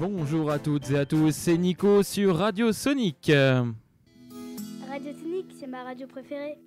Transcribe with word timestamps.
Bonjour 0.00 0.50
à 0.50 0.58
toutes 0.58 0.90
et 0.90 0.98
à 0.98 1.06
tous, 1.06 1.30
c'est 1.30 1.56
Nico 1.56 2.02
sur 2.02 2.36
Radio 2.36 2.72
Sonic. 2.72 3.30
Radio 3.30 5.12
Sonic, 5.12 5.46
c'est 5.58 5.68
ma 5.68 5.84
radio 5.84 6.08
préférée. 6.08 6.58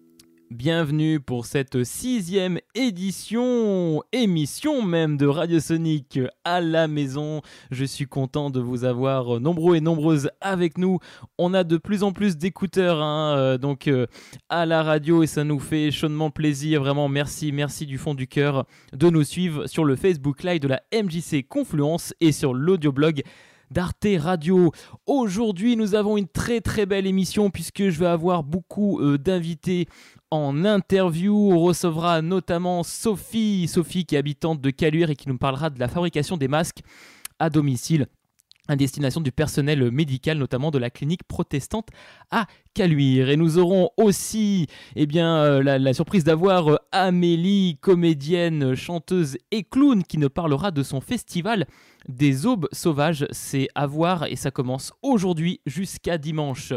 Bienvenue 0.49 1.19
pour 1.19 1.45
cette 1.45 1.83
sixième 1.83 2.59
édition, 2.73 4.01
émission 4.13 4.81
même 4.81 5.17
de 5.17 5.25
Radio 5.25 5.59
Sonic 5.59 6.21
à 6.45 6.61
la 6.61 6.87
maison. 6.87 7.41
Je 7.69 7.83
suis 7.83 8.05
content 8.05 8.49
de 8.49 8.61
vous 8.61 8.85
avoir 8.85 9.41
nombreux 9.41 9.75
et 9.75 9.81
nombreuses 9.81 10.29
avec 10.39 10.77
nous. 10.77 10.99
On 11.37 11.53
a 11.53 11.65
de 11.65 11.75
plus 11.75 12.01
en 12.01 12.13
plus 12.13 12.37
d'écouteurs 12.37 13.01
hein, 13.01 13.35
euh, 13.37 13.57
donc 13.57 13.89
euh, 13.89 14.07
à 14.47 14.65
la 14.65 14.83
radio 14.83 15.21
et 15.21 15.27
ça 15.27 15.43
nous 15.43 15.59
fait 15.59 15.91
chaudement 15.91 16.29
plaisir. 16.29 16.79
Vraiment 16.79 17.09
merci, 17.09 17.51
merci 17.51 17.85
du 17.85 17.97
fond 17.97 18.13
du 18.13 18.27
cœur 18.27 18.65
de 18.93 19.09
nous 19.09 19.23
suivre 19.23 19.67
sur 19.67 19.83
le 19.83 19.97
Facebook 19.97 20.43
Live 20.43 20.61
de 20.61 20.69
la 20.69 20.81
MJC 20.93 21.45
Confluence 21.45 22.13
et 22.21 22.31
sur 22.31 22.53
l'audioblog 22.53 23.21
d'Arte 23.71 24.07
Radio. 24.19 24.71
Aujourd'hui, 25.05 25.75
nous 25.75 25.95
avons 25.95 26.17
une 26.17 26.27
très 26.27 26.61
très 26.61 26.85
belle 26.85 27.07
émission 27.07 27.49
puisque 27.49 27.89
je 27.89 27.99
vais 27.99 28.07
avoir 28.07 28.43
beaucoup 28.43 29.01
euh, 29.01 29.17
d'invités 29.17 29.87
en 30.31 30.65
interview. 30.65 31.35
On 31.51 31.59
recevra 31.59 32.21
notamment 32.21 32.83
Sophie, 32.83 33.67
Sophie 33.67 34.05
qui 34.05 34.15
est 34.15 34.19
habitante 34.19 34.61
de 34.61 34.69
Caluire 34.69 35.09
et 35.09 35.15
qui 35.15 35.29
nous 35.29 35.37
parlera 35.37 35.69
de 35.69 35.79
la 35.79 35.87
fabrication 35.87 36.37
des 36.37 36.47
masques 36.47 36.81
à 37.39 37.49
domicile 37.49 38.07
à 38.67 38.75
destination 38.75 39.21
du 39.21 39.31
personnel 39.31 39.91
médical, 39.91 40.37
notamment 40.37 40.71
de 40.71 40.77
la 40.77 40.89
clinique 40.89 41.23
protestante 41.23 41.87
à 42.31 42.47
Caluire. 42.73 43.29
Et 43.29 43.37
nous 43.37 43.57
aurons 43.57 43.89
aussi 43.97 44.67
eh 44.95 45.05
bien, 45.05 45.37
euh, 45.37 45.63
la, 45.79 45.93
surprise 45.93 46.23
d'avoir 46.23 46.67
euh, 46.67 46.77
Amélie, 46.91 47.77
comédienne, 47.81 48.75
chanteuse 48.75 49.37
et 49.51 49.63
clown, 49.63 50.03
qui 50.03 50.17
nous 50.17 50.29
parlera 50.29 50.71
de 50.71 50.83
son 50.83 51.01
festival 51.01 51.65
des 52.07 52.45
aubes 52.45 52.67
sauvages. 52.71 53.25
C'est 53.31 53.67
à 53.75 53.87
voir 53.87 54.25
et 54.25 54.35
ça 54.35 54.51
commence 54.51 54.93
aujourd'hui 55.01 55.61
jusqu'à 55.65 56.17
dimanche. 56.17 56.73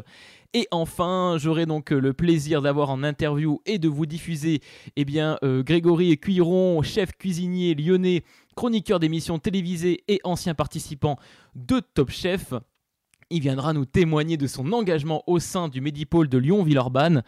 Et 0.53 0.67
enfin, 0.73 1.37
j'aurai 1.39 1.65
donc 1.65 1.91
le 1.91 2.13
plaisir 2.13 2.61
d'avoir 2.61 2.91
en 2.91 3.05
interview 3.05 3.61
et 3.67 3.79
de 3.79 3.89
vous 3.89 4.05
diffuser 4.05 4.61
eh 4.97 5.05
bien, 5.05 5.39
euh, 5.45 5.63
Grégory 5.63 6.19
Cuiron, 6.19 6.83
chef 6.83 7.13
cuisinier 7.13 7.77
lyonnais, 7.77 8.25
chroniqueur 8.57 8.99
d'émissions 8.99 9.39
télévisées 9.39 10.03
et 10.09 10.21
ancien 10.25 10.55
participant 10.55 11.19
de 11.55 11.79
Top 11.79 12.11
Chef. 12.11 12.53
Il 13.31 13.43
viendra 13.43 13.73
nous 13.73 13.85
témoigner 13.85 14.37
de 14.37 14.49
son 14.49 14.73
engagement 14.73 15.23
au 15.29 15.39
sein 15.39 15.69
du 15.69 15.81
Medipôle 15.81 16.29
de 16.29 16.37
Lyon-Villeurbanne, 16.37 17.23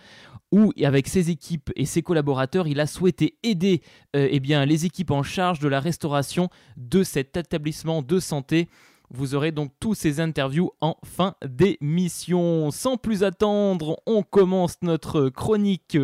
où, 0.50 0.73
avec 0.83 1.06
ses 1.06 1.31
équipes 1.31 1.70
et 1.77 1.87
ses 1.87 2.03
collaborateurs, 2.03 2.67
il 2.67 2.81
a 2.81 2.89
souhaité 2.89 3.39
aider 3.45 3.83
euh, 4.17 4.28
eh 4.31 4.67
les 4.67 4.84
équipes 4.84 5.12
en 5.12 5.23
charge 5.23 5.61
de 5.61 5.69
la 5.69 5.78
restauration 5.78 6.48
de 6.77 7.05
cet 7.05 7.37
établissement 7.37 8.03
de 8.03 8.19
santé. 8.19 8.69
Vous 9.15 9.35
aurez 9.35 9.53
donc 9.53 9.73
tous 9.79 9.93
ces 9.93 10.21
interviews 10.21 10.71
en 10.81 10.97
fin 11.05 11.35
d'émission. 11.45 12.71
Sans 12.71 12.97
plus 12.97 13.25
attendre, 13.25 14.01
on 14.07 14.23
commence 14.23 14.81
notre 14.81 15.29
chronique 15.29 15.99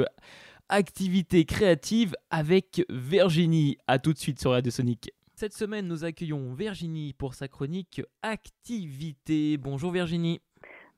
activité 0.69 1.47
créative 1.47 2.14
avec 2.31 2.84
Virginie. 2.91 3.79
A 3.86 3.98
tout 3.98 4.12
de 4.12 4.19
suite 4.19 4.39
sur 4.39 4.51
Radio 4.51 4.70
Sonic. 4.70 5.11
Cette 5.36 5.55
semaine, 5.55 5.86
nous 5.89 6.05
accueillons 6.05 6.53
Virginie 6.53 7.14
pour 7.14 7.33
sa 7.33 7.48
chronique 7.48 8.03
activité. 8.23 9.56
Bonjour 9.56 9.91
Virginie. 9.91 10.42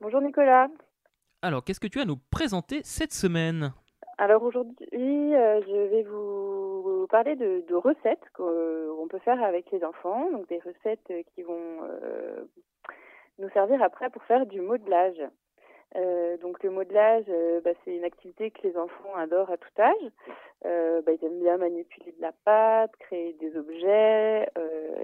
Bonjour 0.01 0.19
Nicolas. 0.19 0.67
Alors, 1.41 1.63
qu'est-ce 1.63 1.79
que 1.79 1.87
tu 1.87 1.99
as 1.99 2.01
à 2.01 2.05
nous 2.05 2.19
présenter 2.29 2.81
cette 2.83 3.13
semaine? 3.13 3.71
Alors 4.17 4.43
aujourd'hui, 4.43 5.33
euh, 5.33 5.61
je 5.65 5.89
vais 5.89 6.03
vous 6.03 6.70
parler 7.11 7.35
de, 7.35 7.75
recettes 7.75 8.23
qu'on 8.33 9.07
peut 9.09 9.19
faire 9.19 9.43
avec 9.43 9.69
les 9.71 9.83
enfants, 9.83 10.31
donc 10.31 10.47
des 10.47 10.59
recettes 10.59 11.11
qui 11.35 11.43
vont 11.43 11.79
euh, 11.83 12.43
nous 13.39 13.49
servir 13.49 13.83
après 13.83 14.09
pour 14.09 14.23
faire 14.23 14.45
du 14.45 14.61
modelage. 14.61 15.21
Euh, 15.97 16.37
donc 16.37 16.63
le 16.63 16.69
modelage, 16.69 17.25
euh, 17.27 17.59
bah, 17.61 17.71
c'est 17.83 17.95
une 17.95 18.05
activité 18.05 18.51
que 18.51 18.65
les 18.65 18.77
enfants 18.77 19.13
adorent 19.15 19.51
à 19.51 19.57
tout 19.57 19.81
âge. 19.81 20.11
Euh, 20.65 21.01
bah, 21.01 21.11
ils 21.11 21.25
aiment 21.25 21.39
bien 21.39 21.57
manipuler 21.57 22.13
de 22.13 22.21
la 22.21 22.31
pâte, 22.45 22.95
créer 22.97 23.33
des 23.33 23.57
objets, 23.57 24.47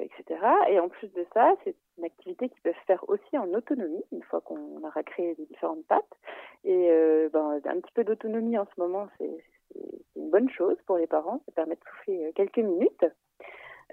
etc. 0.02 0.40
Et 0.70 0.80
en 0.80 0.88
plus 0.88 1.12
de 1.14 1.26
ça, 1.34 1.56
c'est 1.64 1.76
une 1.98 2.06
activité 2.06 2.48
qu'ils 2.48 2.62
peuvent 2.62 2.74
faire 2.86 3.04
aussi 3.10 3.38
en 3.38 3.54
autonomie, 3.54 4.04
une 4.12 4.24
fois 4.24 4.40
qu'on 4.42 4.82
aura 4.84 5.04
créé 5.04 5.36
les 5.38 5.46
différentes 5.46 5.86
pâtes. 5.88 6.06
Et 6.64 6.90
ben, 7.34 7.60
un 7.66 7.80
petit 7.80 7.94
peu 7.94 8.04
d'autonomie 8.04 8.58
en 8.58 8.66
ce 8.66 8.80
moment, 8.80 9.08
c'est 9.18 9.44
une 10.16 10.30
bonne 10.30 10.50
chose 10.50 10.78
pour 10.86 10.98
les 10.98 11.08
parents. 11.08 11.42
Ça 11.46 11.52
permet 11.54 11.76
de 11.76 11.82
souffler 11.90 12.32
quelques 12.36 12.58
minutes. 12.58 13.06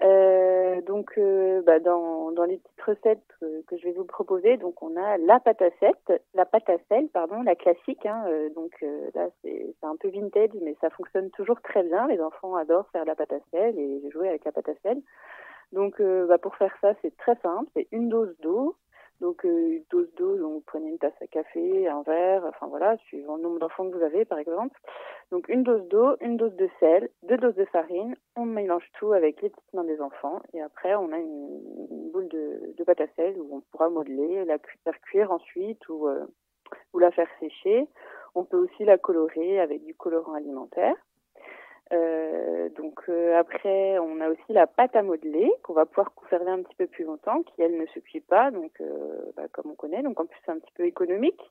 Euh, 0.03 0.81
donc, 0.81 1.13
euh, 1.17 1.61
bah, 1.61 1.79
dans, 1.79 2.31
dans 2.31 2.43
les 2.43 2.57
petites 2.57 2.81
recettes 2.81 3.23
que, 3.39 3.77
je 3.77 3.83
vais 3.83 3.93
vous 3.93 4.03
proposer, 4.03 4.57
donc 4.57 4.81
on 4.83 4.95
a 4.97 5.17
la 5.17 5.39
pâte 5.39 5.61
à 5.61 5.69
sel, 5.79 5.93
la 6.33 6.45
pâte 6.45 6.69
à 6.69 6.77
sel, 6.89 7.07
pardon, 7.09 7.41
la 7.43 7.55
classique. 7.55 8.05
Hein, 8.05 8.25
euh, 8.27 8.49
donc 8.49 8.73
là, 9.13 9.29
c'est 9.41 9.73
un 9.83 9.95
peu 9.95 10.09
vintage, 10.09 10.49
mais 10.61 10.75
ça 10.81 10.89
fonctionne 10.89 11.29
toujours 11.31 11.61
très 11.61 11.83
bien. 11.83 12.07
Les 12.07 12.21
enfants 12.21 12.55
adorent 12.55 12.89
faire 12.91 13.05
la 13.05 13.15
pâte 13.15 13.33
à 13.33 13.39
sel 13.51 13.79
et 13.79 14.09
jouer 14.11 14.29
avec 14.29 14.43
la 14.43 14.51
pâte 14.51 14.69
à 14.69 14.75
sel. 14.83 15.01
Donc, 15.71 16.01
bah, 16.01 16.37
pour 16.37 16.55
faire 16.55 16.75
ça, 16.81 16.93
c'est 17.01 17.15
très 17.17 17.35
simple. 17.37 17.69
C'est 17.75 17.87
une 17.91 18.09
dose 18.09 18.35
d'eau, 18.41 18.75
donc, 19.21 19.45
euh, 19.45 19.69
une 19.69 19.83
dose 19.89 20.13
d'eau, 20.15 20.37
donc 20.37 20.53
vous 20.53 20.63
prenez 20.65 20.89
une 20.89 20.97
tasse 20.97 21.13
à 21.21 21.27
café, 21.27 21.87
un 21.87 22.01
verre, 22.01 22.43
enfin 22.45 22.67
voilà, 22.67 22.97
suivant 23.07 23.37
le 23.37 23.43
nombre 23.43 23.59
d'enfants 23.59 23.89
que 23.89 23.95
vous 23.95 24.03
avez, 24.03 24.25
par 24.25 24.39
exemple. 24.39 24.79
Donc, 25.31 25.47
une 25.47 25.63
dose 25.63 25.87
d'eau, 25.87 26.15
une 26.19 26.37
dose 26.37 26.55
de 26.55 26.69
sel, 26.79 27.09
deux 27.23 27.37
doses 27.37 27.55
de 27.55 27.65
farine. 27.65 28.15
On 28.35 28.45
mélange 28.45 28.87
tout 28.99 29.13
avec 29.13 29.41
les 29.41 29.49
petites 29.49 29.73
mains 29.73 29.85
des 29.85 30.01
enfants. 30.01 30.41
Et 30.53 30.61
après, 30.61 30.95
on 30.95 31.11
a 31.11 31.17
une, 31.17 31.87
une 31.89 32.11
boule 32.11 32.27
de, 32.27 32.73
de, 32.77 32.83
pâte 32.83 33.01
à 33.01 33.07
sel 33.15 33.39
où 33.39 33.55
on 33.55 33.61
pourra 33.71 33.89
modeler, 33.89 34.43
la 34.45 34.57
faire 34.83 34.99
cuire 35.01 35.31
ensuite 35.31 35.87
ou, 35.87 36.07
euh, 36.07 36.25
ou 36.93 36.99
la 36.99 37.11
faire 37.11 37.29
sécher. 37.39 37.87
On 38.35 38.43
peut 38.43 38.57
aussi 38.57 38.83
la 38.83 38.97
colorer 38.97 39.61
avec 39.61 39.83
du 39.85 39.95
colorant 39.95 40.33
alimentaire. 40.33 40.95
Euh, 41.93 42.69
donc 42.69 42.99
euh, 43.09 43.37
après, 43.37 43.99
on 43.99 44.19
a 44.19 44.29
aussi 44.29 44.49
la 44.49 44.67
pâte 44.67 44.95
à 44.95 45.03
modeler 45.03 45.51
qu'on 45.63 45.73
va 45.73 45.85
pouvoir 45.85 46.13
conserver 46.13 46.51
un 46.51 46.63
petit 46.63 46.75
peu 46.75 46.87
plus 46.87 47.05
longtemps, 47.05 47.43
qui 47.43 47.61
elle 47.61 47.77
ne 47.77 47.85
se 47.87 47.99
cuit 47.99 48.21
pas, 48.21 48.51
donc 48.51 48.71
euh, 48.81 49.31
bah, 49.35 49.43
comme 49.51 49.71
on 49.71 49.75
connaît. 49.75 50.01
Donc 50.01 50.19
en 50.19 50.25
plus 50.25 50.39
c'est 50.45 50.51
un 50.51 50.59
petit 50.59 50.73
peu 50.75 50.85
économique 50.85 51.41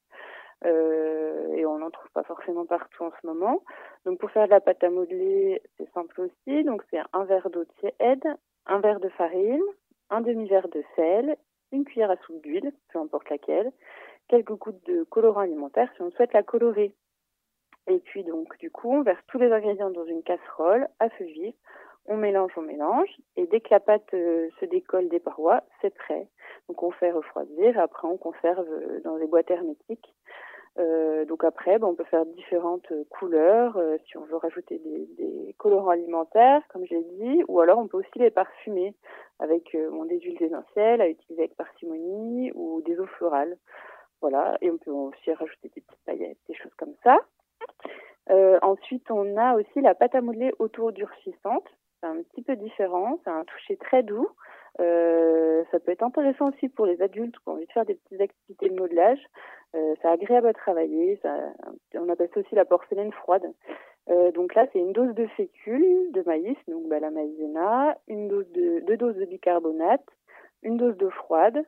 euh, 0.65 1.53
et 1.55 1.65
on 1.67 1.79
n'en 1.79 1.91
trouve 1.91 2.11
pas 2.11 2.25
forcément 2.25 2.67
partout 2.67 3.05
en 3.05 3.13
ce 3.21 3.27
moment. 3.27 3.63
Donc 4.05 4.19
pour 4.19 4.31
faire 4.31 4.47
de 4.47 4.51
la 4.51 4.61
pâte 4.61 4.83
à 4.83 4.91
modeler, 4.91 5.63
c'est 5.77 5.91
simple 5.93 6.21
aussi. 6.21 6.65
Donc 6.65 6.83
c'est 6.91 7.01
un 7.13 7.25
verre 7.25 7.51
d'eau 7.51 7.65
tiède, 7.79 8.27
un 8.67 8.81
verre 8.81 9.01
de 9.01 9.09
farine, 9.11 9.63
un 10.11 10.21
demi-verre 10.21 10.69
de 10.69 10.83
sel, 10.97 11.37
une 11.73 11.85
cuillère 11.85 12.11
à 12.11 12.17
soupe 12.19 12.43
d'huile, 12.43 12.73
peu 12.93 12.99
importe 12.99 13.31
laquelle, 13.31 13.71
quelques 14.29 14.53
gouttes 14.53 14.85
de 14.87 15.05
colorant 15.05 15.41
alimentaire 15.41 15.91
si 15.95 16.03
on 16.03 16.11
souhaite 16.11 16.33
la 16.33 16.43
colorer. 16.43 16.93
Et 17.87 17.99
puis 17.99 18.25
donc 18.25 18.57
du 18.59 18.71
coup, 18.71 18.91
on 18.91 19.03
verse 19.03 19.23
tous 19.29 19.39
les 19.39 19.53
ingrédients 19.53 19.91
dans 19.91 20.05
une 20.05 20.23
casserole 20.23 20.89
à 21.01 21.11
feu 21.11 21.25
vif. 21.25 21.55
On 22.07 22.19
mélange, 22.19 22.53
on 22.57 22.63
mélange, 22.63 23.09
et 23.37 23.47
dès 23.47 23.61
que 23.61 23.71
la 23.71 23.81
pâte 23.81 24.13
euh, 24.13 24.51
se 24.61 24.67
décolle 24.67 25.09
des 25.09 25.21
parois, 25.21 25.63
c'est 25.81 25.95
prêt. 25.95 26.29
Donc 26.69 26.83
on 26.83 26.91
fait 26.91 27.11
refroidir, 27.11 27.79
après 27.79 28.07
on 28.07 28.19
conserve 28.19 28.67
euh, 28.69 29.01
dans 29.05 29.17
des 29.17 29.27
boîtes 29.27 29.51
hermétiques. 29.51 30.15
Euh, 30.79 31.25
donc 31.25 31.45
après, 31.45 31.79
ben, 31.79 31.87
on 31.87 31.95
peut 31.95 32.05
faire 32.05 32.27
différentes 32.27 32.93
couleurs, 33.09 33.77
euh, 33.77 33.97
si 34.07 34.19
on 34.19 34.25
veut 34.25 34.37
rajouter 34.37 34.79
des, 34.79 35.07
des, 35.17 35.55
colorants 35.57 35.91
alimentaires, 35.91 36.63
comme 36.69 36.85
j'ai 36.85 37.01
dit, 37.01 37.43
ou 37.49 37.61
alors 37.61 37.79
on 37.79 37.87
peut 37.87 37.99
aussi 37.99 38.19
les 38.19 38.31
parfumer 38.31 38.95
avec 39.39 39.77
bon, 39.91 40.05
des 40.05 40.19
huiles 40.21 40.43
essentielles 40.43 41.01
à 41.01 41.09
utiliser 41.09 41.45
avec 41.45 41.57
parcimonie 41.57 42.51
ou 42.55 42.83
des 42.83 42.99
eaux 42.99 43.07
florales. 43.07 43.57
Voilà, 44.21 44.59
et 44.63 44.71
on 44.71 44.79
peut 44.79 44.91
aussi 44.91 45.33
rajouter 45.33 45.71
des 45.75 45.81
petites 45.81 46.05
paillettes, 46.05 46.39
des 46.49 46.55
choses 46.55 46.75
comme 46.77 46.95
ça. 47.05 47.19
Euh, 48.31 48.59
ensuite, 48.63 49.11
on 49.11 49.37
a 49.37 49.55
aussi 49.55 49.81
la 49.81 49.95
pâte 49.95 50.15
à 50.15 50.21
modeler 50.21 50.53
autour 50.59 50.93
durcissante. 50.93 51.67
C'est 52.01 52.09
un 52.09 52.23
petit 52.23 52.43
peu 52.43 52.57
différent, 52.57 53.19
c'est 53.25 53.31
un 53.31 53.45
toucher 53.45 53.77
très 53.77 54.03
doux. 54.03 54.29
Euh, 54.81 55.63
ça 55.71 55.79
peut 55.79 55.93
être 55.93 56.03
intéressant 56.03 56.51
aussi 56.51 56.69
pour 56.69 56.87
les 56.87 57.01
adultes 57.01 57.37
qui 57.37 57.49
ont 57.49 57.53
envie 57.53 57.67
de 57.67 57.73
faire 57.73 57.85
des 57.85 57.95
petites 57.95 58.21
activités 58.21 58.69
de 58.69 58.79
modelage. 58.79 59.21
Euh, 59.75 59.95
c'est 60.01 60.09
agréable 60.09 60.49
à 60.49 60.53
travailler. 60.53 61.21
On 61.95 62.09
appelle 62.09 62.29
ça 62.35 62.41
aussi 62.41 62.55
la 62.55 62.65
porcelaine 62.65 63.13
froide. 63.13 63.45
Euh, 64.11 64.33
donc 64.33 64.55
là, 64.55 64.67
c'est 64.73 64.79
une 64.79 64.93
dose 64.93 65.15
de 65.15 65.27
fécule 65.29 66.13
de 66.13 66.23
maïs, 66.27 66.57
donc 66.69 66.89
bah, 66.89 67.01
la 67.01 67.11
maïzena, 67.11 67.97
une 68.09 68.29
dose 68.29 68.51
de, 68.53 68.81
deux 68.81 68.97
doses 68.97 69.17
de 69.17 69.25
bicarbonate, 69.25 70.05
une 70.63 70.77
dose 70.77 70.97
d'eau 70.97 71.11
froide. 71.11 71.65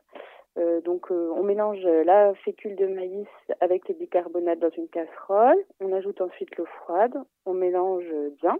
Euh, 0.57 0.81
donc 0.81 1.11
euh, 1.11 1.31
on 1.35 1.43
mélange 1.43 1.83
la 1.83 2.33
fécule 2.35 2.75
de 2.75 2.87
maïs 2.87 3.27
avec 3.61 3.87
le 3.87 3.95
bicarbonate 3.95 4.59
dans 4.59 4.69
une 4.71 4.87
casserole. 4.87 5.57
On 5.79 5.93
ajoute 5.93 6.21
ensuite 6.21 6.55
l'eau 6.57 6.65
froide. 6.83 7.15
On 7.45 7.53
mélange 7.53 8.11
bien 8.41 8.57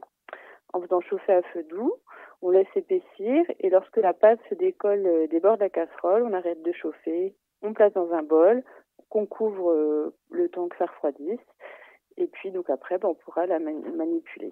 en 0.73 0.81
faisant 0.81 1.01
chauffer 1.01 1.33
à 1.33 1.41
feu 1.41 1.63
doux. 1.63 1.94
On 2.41 2.51
laisse 2.51 2.67
épaissir 2.75 3.45
et 3.59 3.69
lorsque 3.69 3.97
la 3.97 4.13
pâte 4.13 4.39
se 4.49 4.55
décolle 4.55 5.27
des 5.29 5.39
bords 5.39 5.57
de 5.57 5.63
la 5.63 5.69
casserole, 5.69 6.23
on 6.23 6.33
arrête 6.33 6.61
de 6.61 6.71
chauffer. 6.71 7.33
On 7.63 7.73
place 7.73 7.94
dans 7.94 8.11
un 8.13 8.21
bol 8.21 8.63
qu'on 9.09 9.25
couvre 9.25 9.71
euh, 9.71 10.13
le 10.29 10.49
temps 10.49 10.67
que 10.67 10.77
ça 10.77 10.85
refroidisse. 10.85 11.39
Et 12.17 12.27
puis 12.27 12.51
donc 12.51 12.69
après, 12.69 12.97
ben, 12.97 13.09
on 13.09 13.15
pourra 13.15 13.45
la 13.45 13.59
manipuler. 13.59 14.51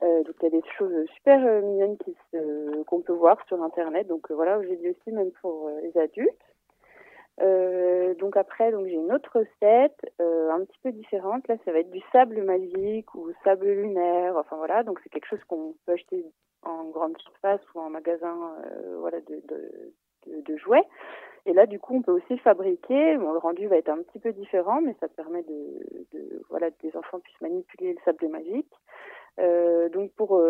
Donc 0.00 0.34
il 0.40 0.44
y 0.44 0.46
a 0.46 0.50
des 0.50 0.62
choses 0.76 1.06
super 1.14 1.38
mignonnes 1.62 1.96
qu'on 2.86 3.00
peut 3.00 3.12
voir 3.12 3.38
sur 3.46 3.62
internet. 3.62 4.06
Donc 4.06 4.30
voilà, 4.30 4.60
j'ai 4.62 4.76
dit 4.76 4.90
aussi 4.90 5.12
même 5.12 5.30
pour 5.40 5.70
les 5.82 5.96
adultes. 5.98 6.42
Euh, 7.42 8.14
donc 8.14 8.36
après, 8.36 8.72
donc 8.72 8.86
j'ai 8.86 8.94
une 8.94 9.12
autre 9.12 9.30
recette 9.38 10.10
euh, 10.20 10.50
un 10.50 10.64
petit 10.64 10.78
peu 10.82 10.92
différente. 10.92 11.46
Là, 11.48 11.56
ça 11.64 11.72
va 11.72 11.80
être 11.80 11.90
du 11.90 12.00
sable 12.12 12.42
magique 12.42 13.14
ou 13.14 13.30
sable 13.44 13.66
lunaire. 13.66 14.36
Enfin 14.36 14.56
voilà, 14.56 14.82
donc 14.82 15.00
c'est 15.02 15.10
quelque 15.10 15.28
chose 15.28 15.44
qu'on 15.44 15.74
peut 15.84 15.92
acheter 15.92 16.24
en 16.62 16.84
grande 16.84 17.16
surface 17.18 17.60
ou 17.74 17.80
en 17.80 17.90
magasin, 17.90 18.54
euh, 18.64 18.96
voilà, 19.00 19.18
de, 19.20 20.56
jouets. 20.56 20.84
Et 21.44 21.52
là, 21.52 21.66
du 21.66 21.78
coup, 21.78 21.94
on 21.94 22.02
peut 22.02 22.12
aussi 22.12 22.38
fabriquer. 22.38 23.14
Le 23.14 23.38
rendu 23.38 23.68
va 23.68 23.76
être 23.76 23.90
un 23.90 24.02
petit 24.02 24.18
peu 24.18 24.32
différent, 24.32 24.80
mais 24.80 24.96
ça 24.98 25.08
permet 25.08 25.42
de 25.42 26.42
voilà, 26.48 26.70
que 26.70 26.82
les 26.82 26.96
enfants 26.96 27.20
puissent 27.20 27.40
manipuler 27.40 27.92
le 27.92 27.98
sable 28.04 28.28
magique. 28.28 28.72
Euh, 29.38 29.88
donc 29.90 30.12
pour 30.12 30.40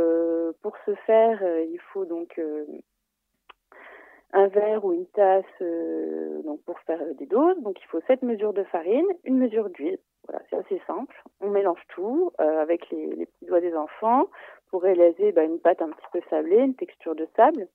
pour 0.62 0.76
ce 0.86 0.94
faire, 1.06 1.42
il 1.60 1.80
faut 1.92 2.04
donc 2.04 2.38
un 4.32 4.48
verre 4.48 4.84
ou 4.84 4.92
une 4.92 5.06
tasse 5.06 5.44
euh, 5.62 6.42
donc 6.42 6.62
pour 6.64 6.78
faire 6.80 7.00
des 7.14 7.26
doses. 7.26 7.60
Donc 7.62 7.80
il 7.80 7.86
faut 7.86 8.00
7 8.06 8.22
mesures 8.22 8.52
de 8.52 8.64
farine, 8.64 9.06
une 9.24 9.38
mesure 9.38 9.70
d'huile. 9.70 9.98
Voilà, 10.28 10.44
c'est 10.50 10.56
assez 10.56 10.82
simple. 10.86 11.22
On 11.40 11.50
mélange 11.50 11.80
tout 11.88 12.32
euh, 12.40 12.60
avec 12.60 12.90
les, 12.90 13.26
petits 13.26 13.46
doigts 13.46 13.60
des 13.60 13.74
enfants 13.74 14.26
pour 14.70 14.82
réaliser 14.82 15.32
bah, 15.32 15.44
une 15.44 15.60
pâte 15.60 15.80
un 15.80 15.90
petit 15.90 16.06
peu 16.12 16.20
sablée, 16.28 16.58
une 16.58 16.74
texture 16.74 17.14
de 17.14 17.26
sable. 17.36 17.68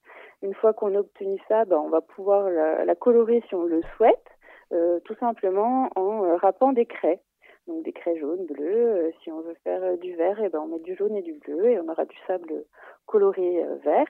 Une 0.44 0.54
fois 0.54 0.74
qu'on 0.74 0.96
a 0.96 1.00
obtenu 1.00 1.40
ça, 1.48 1.66
bah, 1.66 1.80
on 1.80 1.90
va 1.90 2.02
pouvoir 2.02 2.50
la, 2.50 2.96
colorer 2.96 3.42
si 3.48 3.56
on 3.56 3.64
le 3.64 3.82
souhaite, 3.96 4.28
euh, 4.74 5.00
tout 5.06 5.16
simplement 5.16 5.90
en 5.96 6.36
râpant 6.38 6.74
des 6.74 6.86
craies. 6.86 7.22
Donc 7.72 7.84
des 7.84 7.94
craies 7.94 8.18
jaunes, 8.18 8.46
bleues. 8.46 9.14
si 9.24 9.32
on 9.32 9.42
veut 9.42 9.56
faire 9.64 9.98
du 9.98 10.16
vert, 10.16 10.40
et 10.40 10.46
eh 10.46 10.50
ben 10.50 10.60
on 10.60 10.68
met 10.68 10.80
du 10.80 10.96
jaune 10.96 11.16
et 11.16 11.22
du 11.22 11.34
bleu 11.34 11.70
et 11.70 11.80
on 11.80 11.88
aura 11.88 12.06
du 12.06 12.18
sable 12.28 12.66
coloré 13.06 13.64
vert. 13.84 14.08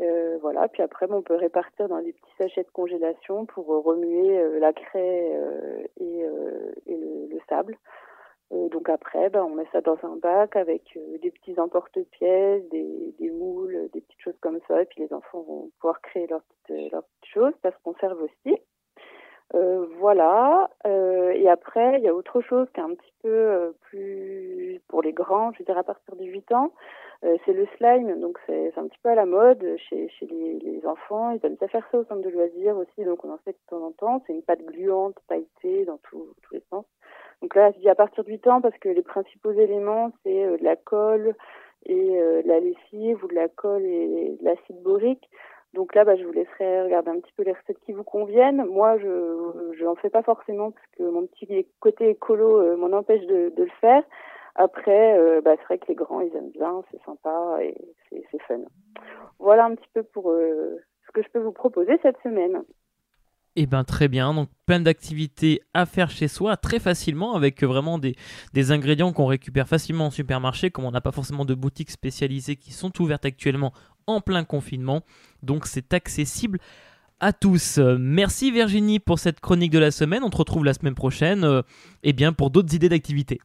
Euh, 0.00 0.38
voilà, 0.40 0.66
puis 0.68 0.82
après, 0.82 1.06
on 1.08 1.22
peut 1.22 1.36
répartir 1.36 1.88
dans 1.88 2.02
des 2.02 2.12
petits 2.12 2.36
sachets 2.38 2.64
de 2.64 2.70
congélation 2.70 3.46
pour 3.46 3.72
euh, 3.72 3.78
remuer 3.78 4.38
euh, 4.38 4.58
la 4.58 4.72
craie 4.72 5.40
et, 6.00 6.24
le, 6.88 7.40
sable. 7.48 7.76
donc 8.50 8.88
après, 8.88 9.28
ben, 9.28 9.44
on 9.44 9.54
met 9.54 9.66
ça 9.70 9.82
dans 9.82 9.98
un 10.02 10.16
bac 10.16 10.56
avec 10.56 10.98
des 11.20 11.30
petits 11.30 11.60
emporte-pièces, 11.60 12.66
des, 12.70 13.30
moules, 13.30 13.90
des 13.92 14.00
petites 14.00 14.20
choses 14.20 14.38
comme 14.40 14.60
ça, 14.66 14.80
et 14.82 14.86
puis 14.86 15.02
les 15.02 15.12
enfants 15.12 15.42
vont 15.42 15.70
pouvoir 15.78 16.00
créer 16.00 16.26
leurs 16.26 16.42
petites, 16.42 16.92
leurs 16.92 17.04
petites 17.04 17.34
choses, 17.34 17.52
ça 17.62 17.70
se 17.70 17.76
conserve 17.82 18.22
aussi. 18.22 18.56
Voilà. 19.52 20.70
et 20.84 21.48
après, 21.48 21.98
il 21.98 22.04
y 22.04 22.08
a 22.08 22.14
autre 22.14 22.40
chose 22.40 22.66
qui 22.74 22.80
est 22.80 22.84
un 22.84 22.94
petit 22.94 23.12
peu 23.22 23.74
plus 23.82 24.80
pour 24.88 25.02
les 25.02 25.12
grands, 25.12 25.52
je 25.52 25.58
veux 25.58 25.64
dire 25.64 25.78
à 25.78 25.84
partir 25.84 26.16
de 26.16 26.24
8 26.24 26.52
ans. 26.52 26.72
Euh, 27.24 27.38
c'est 27.46 27.54
le 27.54 27.66
slime, 27.78 28.20
donc 28.20 28.38
c'est 28.46 28.76
un 28.76 28.86
petit 28.86 28.98
peu 29.02 29.08
à 29.08 29.14
la 29.14 29.24
mode 29.24 29.64
chez, 29.88 30.08
chez 30.10 30.26
les, 30.26 30.86
enfants. 30.86 31.30
Ils 31.30 31.44
aiment 31.46 31.54
bien 31.54 31.68
faire 31.68 31.86
ça 31.90 31.98
au 31.98 32.04
centre 32.04 32.20
de 32.20 32.28
loisirs 32.28 32.76
aussi, 32.76 33.04
donc 33.04 33.24
on 33.24 33.32
en 33.32 33.38
fait 33.38 33.52
de 33.52 33.66
temps 33.68 33.82
en 33.82 33.92
temps. 33.92 34.22
C'est 34.26 34.34
une 34.34 34.42
pâte 34.42 34.62
gluante, 34.66 35.16
pailletée 35.26 35.86
dans 35.86 35.98
tous 36.10 36.26
les 36.52 36.62
sens. 36.68 36.84
Donc 37.40 37.54
là, 37.54 37.70
je 37.72 37.78
dis 37.78 37.88
à 37.88 37.94
partir 37.94 38.24
de 38.24 38.30
8 38.30 38.46
ans 38.48 38.60
parce 38.60 38.76
que 38.76 38.90
les 38.90 39.02
principaux 39.02 39.52
éléments, 39.52 40.12
c'est 40.22 40.44
euh, 40.44 40.58
de 40.58 40.64
la 40.64 40.76
colle 40.76 41.34
et 41.86 42.20
euh, 42.20 42.42
de 42.42 42.48
la 42.48 42.60
lessive 42.60 43.24
ou 43.24 43.28
de 43.28 43.34
la 43.34 43.48
colle 43.48 43.84
et 43.84 44.36
de 44.38 44.44
l'acide 44.44 44.82
borique. 44.82 45.30
Donc 45.74 45.94
là, 45.94 46.04
bah, 46.04 46.16
je 46.16 46.24
vous 46.24 46.32
laisserai 46.32 46.82
regarder 46.82 47.10
un 47.10 47.20
petit 47.20 47.32
peu 47.36 47.42
les 47.42 47.52
recettes 47.52 47.80
qui 47.84 47.92
vous 47.92 48.04
conviennent. 48.04 48.64
Moi, 48.64 48.96
je 48.98 49.84
n'en 49.84 49.96
fais 49.96 50.10
pas 50.10 50.22
forcément 50.22 50.70
parce 50.70 50.86
que 50.96 51.02
mon 51.02 51.26
petit 51.26 51.66
côté 51.80 52.10
écolo 52.10 52.76
m'en 52.76 52.96
empêche 52.96 53.26
de, 53.26 53.52
de, 53.54 53.64
le 53.64 53.70
faire. 53.80 54.02
Après, 54.56 55.18
euh, 55.18 55.40
bah, 55.40 55.52
c'est 55.58 55.64
vrai 55.64 55.78
que 55.78 55.88
les 55.88 55.94
grands, 55.94 56.20
ils 56.20 56.34
aiment 56.36 56.50
bien, 56.50 56.82
c'est 56.90 57.02
sympa 57.04 57.58
et 57.60 57.74
c'est 58.10 58.42
fun. 58.42 58.60
Voilà 59.38 59.64
un 59.64 59.74
petit 59.74 59.88
peu 59.92 60.02
pour 60.02 60.30
euh, 60.30 60.78
ce 61.06 61.12
que 61.12 61.22
je 61.22 61.28
peux 61.30 61.40
vous 61.40 61.52
proposer 61.52 61.98
cette 62.02 62.20
semaine. 62.22 62.62
Eh 63.56 63.66
bien 63.66 63.84
très 63.84 64.08
bien, 64.08 64.34
donc 64.34 64.48
plein 64.66 64.80
d'activités 64.80 65.60
à 65.74 65.86
faire 65.86 66.10
chez 66.10 66.26
soi 66.26 66.56
très 66.56 66.80
facilement 66.80 67.36
avec 67.36 67.62
vraiment 67.62 67.98
des, 67.98 68.16
des 68.52 68.72
ingrédients 68.72 69.12
qu'on 69.12 69.26
récupère 69.26 69.68
facilement 69.68 70.06
en 70.06 70.10
supermarché 70.10 70.72
comme 70.72 70.84
on 70.84 70.90
n'a 70.90 71.00
pas 71.00 71.12
forcément 71.12 71.44
de 71.44 71.54
boutiques 71.54 71.92
spécialisées 71.92 72.56
qui 72.56 72.72
sont 72.72 72.90
ouvertes 73.00 73.24
actuellement 73.24 73.72
en 74.06 74.20
plein 74.20 74.44
confinement. 74.44 75.02
Donc 75.42 75.66
c'est 75.66 75.94
accessible 75.94 76.58
à 77.20 77.32
tous. 77.32 77.78
Merci 77.78 78.50
Virginie 78.50 78.98
pour 78.98 79.18
cette 79.18 79.40
chronique 79.40 79.72
de 79.72 79.78
la 79.78 79.90
semaine. 79.90 80.22
On 80.22 80.30
te 80.30 80.36
retrouve 80.36 80.64
la 80.64 80.74
semaine 80.74 80.94
prochaine 80.94 81.44
euh, 81.44 81.62
eh 82.02 82.12
bien, 82.12 82.32
pour 82.32 82.50
d'autres 82.50 82.74
idées 82.74 82.88
d'activités. 82.88 83.40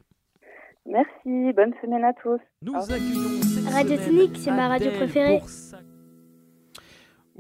Merci, 0.86 1.54
bonne 1.54 1.74
semaine 1.82 2.04
à 2.04 2.14
tous. 2.14 2.40
Nous 2.62 2.74
accueillons 2.76 3.72
Radio 3.72 3.98
Tonique, 3.98 4.38
c'est 4.38 4.52
ma 4.52 4.68
radio 4.68 4.92
préférée. 4.92 5.40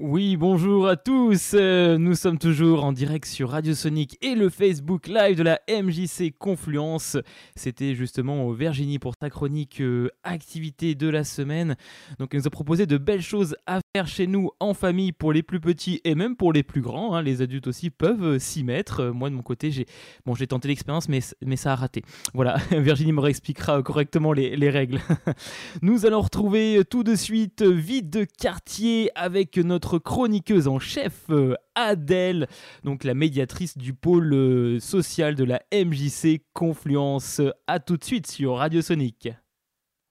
Oui, 0.01 0.37
bonjour 0.37 0.87
à 0.87 0.95
tous. 0.95 1.51
Euh, 1.53 1.97
nous 1.97 2.15
sommes 2.15 2.37
toujours 2.37 2.85
en 2.85 2.93
direct 2.93 3.27
sur 3.27 3.49
Radio 3.49 3.73
Sonic 3.73 4.17
et 4.21 4.33
le 4.33 4.47
Facebook 4.47 5.07
Live 5.07 5.35
de 5.35 5.43
la 5.43 5.59
MJC 5.69 6.33
Confluence. 6.37 7.17
C'était 7.57 7.95
justement 7.95 8.49
Virginie 8.51 8.97
pour 8.97 9.17
ta 9.17 9.29
chronique 9.29 9.81
euh, 9.81 10.09
activité 10.23 10.95
de 10.95 11.09
la 11.09 11.25
semaine. 11.25 11.75
Donc, 12.17 12.29
elle 12.31 12.39
nous 12.39 12.47
a 12.47 12.49
proposé 12.49 12.85
de 12.85 12.97
belles 12.97 13.21
choses 13.21 13.57
à 13.65 13.81
faire 13.93 14.07
chez 14.07 14.25
nous 14.25 14.51
en 14.61 14.73
famille 14.73 15.11
pour 15.11 15.33
les 15.33 15.43
plus 15.43 15.59
petits 15.59 15.99
et 16.05 16.15
même 16.15 16.37
pour 16.37 16.53
les 16.53 16.63
plus 16.63 16.79
grands. 16.79 17.15
Hein. 17.15 17.21
Les 17.21 17.41
adultes 17.41 17.67
aussi 17.67 17.89
peuvent 17.89 18.23
euh, 18.23 18.39
s'y 18.39 18.63
mettre. 18.63 19.07
Moi, 19.07 19.29
de 19.29 19.35
mon 19.35 19.43
côté, 19.43 19.69
j'ai 19.69 19.85
bon, 20.25 20.33
j'ai 20.33 20.47
tenté 20.47 20.69
l'expérience, 20.69 21.09
mais, 21.09 21.19
mais 21.45 21.57
ça 21.57 21.73
a 21.73 21.75
raté. 21.75 22.03
Voilà, 22.33 22.55
Virginie 22.71 23.11
me 23.11 23.19
réexpliquera 23.19 23.83
correctement 23.83 24.31
les, 24.31 24.55
les 24.55 24.69
règles. 24.69 25.01
nous 25.81 26.05
allons 26.05 26.21
retrouver 26.21 26.83
tout 26.89 27.03
de 27.03 27.15
suite 27.15 27.63
Vide 27.63 28.09
de 28.09 28.23
quartier 28.23 29.11
avec 29.15 29.57
notre 29.57 29.88
chroniqueuse 29.97 30.67
en 30.67 30.77
chef, 30.77 31.25
euh, 31.29 31.55
Adèle, 31.73 32.47
donc 32.83 33.03
la 33.03 33.13
médiatrice 33.13 33.77
du 33.77 33.93
pôle 33.93 34.33
euh, 34.33 34.79
social 34.79 35.35
de 35.35 35.43
la 35.43 35.61
MJC 35.73 36.43
Confluence. 36.53 37.41
A 37.67 37.79
tout 37.79 37.97
de 37.97 38.03
suite 38.03 38.27
sur 38.27 38.57
Radio 38.57 38.81
Sonic. 38.81 39.29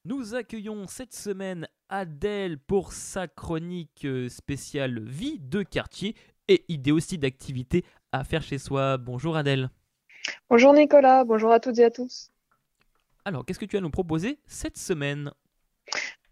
Nous 0.04 0.34
accueillons 0.34 0.86
cette 0.86 1.14
semaine 1.14 1.68
Adèle 1.88 2.58
pour 2.58 2.92
sa 2.92 3.28
chronique 3.28 4.04
euh, 4.04 4.28
spéciale 4.28 5.00
vie 5.00 5.38
de 5.38 5.62
quartier 5.62 6.16
et 6.48 6.64
idée 6.68 6.92
aussi 6.92 7.18
d'activité 7.18 7.84
à 8.10 8.24
faire 8.24 8.42
chez 8.42 8.58
soi. 8.58 8.96
Bonjour 8.96 9.36
Adèle. 9.36 9.70
Bonjour 10.50 10.72
Nicolas, 10.72 11.24
bonjour 11.24 11.52
à 11.52 11.60
toutes 11.60 11.78
et 11.78 11.84
à 11.84 11.90
tous. 11.90 12.30
Alors, 13.24 13.44
qu'est-ce 13.44 13.58
que 13.58 13.66
tu 13.66 13.76
as 13.76 13.82
nous 13.82 13.90
proposer 13.90 14.38
cette 14.46 14.78
semaine? 14.78 15.30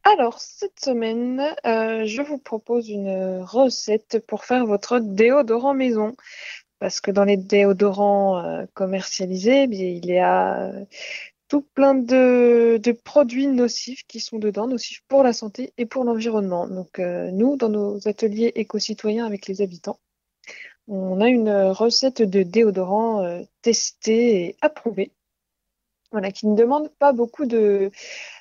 Alors, 0.06 0.38
cette 0.38 0.78
semaine, 0.78 1.42
euh, 1.66 2.04
je 2.06 2.22
vous 2.22 2.38
propose 2.38 2.88
une 2.88 3.40
recette 3.42 4.24
pour 4.28 4.44
faire 4.44 4.64
votre 4.64 5.00
déodorant 5.00 5.74
maison. 5.74 6.14
Parce 6.78 7.00
que 7.00 7.10
dans 7.10 7.24
les 7.24 7.36
déodorants 7.36 8.38
euh, 8.38 8.66
commercialisés, 8.74 9.64
eh 9.64 9.74
il 9.74 10.06
y 10.06 10.18
a 10.18 10.70
tout 11.48 11.62
plein 11.74 11.94
de, 11.94 12.80
produits 13.04 13.48
nocifs 13.48 14.04
qui 14.06 14.20
sont 14.20 14.38
dedans, 14.38 14.68
nocifs 14.68 15.02
pour 15.08 15.24
la 15.24 15.32
santé 15.32 15.72
et 15.76 15.86
pour 15.86 16.04
l'environnement. 16.04 16.68
Donc, 16.68 17.00
euh, 17.00 17.30
nous, 17.32 17.56
dans 17.56 17.68
nos 17.68 18.06
ateliers 18.06 18.52
éco-citoyens 18.54 19.26
avec 19.26 19.48
les 19.48 19.60
habitants, 19.60 19.98
on 20.86 21.20
a 21.20 21.28
une 21.28 21.50
recette 21.50 22.22
de 22.22 22.44
déodorant 22.44 23.42
testée 23.62 24.44
et 24.44 24.56
approuvée 24.60 25.10
qui 26.32 26.46
ne 26.46 26.56
demande 26.56 26.88
pas 26.98 27.12
beaucoup 27.12 27.46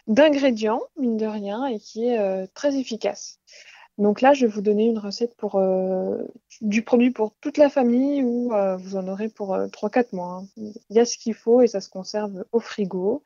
d'ingrédients, 0.08 0.82
mine 0.98 1.18
de 1.18 1.26
rien, 1.26 1.66
et 1.66 1.80
qui 1.80 2.08
est 2.08 2.20
euh, 2.20 2.46
très 2.54 2.78
efficace. 2.78 3.40
Donc 3.98 4.22
là, 4.22 4.34
je 4.34 4.46
vais 4.46 4.52
vous 4.52 4.62
donner 4.62 4.88
une 4.88 5.00
recette 5.00 5.36
pour 5.38 5.56
euh, 5.56 6.18
du 6.62 6.82
produit 6.84 7.12
pour 7.12 7.34
toute 7.40 7.58
la 7.58 7.70
famille 7.70 8.24
ou 8.24 8.54
euh, 8.54 8.76
vous 8.76 8.98
en 8.98 9.08
aurez 9.08 9.30
pour 9.30 9.56
3-4 9.56 10.14
mois. 10.14 10.44
Hein. 10.44 10.48
Il 10.58 10.96
y 10.96 11.00
a 11.00 11.06
ce 11.06 11.18
qu'il 11.18 11.34
faut 11.34 11.62
et 11.62 11.68
ça 11.68 11.80
se 11.80 11.90
conserve 11.90 12.44
au 12.52 12.60
frigo. 12.60 13.24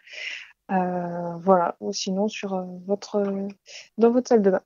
voilà, 0.68 1.76
ou 1.80 1.92
sinon 1.92 2.28
sur 2.28 2.64
votre 2.86 3.24
dans 3.98 4.12
votre 4.12 4.30
salle 4.30 4.44
de 4.44 4.52
bain. 4.52 4.62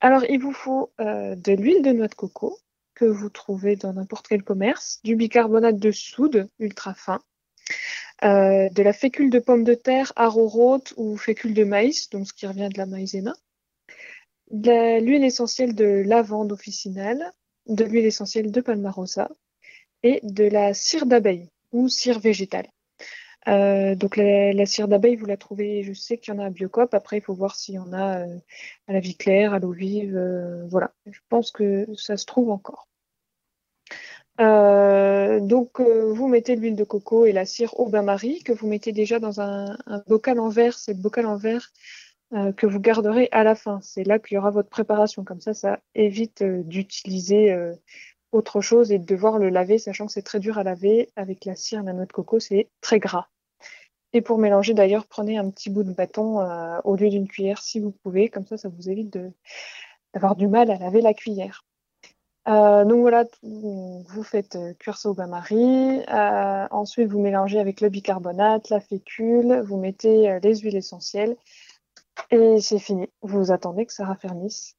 Alors, 0.00 0.24
il 0.28 0.40
vous 0.40 0.52
faut 0.52 0.90
de 0.98 1.52
l'huile 1.52 1.82
de 1.82 1.92
noix 1.92 2.08
de 2.08 2.14
coco 2.14 2.58
que 2.96 3.04
vous 3.04 3.28
trouvez 3.28 3.76
dans 3.76 3.92
n'importe 3.92 4.26
quel 4.26 4.42
commerce, 4.42 5.00
du 5.04 5.14
bicarbonate 5.14 5.78
de 5.78 5.92
soude 5.92 6.48
ultra 6.58 6.94
fin, 6.94 7.20
euh, 8.24 8.68
de 8.70 8.82
la 8.82 8.92
fécule 8.92 9.30
de 9.30 9.38
pomme 9.38 9.64
de 9.64 9.74
terre 9.74 10.12
arrowroot 10.16 10.94
ou 10.96 11.16
fécule 11.16 11.54
de 11.54 11.64
maïs, 11.64 12.08
donc 12.10 12.26
ce 12.26 12.32
qui 12.32 12.46
revient 12.46 12.68
de 12.72 12.78
la 12.78 12.86
maïzena, 12.86 13.34
de 14.50 15.00
l'huile 15.00 15.24
essentielle 15.24 15.74
de 15.74 16.02
lavande 16.06 16.52
officinale, 16.52 17.32
de 17.66 17.84
l'huile 17.84 18.06
essentielle 18.06 18.50
de 18.50 18.60
palmarosa 18.60 19.28
et 20.02 20.20
de 20.22 20.44
la 20.44 20.72
cire 20.72 21.06
d'abeille 21.06 21.50
ou 21.72 21.88
cire 21.88 22.18
végétale. 22.20 22.68
Euh, 23.48 23.94
donc 23.94 24.16
la, 24.16 24.66
cire 24.66 24.88
d'abeille, 24.88 25.16
vous 25.16 25.26
la 25.26 25.36
trouvez, 25.36 25.82
je 25.82 25.92
sais 25.92 26.18
qu'il 26.18 26.34
y 26.34 26.36
en 26.36 26.40
a 26.40 26.46
à 26.46 26.50
Biocop. 26.50 26.94
Après, 26.94 27.18
il 27.18 27.22
faut 27.22 27.34
voir 27.34 27.54
s'il 27.54 27.74
y 27.74 27.78
en 27.78 27.92
a 27.92 28.20
euh, 28.20 28.38
à 28.88 28.92
la 28.94 29.00
vie 29.00 29.16
claire, 29.16 29.52
à 29.54 29.58
l'eau 29.58 29.72
vive. 29.72 30.18
voilà, 30.70 30.92
je 31.06 31.20
pense 31.28 31.50
que 31.52 31.86
ça 31.96 32.16
se 32.16 32.26
trouve 32.26 32.50
encore. 32.50 32.88
Euh, 34.40 35.40
donc, 35.40 35.80
euh, 35.80 36.12
vous 36.12 36.28
mettez 36.28 36.56
l'huile 36.56 36.76
de 36.76 36.84
coco 36.84 37.24
et 37.24 37.32
la 37.32 37.46
cire 37.46 37.78
au 37.80 37.88
bain-marie 37.88 38.42
que 38.42 38.52
vous 38.52 38.66
mettez 38.66 38.92
déjà 38.92 39.18
dans 39.18 39.40
un, 39.40 39.76
bocal 40.06 40.38
en 40.40 40.48
verre. 40.48 40.78
C'est 40.78 40.94
le 40.94 41.00
bocal 41.00 41.26
en 41.26 41.36
verre 41.36 41.72
euh, 42.34 42.52
que 42.52 42.66
vous 42.66 42.80
garderez 42.80 43.28
à 43.32 43.44
la 43.44 43.54
fin. 43.54 43.80
C'est 43.82 44.04
là 44.04 44.18
qu'il 44.18 44.34
y 44.36 44.38
aura 44.38 44.50
votre 44.50 44.68
préparation. 44.68 45.24
Comme 45.24 45.40
ça, 45.40 45.54
ça 45.54 45.80
évite 45.94 46.42
d'utiliser 46.42 47.56
autre 48.32 48.60
chose 48.60 48.92
et 48.92 48.98
de 48.98 49.06
devoir 49.06 49.38
le 49.38 49.48
laver, 49.48 49.78
sachant 49.78 50.06
que 50.06 50.12
c'est 50.12 50.22
très 50.22 50.40
dur 50.40 50.58
à 50.58 50.64
laver. 50.64 51.10
Avec 51.16 51.44
la 51.44 51.54
cire, 51.54 51.82
la 51.82 51.92
noix 51.92 52.06
de 52.06 52.12
coco, 52.12 52.40
c'est 52.40 52.68
très 52.80 52.98
gras. 52.98 53.28
Et 54.12 54.20
pour 54.22 54.38
mélanger, 54.38 54.74
d'ailleurs, 54.74 55.06
prenez 55.06 55.36
un 55.38 55.50
petit 55.50 55.70
bout 55.70 55.84
de 55.84 55.92
bâton 55.92 56.38
au 56.84 56.96
lieu 56.96 57.08
d'une 57.10 57.28
cuillère 57.28 57.62
si 57.62 57.80
vous 57.80 57.90
pouvez. 57.90 58.28
Comme 58.28 58.46
ça, 58.46 58.56
ça 58.58 58.68
vous 58.68 58.90
évite 58.90 59.18
d'avoir 60.14 60.36
du 60.36 60.48
mal 60.48 60.70
à 60.70 60.76
laver 60.76 61.00
la 61.00 61.14
cuillère. 61.14 61.64
Euh, 62.48 62.84
donc 62.84 63.00
voilà, 63.00 63.24
vous 63.42 64.22
faites 64.22 64.56
cuire 64.78 64.96
ça 64.96 65.10
au 65.10 65.14
bain-marie. 65.14 66.00
Euh, 66.08 66.66
ensuite, 66.70 67.08
vous 67.08 67.20
mélangez 67.20 67.58
avec 67.58 67.80
le 67.80 67.88
bicarbonate, 67.88 68.70
la 68.70 68.80
fécule, 68.80 69.60
vous 69.66 69.76
mettez 69.76 70.38
les 70.40 70.56
huiles 70.56 70.76
essentielles 70.76 71.36
et 72.30 72.60
c'est 72.60 72.78
fini. 72.78 73.08
Vous 73.22 73.52
attendez 73.52 73.86
que 73.86 73.92
ça 73.92 74.04
raffermisse. 74.04 74.76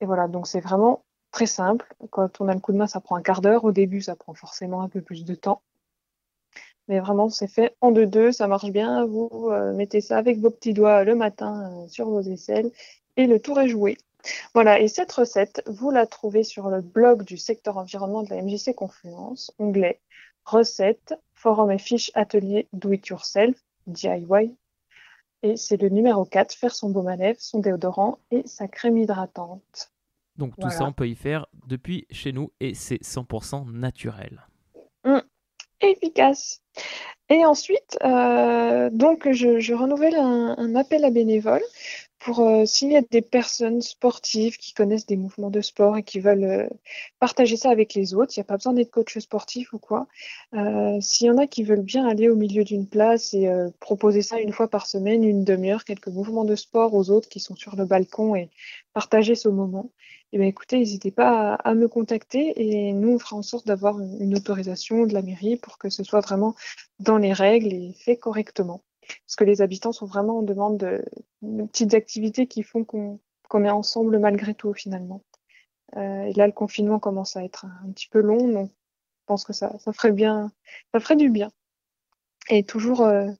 Et 0.00 0.06
voilà, 0.06 0.28
donc 0.28 0.46
c'est 0.46 0.60
vraiment 0.60 1.04
très 1.30 1.46
simple. 1.46 1.86
Quand 2.10 2.40
on 2.40 2.48
a 2.48 2.54
le 2.54 2.60
coup 2.60 2.72
de 2.72 2.78
main, 2.78 2.86
ça 2.86 3.00
prend 3.00 3.16
un 3.16 3.22
quart 3.22 3.40
d'heure. 3.40 3.64
Au 3.64 3.72
début, 3.72 4.00
ça 4.00 4.16
prend 4.16 4.34
forcément 4.34 4.82
un 4.82 4.88
peu 4.88 5.02
plus 5.02 5.24
de 5.24 5.34
temps. 5.34 5.62
Mais 6.88 7.00
vraiment, 7.00 7.28
c'est 7.30 7.48
fait 7.48 7.74
en 7.80 7.92
deux-deux, 7.92 8.32
ça 8.32 8.46
marche 8.46 8.70
bien. 8.70 9.06
Vous 9.06 9.48
euh, 9.50 9.72
mettez 9.72 10.00
ça 10.00 10.18
avec 10.18 10.38
vos 10.38 10.50
petits 10.50 10.74
doigts 10.74 11.04
le 11.04 11.14
matin 11.14 11.70
euh, 11.72 11.88
sur 11.88 12.08
vos 12.08 12.20
aisselles 12.20 12.70
et 13.16 13.26
le 13.26 13.40
tour 13.40 13.58
est 13.60 13.68
joué. 13.68 13.96
Voilà, 14.54 14.80
et 14.80 14.88
cette 14.88 15.12
recette, 15.12 15.62
vous 15.66 15.90
la 15.90 16.06
trouvez 16.06 16.44
sur 16.44 16.68
le 16.70 16.80
blog 16.80 17.24
du 17.24 17.36
secteur 17.36 17.76
environnement 17.76 18.22
de 18.22 18.30
la 18.30 18.42
MJC 18.42 18.74
Confluence, 18.74 19.52
onglet 19.58 20.00
recettes, 20.44 21.14
forum 21.32 21.70
et 21.70 21.78
fiches 21.78 22.10
atelier 22.14 22.68
do 22.72 22.92
it 22.92 23.06
yourself, 23.06 23.56
DIY, 23.86 24.54
et 25.44 25.56
c'est 25.56 25.80
le 25.80 25.90
numéro 25.90 26.24
4, 26.24 26.54
faire 26.54 26.74
son 26.74 26.88
baume 26.88 27.08
à 27.08 27.16
lèvres, 27.16 27.38
son 27.38 27.58
déodorant 27.58 28.18
et 28.30 28.42
sa 28.46 28.66
crème 28.66 28.96
hydratante. 28.96 29.92
Donc 30.36 30.54
tout 30.58 30.70
ça, 30.70 30.84
on 30.84 30.92
peut 30.92 31.06
y 31.06 31.14
faire 31.14 31.46
depuis 31.66 32.06
chez 32.10 32.32
nous 32.32 32.50
et 32.60 32.74
c'est 32.74 33.02
100% 33.02 33.70
naturel. 33.70 34.46
Hum, 35.04 35.22
efficace. 35.82 36.62
Et 37.28 37.44
ensuite, 37.44 37.98
euh, 38.04 38.88
donc 38.90 39.30
je, 39.30 39.74
renouvelle 39.74 40.16
un, 40.16 40.74
appel 40.76 41.04
à 41.04 41.10
bénévoles 41.10 41.62
pour 42.24 42.40
euh, 42.40 42.64
s'il 42.64 42.90
y 42.90 42.96
a 42.96 43.02
des 43.02 43.20
personnes 43.20 43.82
sportives 43.82 44.56
qui 44.56 44.72
connaissent 44.72 45.04
des 45.04 45.18
mouvements 45.18 45.50
de 45.50 45.60
sport 45.60 45.98
et 45.98 46.02
qui 46.02 46.20
veulent 46.20 46.44
euh, 46.44 46.68
partager 47.20 47.58
ça 47.58 47.68
avec 47.68 47.92
les 47.92 48.14
autres, 48.14 48.32
il 48.34 48.40
n'y 48.40 48.44
a 48.44 48.44
pas 48.44 48.56
besoin 48.56 48.72
d'être 48.72 48.90
coach 48.90 49.18
sportif 49.18 49.74
ou 49.74 49.78
quoi. 49.78 50.06
Euh, 50.54 50.98
s'il 51.02 51.26
y 51.26 51.30
en 51.30 51.36
a 51.36 51.46
qui 51.46 51.64
veulent 51.64 51.82
bien 51.82 52.08
aller 52.08 52.30
au 52.30 52.34
milieu 52.34 52.64
d'une 52.64 52.88
place 52.88 53.34
et 53.34 53.46
proposer 53.78 54.22
ça 54.22 54.40
une 54.40 54.52
fois 54.52 54.68
par 54.68 54.86
semaine, 54.86 55.22
une 55.22 55.44
demi-heure, 55.44 55.84
quelques 55.84 56.08
mouvements 56.08 56.44
de 56.46 56.56
sport 56.56 56.94
aux 56.94 57.10
autres 57.10 57.28
qui 57.28 57.40
sont 57.40 57.56
sur 57.56 57.76
le 57.76 57.84
balcon 57.84 58.34
et 58.34 58.48
partager 58.94 59.34
ce 59.34 59.50
moment, 59.50 59.90
eh 60.32 60.38
bien, 60.38 60.46
écoutez, 60.46 60.78
n'hésitez 60.78 61.10
pas 61.10 61.54
à, 61.54 61.74
me 61.74 61.88
contacter 61.88 62.54
et 62.56 62.92
nous, 62.94 63.10
on 63.10 63.18
fera 63.18 63.36
en 63.36 63.42
sorte 63.42 63.66
d'avoir 63.66 64.00
une 64.00 64.34
autorisation 64.34 65.06
de 65.06 65.12
la 65.12 65.22
mairie 65.22 65.56
pour 65.56 65.76
que 65.76 65.90
ce 65.90 66.02
soit 66.02 66.20
vraiment 66.20 66.54
dans 67.00 67.18
les 67.18 67.34
règles 67.34 67.72
et 67.72 67.92
fait 67.92 68.16
correctement 68.16 68.82
parce 69.26 69.36
que 69.36 69.44
les 69.44 69.62
habitants 69.62 69.92
sont 69.92 70.06
vraiment 70.06 70.38
en 70.38 70.42
demande 70.42 70.78
de, 70.78 71.04
petites 71.66 71.94
activités 71.94 72.46
qui 72.46 72.62
font 72.62 72.84
qu'on 72.84 73.64
est 73.64 73.70
ensemble 73.70 74.18
malgré 74.18 74.54
tout 74.54 74.72
finalement. 74.74 75.22
Euh, 75.96 76.24
et 76.24 76.32
là, 76.32 76.46
le 76.46 76.52
confinement 76.52 76.98
commence 76.98 77.36
à 77.36 77.44
être 77.44 77.66
un, 77.66 77.90
petit 77.92 78.08
peu 78.08 78.20
long, 78.20 78.48
donc 78.48 78.70
je 78.70 79.24
pense 79.26 79.44
que 79.44 79.52
ça, 79.52 79.78
ça 79.78 79.92
ferait 79.92 80.12
bien, 80.12 80.50
ça 80.92 81.00
ferait 81.00 81.16
du 81.16 81.30
bien. 81.30 81.50
Et 82.48 82.64
toujours, 82.64 83.02
euh, 83.02 83.30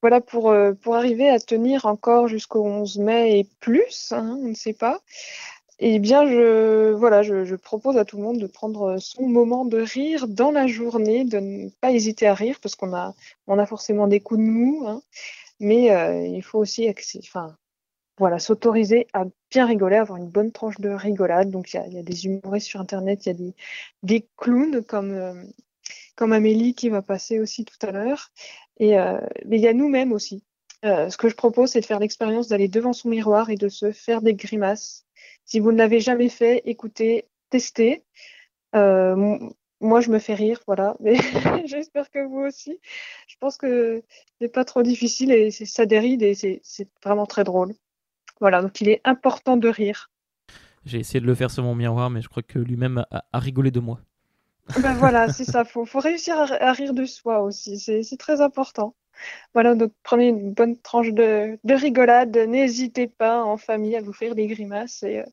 voilà, 0.00 0.20
pour, 0.20 0.50
euh, 0.50 0.72
pour 0.74 0.94
arriver 0.94 1.28
à 1.28 1.40
tenir 1.40 1.86
encore 1.86 2.28
jusqu'au 2.28 2.64
11 2.64 2.98
mai 2.98 3.40
et 3.40 3.44
plus, 3.60 4.12
hein, 4.12 4.38
on 4.40 4.48
ne 4.48 4.54
sait 4.54 4.74
pas, 4.74 5.00
eh 5.80 5.98
bien, 6.00 6.26
je, 6.26 6.92
voilà, 6.92 7.22
je, 7.22 7.54
propose 7.54 7.96
à 7.98 8.04
tout 8.04 8.16
le 8.16 8.24
monde 8.24 8.38
de 8.38 8.46
prendre 8.48 8.98
son 8.98 9.28
moment 9.28 9.64
de 9.64 9.80
rire 9.80 10.26
dans 10.26 10.50
la 10.50 10.66
journée, 10.66 11.24
de 11.24 11.38
ne 11.38 11.68
pas 11.80 11.92
hésiter 11.92 12.26
à 12.26 12.34
rire, 12.34 12.58
parce 12.60 12.74
qu'on 12.74 12.92
a, 12.94 13.14
on 13.46 13.58
a 13.58 13.66
forcément 13.66 14.08
des 14.08 14.20
coups 14.20 14.40
de 14.40 14.44
mou, 14.44 14.84
hein, 14.88 15.02
mais 15.60 15.92
euh, 15.92 16.26
il 16.26 16.42
faut 16.42 16.58
aussi 16.58 16.88
enfin, 17.20 17.56
voilà, 18.18 18.38
s'autoriser 18.40 19.06
à 19.12 19.26
bien 19.50 19.66
rigoler, 19.66 19.96
avoir 19.96 20.18
une 20.18 20.28
bonne 20.30 20.52
tranche 20.52 20.80
de 20.80 20.90
rigolade. 20.90 21.50
Donc, 21.50 21.72
il 21.72 21.76
y 21.76 21.80
a, 21.80 21.86
y 21.88 21.98
a, 21.98 22.02
des 22.02 22.26
humoristes 22.26 22.66
sur 22.68 22.80
Internet, 22.80 23.26
il 23.26 23.28
y 23.28 23.32
a 23.32 23.34
des, 23.34 23.54
des 24.02 24.28
clowns 24.36 24.82
comme, 24.84 25.12
euh, 25.12 25.44
comme 26.16 26.32
Amélie 26.32 26.74
qui 26.74 26.88
va 26.88 27.02
passer 27.02 27.40
aussi 27.40 27.64
tout 27.64 27.78
à 27.86 27.92
l'heure. 27.92 28.30
Et, 28.78 28.98
euh, 28.98 29.18
mais 29.46 29.58
il 29.58 29.62
y 29.62 29.68
a 29.68 29.72
nous-mêmes 29.74 30.12
aussi. 30.12 30.44
ce 30.82 31.16
que 31.16 31.28
je 31.28 31.36
propose, 31.36 31.70
c'est 31.70 31.80
de 31.80 31.86
faire 31.86 32.00
l'expérience 32.00 32.48
d'aller 32.48 32.68
devant 32.68 32.92
son 32.92 33.08
miroir 33.10 33.50
et 33.50 33.56
de 33.56 33.68
se 33.68 33.92
faire 33.92 34.22
des 34.22 34.34
grimaces 34.34 35.07
si 35.48 35.60
vous 35.60 35.72
ne 35.72 35.78
l'avez 35.78 35.98
jamais 35.98 36.28
fait, 36.28 36.60
écoutez, 36.66 37.24
testez. 37.48 38.04
Euh, 38.76 39.38
moi, 39.80 40.00
je 40.02 40.10
me 40.10 40.18
fais 40.18 40.34
rire, 40.34 40.60
voilà. 40.66 40.94
Mais 41.00 41.16
j'espère 41.64 42.10
que 42.10 42.24
vous 42.24 42.40
aussi. 42.40 42.78
Je 43.26 43.36
pense 43.40 43.56
que 43.56 44.02
c'est 44.40 44.52
pas 44.52 44.66
trop 44.66 44.82
difficile 44.82 45.32
et 45.32 45.50
ça 45.50 45.86
déride 45.86 46.22
et 46.22 46.34
c'est 46.34 46.88
vraiment 47.02 47.24
très 47.24 47.44
drôle. 47.44 47.72
Voilà, 48.40 48.60
donc 48.60 48.80
il 48.82 48.90
est 48.90 49.00
important 49.04 49.56
de 49.56 49.68
rire. 49.68 50.10
J'ai 50.84 50.98
essayé 50.98 51.20
de 51.20 51.26
le 51.26 51.34
faire 51.34 51.50
sur 51.50 51.62
mon 51.64 51.74
miroir, 51.74 52.10
mais 52.10 52.20
je 52.20 52.28
crois 52.28 52.42
que 52.42 52.58
lui-même 52.58 53.04
a, 53.10 53.38
rigolé 53.38 53.70
de 53.70 53.80
moi. 53.80 54.00
Ben 54.82 54.94
voilà, 54.94 55.32
c'est 55.32 55.44
ça. 55.50 55.64
Faut, 55.64 55.86
faut 55.86 56.00
réussir 56.00 56.36
à, 56.38 56.72
rire 56.72 56.92
de 56.92 57.06
soi 57.06 57.40
aussi. 57.40 57.78
C'est 57.78 58.18
très 58.18 58.42
important. 58.42 58.94
Voilà, 59.54 59.74
donc 59.74 59.92
prenez 60.02 60.28
une 60.28 60.52
bonne 60.52 60.76
tranche 60.80 61.12
de, 61.12 61.58
rigolade. 61.68 62.36
N'hésitez 62.36 63.06
pas 63.06 63.42
en 63.42 63.56
famille 63.56 63.96
à 63.96 64.02
vous 64.02 64.12
faire 64.12 64.34
des 64.34 64.46
grimaces 64.46 65.02
et 65.02 65.18
euh, 65.18 65.24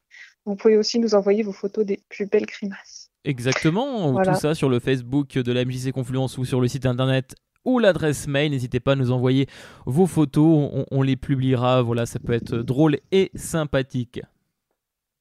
vous 0.46 0.56
pouvez 0.56 0.78
aussi 0.78 1.00
nous 1.00 1.16
envoyer 1.16 1.44
vos 1.44 1.52
photos 1.52 1.86
des 1.86 2.00
plus 2.10 2.26
belles 2.26 2.46
grimaces. 2.46 3.12
Exactement, 3.24 4.22
tout 4.24 4.36
ça 4.36 4.54
sur 4.54 4.70
le 4.70 4.80
Facebook 4.80 5.34
de 5.34 5.52
la 5.52 5.66
MJC 5.66 5.92
Confluence 5.92 6.38
ou 6.38 6.46
sur 6.46 6.62
le 6.62 6.68
site 6.68 6.86
internet 6.86 7.36
ou 7.66 7.80
l'adresse 7.80 8.28
mail. 8.28 8.52
N'hésitez 8.52 8.80
pas 8.80 8.94
à 8.94 8.96
nous 8.96 9.12
envoyer 9.12 9.48
vos 9.86 10.06
photos, 10.06 10.86
on, 10.92 11.02
les 11.02 11.16
publiera. 11.16 11.82
Voilà, 11.82 12.06
ça 12.06 12.20
peut 12.20 12.34
être 12.34 12.58
drôle 12.58 13.00
et 13.12 13.32
sympathique. 13.34 14.22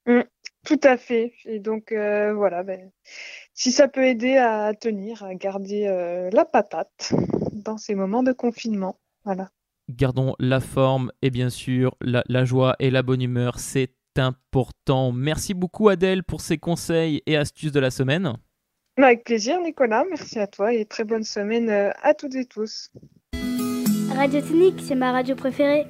Mmh, 0.06 0.20
tout 0.66 0.80
à 0.82 0.98
fait. 0.98 1.32
Et 1.46 1.58
donc 1.58 1.92
euh, 1.92 2.34
voilà, 2.34 2.62
ben, 2.62 2.90
si 3.54 3.70
ça 3.70 3.88
peut 3.88 4.04
aider 4.04 4.36
à 4.36 4.74
tenir, 4.74 5.22
à 5.22 5.34
garder 5.34 5.86
euh, 5.86 6.28
la 6.32 6.44
patate 6.44 7.12
dans 7.52 7.78
ces 7.78 7.94
moments 7.94 8.22
de 8.22 8.32
confinement. 8.32 8.98
Voilà. 9.24 9.50
Gardons 9.88 10.34
la 10.38 10.60
forme 10.60 11.12
et 11.22 11.30
bien 11.30 11.50
sûr 11.50 11.96
la, 12.00 12.44
joie 12.44 12.74
et 12.78 12.90
la 12.90 13.02
bonne 13.02 13.22
humeur, 13.22 13.58
c'est 13.58 13.94
important. 14.16 15.12
Merci 15.12 15.54
beaucoup 15.54 15.88
Adèle 15.88 16.24
pour 16.24 16.40
ces 16.40 16.58
conseils 16.58 17.22
et 17.26 17.36
astuces 17.36 17.72
de 17.72 17.80
la 17.80 17.90
semaine. 17.90 18.34
Avec 18.96 19.24
plaisir 19.24 19.60
Nicolas, 19.60 20.04
merci 20.08 20.38
à 20.38 20.46
toi 20.46 20.72
et 20.72 20.84
très 20.84 21.04
bonne 21.04 21.24
semaine 21.24 21.68
euh, 21.68 21.90
à 22.02 22.14
toutes 22.14 22.34
et 22.34 22.44
tous. 22.44 22.90
Radio 24.14 24.40
Technique, 24.40 24.80
c'est 24.80 24.94
ma 24.94 25.12
radio 25.12 25.34
préférée. 25.34 25.86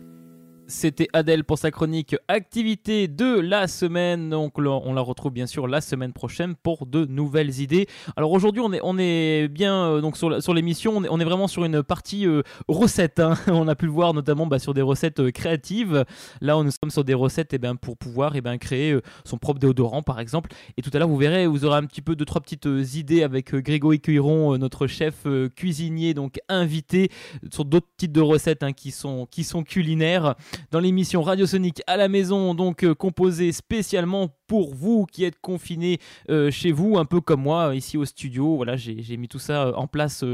C'était 0.66 1.08
Adèle 1.12 1.44
pour 1.44 1.58
sa 1.58 1.70
chronique 1.70 2.16
activité 2.28 3.06
de 3.06 3.38
la 3.38 3.68
semaine. 3.68 4.30
Donc 4.30 4.58
on 4.58 4.94
la 4.94 5.00
retrouve 5.02 5.32
bien 5.32 5.46
sûr 5.46 5.68
la 5.68 5.82
semaine 5.82 6.12
prochaine 6.14 6.54
pour 6.54 6.86
de 6.86 7.04
nouvelles 7.04 7.60
idées. 7.60 7.86
Alors 8.16 8.32
aujourd'hui 8.32 8.62
on 8.62 8.98
est, 8.98 9.48
bien 9.48 9.74
euh, 9.74 10.00
donc 10.00 10.16
sur, 10.16 10.54
l'émission, 10.54 10.96
on 10.96 11.20
est, 11.20 11.24
vraiment 11.24 11.48
sur 11.48 11.64
une 11.64 11.82
partie 11.82 12.26
euh, 12.26 12.42
recette. 12.68 13.20
Hein. 13.20 13.34
On 13.48 13.68
a 13.68 13.74
pu 13.74 13.86
le 13.86 13.92
voir 13.92 14.14
notamment 14.14 14.46
bah, 14.46 14.58
sur 14.58 14.74
des 14.74 14.82
recettes 14.82 15.20
euh, 15.20 15.30
créatives. 15.30 16.04
Là 16.40 16.56
on 16.56 16.64
nous 16.64 16.70
sommes 16.70 16.90
sur 16.90 17.04
des 17.04 17.14
recettes 17.14 17.52
et 17.52 17.56
eh 17.56 17.58
ben, 17.58 17.76
pour 17.76 17.96
pouvoir 17.96 18.34
eh 18.34 18.40
ben, 18.40 18.56
créer 18.56 18.98
son 19.24 19.36
propre 19.36 19.58
déodorant 19.58 20.02
par 20.02 20.18
exemple. 20.18 20.50
Et 20.76 20.82
tout 20.82 20.90
à 20.94 20.98
l'heure 20.98 21.08
vous 21.08 21.16
verrez, 21.16 21.46
vous 21.46 21.64
aurez 21.64 21.76
un 21.76 21.84
petit 21.84 22.02
peu 22.02 22.16
de 22.16 22.24
trois 22.24 22.40
petites 22.40 22.68
idées 22.94 23.22
avec 23.22 23.54
Grégory 23.54 24.00
Cuiron, 24.00 24.56
notre 24.56 24.86
chef 24.86 25.26
cuisinier 25.54 26.14
donc 26.14 26.38
invité 26.48 27.10
sur 27.50 27.64
d'autres 27.64 27.88
types 27.96 28.12
de 28.12 28.20
recettes 28.20 28.62
hein, 28.62 28.72
qui 28.72 28.90
sont 28.90 29.26
culinaires 29.64 30.34
dans 30.70 30.80
l'émission 30.80 31.22
Radiosonique 31.22 31.82
à 31.86 31.96
la 31.96 32.08
maison, 32.08 32.54
donc 32.54 32.82
euh, 32.82 32.94
composée 32.94 33.52
spécialement 33.52 34.28
pour 34.46 34.74
vous 34.74 35.06
qui 35.06 35.24
êtes 35.24 35.40
confinés 35.40 35.98
euh, 36.30 36.50
chez 36.50 36.72
vous, 36.72 36.98
un 36.98 37.04
peu 37.04 37.20
comme 37.20 37.42
moi 37.42 37.74
ici 37.74 37.96
au 37.96 38.04
studio. 38.04 38.56
Voilà, 38.56 38.76
j'ai 38.76 39.16
mis 39.16 39.28
tout 39.28 39.38
ça 39.38 39.68
euh, 39.68 39.72
en 39.74 39.86
place 39.86 40.24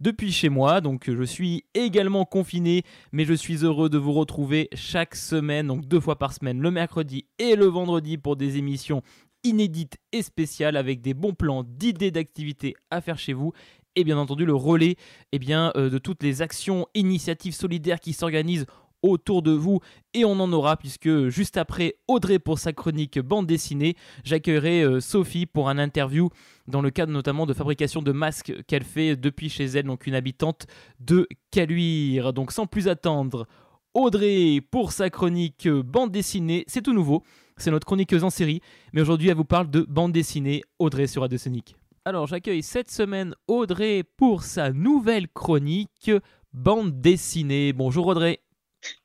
depuis 0.00 0.32
chez 0.32 0.48
moi, 0.48 0.80
donc 0.80 1.10
je 1.10 1.22
suis 1.22 1.64
également 1.74 2.24
confiné, 2.24 2.82
mais 3.12 3.24
je 3.24 3.34
suis 3.34 3.64
heureux 3.64 3.88
de 3.88 3.98
vous 3.98 4.12
retrouver 4.12 4.68
chaque 4.74 5.14
semaine, 5.14 5.68
donc 5.68 5.86
deux 5.86 6.00
fois 6.00 6.18
par 6.18 6.32
semaine, 6.32 6.60
le 6.60 6.70
mercredi 6.70 7.26
et 7.38 7.54
le 7.54 7.66
vendredi 7.66 8.18
pour 8.18 8.36
des 8.36 8.56
émissions 8.58 9.02
inédites 9.44 9.98
et 10.12 10.22
spéciales 10.22 10.76
avec 10.76 11.02
des 11.02 11.14
bons 11.14 11.34
plans 11.34 11.62
d'idées 11.64 12.10
d'activités 12.10 12.74
à 12.90 13.00
faire 13.00 13.18
chez 13.18 13.32
vous 13.32 13.52
et 13.96 14.02
bien 14.02 14.18
entendu 14.18 14.44
le 14.44 14.54
relais 14.54 14.96
eh 15.32 15.38
bien, 15.38 15.72
de 15.76 15.98
toutes 15.98 16.22
les 16.22 16.42
actions, 16.42 16.88
initiatives 16.94 17.54
solidaires 17.54 18.00
qui 18.00 18.12
s'organisent 18.12 18.66
autour 19.04 19.42
de 19.42 19.52
vous 19.52 19.80
et 20.14 20.24
on 20.24 20.40
en 20.40 20.52
aura 20.52 20.76
puisque 20.76 21.28
juste 21.28 21.58
après 21.58 21.96
Audrey 22.08 22.38
pour 22.38 22.58
sa 22.58 22.72
chronique 22.72 23.18
bande 23.20 23.46
dessinée, 23.46 23.96
j'accueillerai 24.24 24.82
euh, 24.82 25.00
Sophie 25.00 25.44
pour 25.44 25.68
un 25.68 25.78
interview 25.78 26.30
dans 26.66 26.80
le 26.80 26.90
cadre 26.90 27.12
notamment 27.12 27.44
de 27.44 27.52
fabrication 27.52 28.00
de 28.00 28.12
masques 28.12 28.54
qu'elle 28.66 28.82
fait 28.82 29.14
depuis 29.14 29.50
chez 29.50 29.66
elle, 29.66 29.84
donc 29.84 30.06
une 30.06 30.14
habitante 30.14 30.66
de 31.00 31.28
Caluire. 31.50 32.32
Donc 32.32 32.50
sans 32.50 32.66
plus 32.66 32.88
attendre, 32.88 33.46
Audrey 33.92 34.60
pour 34.70 34.92
sa 34.92 35.10
chronique 35.10 35.68
bande 35.68 36.10
dessinée. 36.10 36.64
C'est 36.66 36.82
tout 36.82 36.94
nouveau, 36.94 37.22
c'est 37.58 37.70
notre 37.70 37.86
chroniqueuse 37.86 38.24
en 38.24 38.30
série, 38.30 38.62
mais 38.94 39.02
aujourd'hui 39.02 39.28
elle 39.28 39.36
vous 39.36 39.44
parle 39.44 39.70
de 39.70 39.82
bande 39.82 40.12
dessinée 40.12 40.62
Audrey 40.78 41.06
sur 41.06 41.22
Radio 41.22 41.36
Sonic. 41.36 41.76
Alors 42.06 42.26
j'accueille 42.26 42.62
cette 42.62 42.90
semaine 42.90 43.34
Audrey 43.48 44.02
pour 44.16 44.44
sa 44.44 44.72
nouvelle 44.72 45.28
chronique 45.28 46.10
bande 46.54 47.00
dessinée. 47.02 47.74
Bonjour 47.74 48.06
Audrey. 48.06 48.43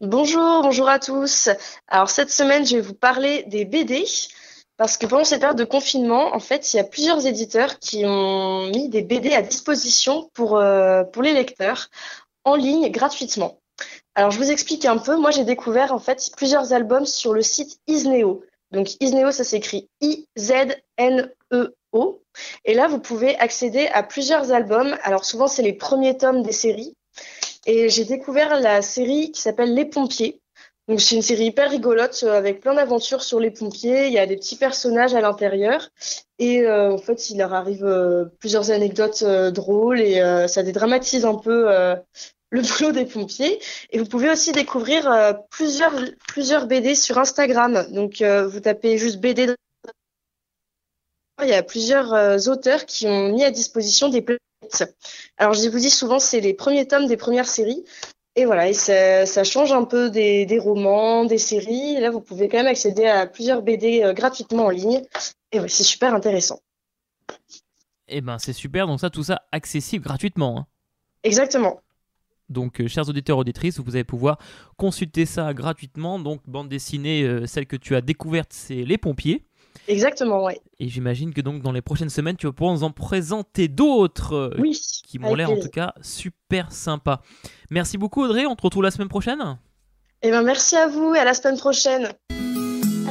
Bonjour, 0.02 0.62
bonjour 0.62 0.90
à 0.90 1.00
tous. 1.00 1.50
Alors 1.88 2.10
cette 2.10 2.32
semaine, 2.32 2.66
je 2.66 2.76
vais 2.78 2.82
vous 2.82 2.94
parler 2.94 3.44
des 3.48 3.66
BD 3.66 4.06
parce 4.78 4.98
que 4.98 5.06
pendant 5.06 5.26
cette 5.26 5.42
période 5.42 5.58
de 5.58 5.66
confinement, 5.66 6.34
en 6.34 6.40
fait, 6.40 6.74
il 6.74 6.78
y 6.78 6.80
a 6.80 6.86
plusieurs 6.86 7.26
éditeurs 7.26 7.80
qui 7.80 8.06
ont 8.06 8.68
mis 8.68 8.88
des 8.90 9.02
BD 9.02 9.34
à 9.34 9.42
disposition 9.42 10.30
pour, 10.34 10.58
euh, 10.58 11.04
pour 11.04 11.22
les 11.22 11.34
lecteurs 11.34 11.90
en 12.46 12.56
ligne 12.56 12.90
gratuitement. 12.90 13.60
Alors 14.16 14.32
je 14.32 14.38
vous 14.38 14.52
explique 14.52 14.86
un 14.86 14.98
peu. 14.98 15.18
Moi, 15.18 15.32
j'ai 15.32 15.44
découvert 15.44 15.94
en 15.94 16.00
fait 16.00 16.32
plusieurs 16.36 16.74
albums 16.74 17.06
sur 17.06 17.34
le 17.34 17.42
site 17.42 17.80
Isneo. 17.88 18.44
Donc 18.72 18.90
Isneo, 19.00 19.32
ça 19.32 19.44
s'écrit 19.44 19.90
I-Z-N-E-O. 20.02 21.44
Et 22.66 22.74
là, 22.74 22.88
vous 22.88 23.00
pouvez 23.00 23.38
accéder 23.40 23.88
à 23.88 24.04
plusieurs 24.04 24.52
albums. 24.52 24.98
Alors 25.04 25.26
souvent, 25.26 25.48
c'est 25.48 25.64
les 25.64 25.74
premiers 25.74 26.18
tomes 26.18 26.42
des 26.44 26.52
séries. 26.52 26.94
Et 27.72 27.88
j'ai 27.88 28.04
découvert 28.04 28.60
la 28.60 28.82
série 28.82 29.32
qui 29.32 29.42
s'appelle 29.42 29.76
Les 29.76 29.86
Pompiers. 29.86 30.42
Donc 30.88 31.00
c'est 31.02 31.14
une 31.14 31.22
série 31.22 31.46
hyper 31.46 31.70
rigolote 31.70 32.24
euh, 32.24 32.36
avec 32.36 32.62
plein 32.62 32.74
d'aventures 32.74 33.22
sur 33.22 33.40
les 33.40 33.52
pompiers. 33.52 34.08
Il 34.08 34.14
y 34.14 34.18
a 34.18 34.26
des 34.26 34.38
petits 34.38 34.56
personnages 34.56 35.14
à 35.14 35.22
l'intérieur 35.22 35.88
et 36.40 36.64
euh, 36.64 36.92
en 36.92 36.98
fait 36.98 37.30
il 37.30 37.38
leur 37.38 37.54
arrive 37.54 37.86
euh, 37.86 38.26
plusieurs 38.40 38.72
anecdotes 38.72 39.24
drôles 39.24 40.02
et 40.02 40.20
ça 40.48 40.64
dédramatise 40.64 41.26
un 41.26 41.36
peu 41.36 41.68
le 42.50 42.62
boulot 42.62 42.92
des 42.92 43.06
pompiers. 43.06 43.60
Et 43.92 44.00
vous 44.00 44.06
pouvez 44.06 44.32
aussi 44.32 44.52
découvrir 44.52 45.36
plusieurs 45.52 45.94
plusieurs 46.28 46.66
BD 46.66 46.96
sur 46.96 47.20
Instagram. 47.20 47.86
Donc 47.92 48.24
vous 48.24 48.60
tapez 48.62 48.98
juste 48.98 49.20
BD. 49.20 49.54
Il 51.44 51.50
y 51.50 51.54
a 51.54 51.62
plusieurs 51.62 52.48
auteurs 52.50 52.88
qui 52.88 53.06
ont 53.06 53.32
mis 53.32 53.44
à 53.44 53.52
disposition 53.52 54.10
des 54.10 54.24
alors, 55.38 55.54
je 55.54 55.70
vous 55.70 55.80
dis 55.80 55.90
souvent, 55.90 56.20
c'est 56.20 56.40
les 56.40 56.54
premiers 56.54 56.88
tomes 56.88 57.08
des 57.08 57.18
premières 57.18 57.48
séries. 57.48 57.84
Et 58.36 58.46
voilà, 58.46 58.70
et 58.70 58.74
ça, 58.74 59.44
change 59.44 59.72
un 59.72 59.84
peu 59.84 60.10
des, 60.10 60.60
romans, 60.60 61.26
des 61.26 61.38
séries. 61.38 62.00
là, 62.00 62.10
vous 62.10 62.22
pouvez 62.22 62.48
quand 62.48 62.58
même 62.58 62.68
accéder 62.68 63.06
à 63.06 63.28
plusieurs 63.28 63.62
BD 63.62 64.04
euh, 64.04 64.14
gratuitement 64.14 64.68
en 64.68 64.70
ligne. 64.70 65.02
Et 65.52 65.60
ouais, 65.60 65.68
c'est 65.68 65.84
super 65.84 66.14
intéressant. 66.14 66.60
Eh 68.08 68.22
ben, 68.22 68.40
c'est 68.40 68.54
super. 68.54 68.88
Donc 68.88 69.00
ça, 69.00 69.10
tout 69.10 69.24
ça 69.24 69.42
accessible 69.52 70.06
gratuitement. 70.06 70.60
Hein. 70.60 70.68
Exactement. 71.24 71.82
Donc, 72.50 72.82
euh, 72.82 72.88
chers 72.88 73.08
auditeurs, 73.08 73.38
auditrices, 73.38 73.80
vous 73.80 73.96
allez 73.96 74.04
pouvoir 74.04 74.40
consulter 74.78 75.26
ça 75.26 75.54
gratuitement. 75.54 76.18
Donc, 76.20 76.42
bande 76.48 76.70
dessinée, 76.70 77.24
euh, 77.24 77.46
celle 77.46 77.68
que 77.68 77.76
tu 77.76 77.96
as 77.96 78.02
découverte, 78.02 78.54
c'est 78.54 78.84
Les 78.84 78.98
Pompiers. 78.98 79.46
Exactement, 79.88 80.44
ouais. 80.44 80.60
Et 80.80 80.88
j'imagine 80.88 81.34
que 81.34 81.42
donc 81.42 81.62
dans 81.62 81.72
les 81.72 81.82
prochaines 81.82 82.10
semaines, 82.10 82.36
tu 82.36 82.46
vas 82.46 82.54
pouvoir 82.54 82.76
nous 82.76 82.84
en 82.84 82.92
présenter 82.92 83.68
d'autres 83.68 84.34
euh, 84.34 84.56
oui, 84.60 84.80
qui 85.08 85.20
m'ont 85.20 85.34
l'air 85.34 85.50
en 85.50 85.60
tout 85.60 85.70
cas 85.70 85.94
super 86.02 86.72
sympas. 86.72 87.22
Merci 87.70 87.98
beaucoup 87.98 88.24
Audrey, 88.24 88.46
on 88.46 88.56
te 88.56 88.62
retrouve 88.62 88.84
la 88.84 88.92
semaine 88.92 89.10
prochaine. 89.10 89.58
Eh 90.22 90.32
ben 90.32 90.42
merci 90.44 90.76
à 90.76 90.88
vous 90.88 91.16
et 91.16 91.20
à 91.20 91.26
la 91.26 91.34
semaine 91.34 91.58
prochaine. 91.58 92.10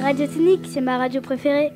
Radio 0.01 0.27
Technique, 0.27 0.67
c'est 0.69 0.81
ma 0.81 0.99
radio 0.99 1.21
préférée. 1.21 1.73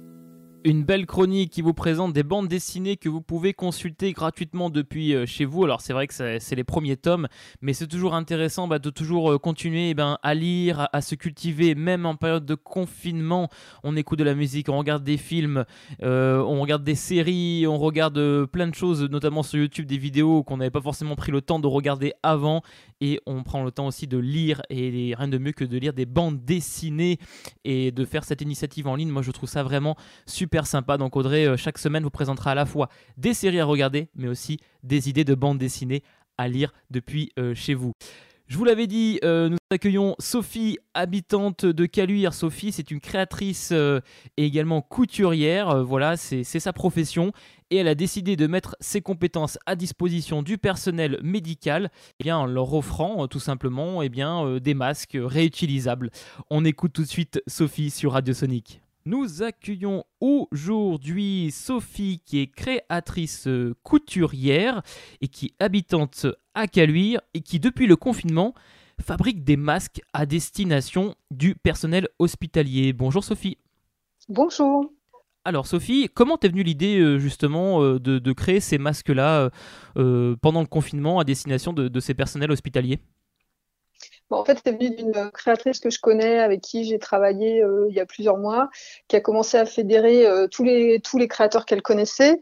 Une 0.64 0.84
belle 0.84 1.06
chronique 1.06 1.50
qui 1.50 1.60
vous 1.60 1.74
présente 1.74 2.12
des 2.12 2.22
bandes 2.22 2.46
dessinées 2.46 2.96
que 2.96 3.08
vous 3.08 3.20
pouvez 3.20 3.52
consulter 3.52 4.12
gratuitement 4.12 4.70
depuis 4.70 5.12
euh, 5.12 5.26
chez 5.26 5.44
vous. 5.44 5.64
Alors 5.64 5.80
c'est 5.80 5.92
vrai 5.92 6.06
que 6.06 6.14
c'est 6.14 6.54
les 6.54 6.62
premiers 6.62 6.96
tomes, 6.96 7.26
mais 7.62 7.72
c'est 7.72 7.88
toujours 7.88 8.14
intéressant 8.14 8.68
bah, 8.68 8.78
de 8.78 8.88
toujours 8.88 9.32
euh, 9.32 9.38
continuer 9.38 9.90
eh 9.90 9.94
ben, 9.94 10.18
à 10.22 10.34
lire, 10.34 10.88
à, 10.92 11.00
se 11.00 11.16
cultiver, 11.16 11.74
même 11.74 12.06
en 12.06 12.14
période 12.14 12.46
de 12.46 12.54
confinement. 12.54 13.48
On 13.82 13.96
écoute 13.96 14.20
de 14.20 14.24
la 14.24 14.36
musique, 14.36 14.68
on 14.68 14.78
regarde 14.78 15.02
des 15.02 15.16
films, 15.16 15.64
euh, 16.04 16.38
on 16.38 16.60
regarde 16.60 16.84
des 16.84 16.94
séries, 16.94 17.66
on 17.66 17.78
regarde 17.78 18.46
plein 18.46 18.68
de 18.68 18.74
choses, 18.76 19.02
notamment 19.02 19.42
sur 19.42 19.58
YouTube, 19.58 19.86
des 19.86 19.98
vidéos 19.98 20.44
qu'on 20.44 20.58
n'avait 20.58 20.70
pas 20.70 20.80
forcément 20.80 21.16
pris 21.16 21.32
le 21.32 21.40
temps 21.40 21.58
de 21.58 21.66
regarder 21.66 22.12
avant. 22.22 22.62
Et 23.04 23.20
on 23.26 23.42
prend 23.42 23.64
le 23.64 23.72
temps 23.72 23.88
aussi 23.88 24.06
de 24.06 24.16
lire, 24.16 24.62
et 24.70 25.12
rien 25.18 25.26
de 25.26 25.36
mieux 25.36 25.50
que 25.50 25.64
de 25.64 25.76
lire 25.76 25.92
des 25.92 26.06
bandes 26.06 26.44
dessinées 26.44 27.18
et 27.64 27.90
de 27.90 28.04
faire 28.04 28.22
cette 28.22 28.42
initiative 28.42 28.86
en 28.86 28.94
ligne. 28.94 29.10
Moi 29.10 29.22
je 29.22 29.32
trouve 29.32 29.48
ça 29.48 29.64
vraiment 29.64 29.96
super 30.24 30.68
sympa. 30.68 30.98
Donc 30.98 31.16
Audrey, 31.16 31.44
euh, 31.44 31.56
chaque 31.56 31.78
semaine, 31.78 32.04
vous 32.04 32.10
présentera 32.10 32.52
à 32.52 32.54
la 32.54 32.64
fois 32.64 32.88
des 33.16 33.34
séries 33.34 33.58
à 33.58 33.64
regarder, 33.64 34.08
mais 34.14 34.28
aussi 34.28 34.58
des 34.84 35.08
idées 35.08 35.24
de 35.24 35.34
bandes 35.34 35.58
dessinées 35.58 36.04
à 36.38 36.46
lire 36.46 36.72
depuis 36.92 37.32
euh, 37.40 37.56
chez 37.56 37.74
vous. 37.74 37.92
Je 38.46 38.56
vous 38.56 38.64
l'avais 38.64 38.86
dit, 38.86 39.18
euh, 39.24 39.48
nous 39.48 39.56
accueillons 39.70 40.14
Sophie, 40.20 40.78
habitante 40.94 41.66
de 41.66 41.86
Caluire. 41.86 42.34
Sophie, 42.34 42.70
c'est 42.70 42.92
une 42.92 43.00
créatrice 43.00 43.72
et 43.72 44.44
également 44.44 44.80
couturière. 44.80 45.82
voilà, 45.82 46.16
c'est 46.16 46.44
sa 46.44 46.72
profession. 46.72 47.32
Et 47.72 47.76
elle 47.76 47.88
a 47.88 47.94
décidé 47.94 48.36
de 48.36 48.46
mettre 48.46 48.76
ses 48.80 49.00
compétences 49.00 49.58
à 49.64 49.76
disposition 49.76 50.42
du 50.42 50.58
personnel 50.58 51.18
médical 51.22 51.90
eh 52.22 52.30
en 52.30 52.44
leur 52.44 52.74
offrant 52.74 53.26
tout 53.28 53.40
simplement 53.40 54.02
eh 54.02 54.10
bien, 54.10 54.58
des 54.58 54.74
masques 54.74 55.16
réutilisables. 55.18 56.10
On 56.50 56.66
écoute 56.66 56.92
tout 56.92 57.00
de 57.00 57.08
suite 57.08 57.42
Sophie 57.46 57.88
sur 57.88 58.12
Radio 58.12 58.34
Sonic. 58.34 58.82
Nous 59.06 59.42
accueillons 59.42 60.04
aujourd'hui 60.20 61.50
Sophie 61.50 62.20
qui 62.26 62.40
est 62.40 62.46
créatrice 62.46 63.48
couturière 63.82 64.82
et 65.22 65.28
qui 65.28 65.54
habitante 65.58 66.26
à 66.52 66.66
Caluire 66.66 67.22
et 67.32 67.40
qui 67.40 67.58
depuis 67.58 67.86
le 67.86 67.96
confinement 67.96 68.52
fabrique 69.00 69.44
des 69.44 69.56
masques 69.56 70.02
à 70.12 70.26
destination 70.26 71.14
du 71.30 71.54
personnel 71.54 72.06
hospitalier. 72.18 72.92
Bonjour 72.92 73.24
Sophie. 73.24 73.56
Bonjour. 74.28 74.92
Alors 75.44 75.66
Sophie, 75.66 76.08
comment 76.14 76.38
t'es 76.38 76.48
venue 76.48 76.62
l'idée 76.62 77.00
euh, 77.00 77.18
justement 77.18 77.82
euh, 77.82 77.98
de, 77.98 78.32
créer 78.32 78.60
ces 78.60 78.78
masques-là 78.78 79.50
euh, 79.96 80.36
pendant 80.40 80.60
le 80.60 80.68
confinement 80.68 81.18
à 81.18 81.24
destination 81.24 81.72
de 81.72 82.00
ces 82.00 82.14
personnels 82.14 82.52
hospitaliers? 82.52 83.00
En 84.30 84.44
fait, 84.44 84.58
c'est 84.64 84.72
venu 84.72 84.96
d'une 84.96 85.30
créatrice 85.32 85.78
que 85.78 85.90
je 85.90 86.00
connais, 86.00 86.38
avec 86.38 86.62
qui 86.62 86.84
j'ai 86.84 86.98
travaillé 86.98 87.62
il 87.90 87.94
y 87.94 88.00
a 88.00 88.06
plusieurs 88.06 88.38
mois, 88.38 88.70
qui 89.06 89.14
a 89.14 89.20
commencé 89.20 89.58
à 89.58 89.66
fédérer 89.66 90.26
tous, 90.50 90.64
les, 90.64 91.00
tous 91.00 91.18
les 91.18 91.28
créateurs 91.28 91.66
qu'elle 91.66 91.82
connaissait 91.82 92.40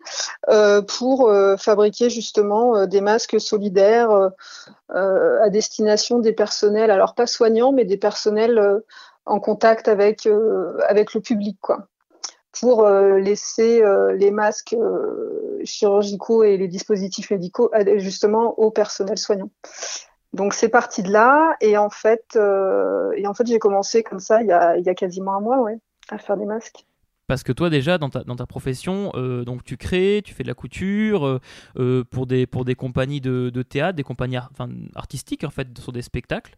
pour 0.86 1.28
fabriquer 1.58 2.08
justement 2.08 2.86
des 2.86 3.00
masques 3.00 3.40
solidaires 3.40 4.30
à 4.88 5.48
destination 5.50 6.20
des 6.20 6.32
personnels, 6.32 6.92
alors 6.92 7.16
pas 7.16 7.26
soignants, 7.26 7.72
mais 7.72 7.84
des 7.84 7.98
personnels 7.98 8.80
en 9.26 9.40
contact 9.40 9.88
avec, 9.88 10.26
le 10.26 11.18
public, 11.18 11.58
pour 12.58 12.86
laisser 12.88 13.82
les 14.16 14.30
masques 14.30 14.76
chirurgicaux 15.64 16.42
et 16.42 16.56
les 16.56 16.68
dispositifs 16.68 17.30
médicaux 17.30 17.70
justement 17.98 18.58
au 18.58 18.70
personnel 18.70 19.18
soignant. 19.18 19.50
Donc 20.32 20.54
c'est 20.54 20.68
parti 20.68 21.02
de 21.02 21.10
là 21.10 21.56
et 21.60 21.76
en 21.76 21.90
fait, 21.90 22.36
euh, 22.36 23.10
et 23.16 23.26
en 23.26 23.34
fait 23.34 23.46
j'ai 23.46 23.58
commencé 23.58 24.02
comme 24.02 24.20
ça 24.20 24.42
il 24.42 24.48
y, 24.48 24.52
a, 24.52 24.76
il 24.76 24.84
y 24.84 24.88
a 24.88 24.94
quasiment 24.94 25.34
un 25.34 25.40
mois 25.40 25.60
ouais, 25.60 25.78
à 26.08 26.18
faire 26.18 26.36
des 26.36 26.46
masques. 26.46 26.86
Parce 27.26 27.42
que 27.42 27.52
toi 27.52 27.68
déjà 27.68 27.98
dans 27.98 28.10
ta, 28.10 28.22
dans 28.22 28.36
ta 28.36 28.46
profession, 28.46 29.12
euh, 29.14 29.44
donc 29.44 29.64
tu 29.64 29.76
crées, 29.76 30.22
tu 30.24 30.34
fais 30.34 30.42
de 30.42 30.48
la 30.48 30.54
couture 30.54 31.40
euh, 31.76 32.04
pour, 32.10 32.26
des, 32.26 32.46
pour 32.46 32.64
des 32.64 32.74
compagnies 32.74 33.20
de, 33.20 33.62
théâtre, 33.62 33.96
des 33.96 34.02
compagnies 34.02 34.38
artistiques 34.94 35.44
en 35.44 35.50
fait 35.50 35.78
sur 35.78 35.92
des 35.92 36.02
spectacles. 36.02 36.56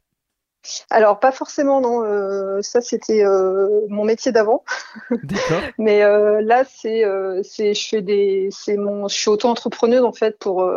Alors 0.90 1.18
pas 1.18 1.32
forcément 1.32 1.80
non, 1.80 2.04
euh, 2.04 2.62
ça 2.62 2.80
c'était 2.80 3.24
euh, 3.24 3.80
mon 3.88 4.04
métier 4.04 4.30
d'avant. 4.30 4.64
D'accord. 5.10 5.60
Mais 5.78 6.02
euh, 6.02 6.40
là 6.40 6.64
c'est 6.64 7.04
c'est 7.42 7.74
je 7.74 7.88
fais 7.88 8.02
des 8.02 8.48
c'est 8.50 8.76
mon 8.76 9.08
je 9.08 9.14
suis 9.14 9.28
auto-entrepreneuse 9.28 10.04
en 10.04 10.12
fait 10.12 10.38
pour 10.38 10.68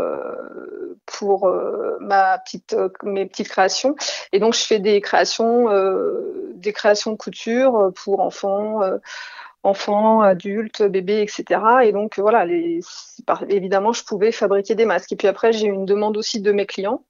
pour 1.05 1.53
ma 1.99 2.37
petite 2.39 2.75
mes 3.03 3.25
petites 3.25 3.49
créations 3.49 3.95
et 4.31 4.39
donc 4.39 4.55
je 4.55 4.65
fais 4.65 4.79
des 4.79 5.01
créations 5.01 5.67
des 6.55 6.73
créations 6.73 7.11
de 7.11 7.17
couture 7.17 7.91
pour 7.95 8.21
enfants 8.21 8.81
enfants, 9.63 10.21
adultes, 10.21 10.83
bébés, 10.83 11.23
etc. 11.23 11.59
Et 11.85 11.91
donc 11.91 12.19
voilà, 12.19 12.45
les, 12.45 12.81
évidemment, 13.49 13.93
je 13.93 14.03
pouvais 14.03 14.31
fabriquer 14.31 14.75
des 14.75 14.85
masques. 14.85 15.11
Et 15.11 15.15
puis 15.15 15.27
après, 15.27 15.53
j'ai 15.53 15.65
eu 15.65 15.71
une 15.71 15.87
demande 15.87 16.17
aussi 16.17 16.39
de 16.39 16.51
mes 16.51 16.67
clients 16.67 17.01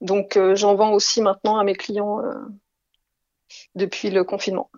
donc 0.00 0.36
euh, 0.36 0.54
j'en 0.54 0.74
vends 0.74 0.92
aussi 0.92 1.20
maintenant 1.20 1.58
à 1.58 1.64
mes 1.64 1.74
clients 1.74 2.20
euh, 2.20 2.34
depuis 3.74 4.10
le 4.10 4.24
confinement. 4.24 4.70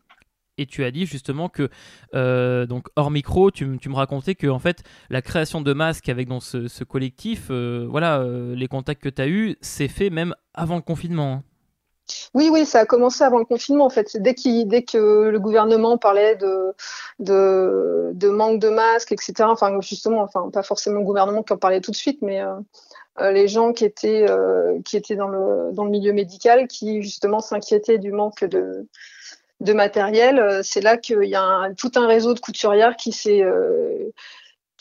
Et 0.59 0.67
tu 0.67 0.85
as 0.85 0.91
dit 0.91 1.07
justement 1.07 1.49
que, 1.49 1.71
euh, 2.15 2.67
donc 2.67 2.89
hors 2.97 3.11
micro, 3.11 3.51
tu, 3.51 3.65
me 3.65 3.95
racontais 3.95 4.35
que 4.35 4.47
en 4.47 4.59
fait, 4.59 4.83
la 5.09 5.23
création 5.23 5.63
de 5.63 5.73
masques 5.73 6.11
avec 6.11 6.29
dans 6.29 6.41
ce, 6.41 6.85
collectif, 6.85 7.51
voilà, 7.51 8.23
les 8.55 8.69
contacts 8.69 9.03
que 9.03 9.09
tu 9.09 9.23
as 9.23 9.29
eus, 9.29 9.57
c'est 9.63 9.89
fait 9.89 10.11
même 10.11 10.35
avant 10.53 10.77
le 10.77 10.83
confinement. 10.83 11.33
Hein. 11.33 11.43
Oui, 12.35 12.51
oui, 12.53 12.67
ça 12.67 12.81
a 12.81 12.87
commencé 12.87 13.25
avant 13.25 13.39
le 13.39 13.47
confinement 13.47 13.87
en 13.87 13.91
fait. 13.91 14.15
Dès, 14.19 14.35
dès 14.67 14.83
que 14.83 14.99
le 15.31 15.41
gouvernement 15.41 15.97
parlait 15.97 16.37
de, 16.37 16.75
de, 17.19 18.29
manque 18.29 18.61
de 18.61 18.69
masques, 18.69 19.13
etc. 19.13 19.45
Enfin, 19.45 19.81
justement, 19.81 20.21
enfin, 20.21 20.51
pas 20.51 20.63
forcément 20.63 20.99
le 20.99 21.07
gouvernement 21.07 21.43
qui 21.43 21.55
en 21.55 21.59
parlait 21.59 21.81
tout 21.81 21.93
de 21.93 21.97
suite, 21.97 22.21
mais 22.21 22.43
les 23.21 23.49
gens 23.49 23.73
qui 23.73 23.85
étaient 23.85 24.27
qui 24.85 24.97
étaient 24.97 25.17
dans 25.17 25.29
le 25.29 25.73
dans 25.73 25.85
le 25.85 25.91
milieu 25.91 26.13
médical, 26.13 26.67
qui 26.69 27.03
justement 27.03 27.41
s'inquiétaient 27.41 27.99
du 27.99 28.13
manque 28.13 28.45
de 28.45 29.73
matériel. 29.73 30.61
C'est 30.63 30.81
là 30.81 30.97
qu'il 30.97 31.25
y 31.25 31.35
a 31.35 31.71
tout 31.77 31.93
un 31.97 32.07
réseau 32.07 32.35
de 32.35 32.41
couturières 32.41 32.97
qui 32.97 33.13
s'est 33.13 33.45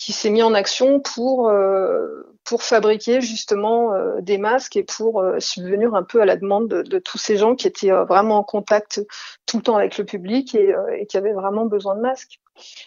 qui 0.02 0.32
mis 0.32 0.41
en 0.41 0.56
action 0.56 1.00
pour 1.00 1.48
euh, 1.50 2.24
fabriquer 2.60 3.22
justement 3.22 3.94
euh, 3.94 4.20
des 4.20 4.38
masques 4.38 4.76
et 4.76 4.84
pour 4.84 5.22
euh, 5.22 5.39
subvenir 5.39 5.94
un 5.94 6.04
peu 6.04 6.22
à 6.22 6.26
la 6.26 6.36
demande 6.36 6.67
de, 6.67 7.00
tous 7.00 7.20
ces 7.20 7.38
gens 7.38 7.56
qui 7.56 7.67
étaient 7.67 7.91
vraiment 7.91 8.39
en 8.39 8.44
contact 8.44 9.02
tout 9.46 9.58
le 9.58 9.63
temps 9.63 9.78
avec 9.78 9.98
le 9.98 10.04
public 10.04 10.56
et 10.56 11.06
qui 11.06 11.17
avaient 11.17 11.34
vraiment 11.34 11.65
besoin 11.65 11.96
de 11.96 12.02
masques. 12.02 12.41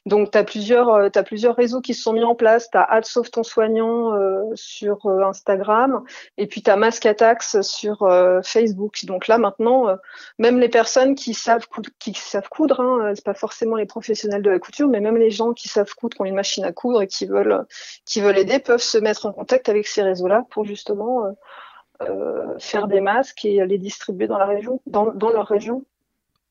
Donc, 0.06 0.30
tu 0.30 0.38
as 0.38 0.44
plusieurs, 0.44 0.88
euh, 0.90 1.08
plusieurs 1.24 1.56
réseaux 1.56 1.80
qui 1.80 1.94
se 1.94 2.02
sont 2.02 2.12
mis 2.12 2.24
en 2.24 2.34
place. 2.34 2.70
Tu 2.70 2.78
as 2.78 3.00
Sauve 3.02 3.30
ton 3.30 3.42
soignant 3.42 4.14
euh, 4.14 4.42
sur 4.54 5.06
euh, 5.06 5.22
Instagram 5.24 6.02
et 6.38 6.46
puis 6.46 6.62
tu 6.62 6.70
as 6.70 6.76
Mask 6.76 7.04
Attacks 7.06 7.62
sur 7.62 8.08
Facebook. 8.42 9.04
Donc 9.04 9.28
là, 9.28 9.38
maintenant, 9.38 9.96
même 10.38 10.58
les 10.58 10.68
personnes 10.68 11.14
qui 11.14 11.34
savent, 11.34 11.68
coudre, 11.68 11.90
qui 11.98 12.14
savent 12.14 12.48
coudre, 12.48 12.80
hein, 12.80 13.12
c'est 13.14 13.24
pas 13.24 13.34
forcément 13.34 13.76
les 13.76 13.86
professionnels 13.86 14.42
de 14.42 14.50
la 14.50 14.58
couture, 14.58 14.88
mais 14.88 15.00
même 15.00 15.16
les 15.16 15.30
gens 15.30 15.52
qui 15.52 15.68
savent 15.68 15.92
coudre, 15.94 16.16
qui 16.16 16.22
ont 16.22 16.24
une 16.24 16.34
machine 16.34 16.64
à 16.64 16.72
coudre 16.72 17.02
et 17.02 17.06
qui 17.06 17.26
veulent, 17.26 17.66
qui 18.04 18.20
veulent 18.20 18.38
aider, 18.38 18.58
peuvent 18.58 18.82
se 18.82 18.98
mettre 18.98 19.26
en 19.26 19.32
contact 19.32 19.68
avec 19.68 19.86
ces 19.86 20.02
réseaux-là 20.02 20.44
pour 20.50 20.64
justement 20.64 21.24
faire 22.58 22.88
des 22.88 23.00
masques 23.00 23.44
et 23.44 23.64
les 23.66 23.78
distribuer 23.78 24.26
dans 24.26 24.38
la 24.38 24.46
région, 24.46 24.80
dans 24.86 25.30
leur 25.30 25.46
région. 25.46 25.84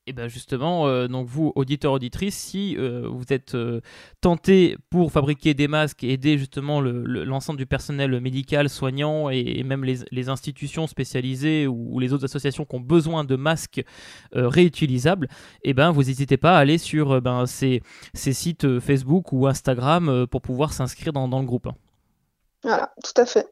Et 0.06 0.12
bien 0.12 0.28
justement, 0.28 0.86
euh, 0.88 1.08
donc 1.08 1.28
vous, 1.28 1.54
auditeurs, 1.56 1.94
auditrices, 1.94 2.36
si 2.36 2.76
euh, 2.78 3.08
vous 3.10 3.24
êtes 3.32 3.56
euh, 3.56 3.80
tenté 4.20 4.76
pour 4.90 5.14
fabriquer 5.14 5.54
des 5.54 5.70
masques 5.70 6.04
et 6.04 6.12
aider 6.12 6.38
justement 6.38 6.82
l'ensemble 6.82 7.58
du 7.58 7.66
personnel 7.66 8.20
médical, 8.20 8.68
soignant 8.68 9.30
et, 9.30 9.64
même 9.64 9.86
les, 9.86 10.30
institutions 10.30 10.88
spécialisées 10.88 11.68
ou, 11.68 12.00
les 12.00 12.12
autres 12.12 12.26
associations 12.26 12.66
qui 12.66 12.76
ont 12.76 12.82
besoin 12.82 13.24
de 13.24 13.38
masques 13.38 13.84
réutilisables, 14.34 15.30
et 15.64 15.74
ben 15.74 15.92
vous 15.92 16.04
n'hésitez 16.04 16.38
pas 16.38 16.58
à 16.58 16.60
aller 16.60 16.78
sur 16.78 17.22
ben, 17.22 17.46
ces, 17.46 17.82
ces, 18.14 18.34
sites 18.34 18.80
Facebook 18.80 19.32
ou 19.32 19.48
Instagram 19.48 20.28
pour 20.28 20.42
pouvoir 20.42 20.74
s'inscrire 20.74 21.14
dans, 21.14 21.28
le 21.28 21.46
groupe. 21.46 21.70
Voilà, 22.64 22.94
tout 23.04 23.22
à 23.22 23.26
fait. 23.26 23.48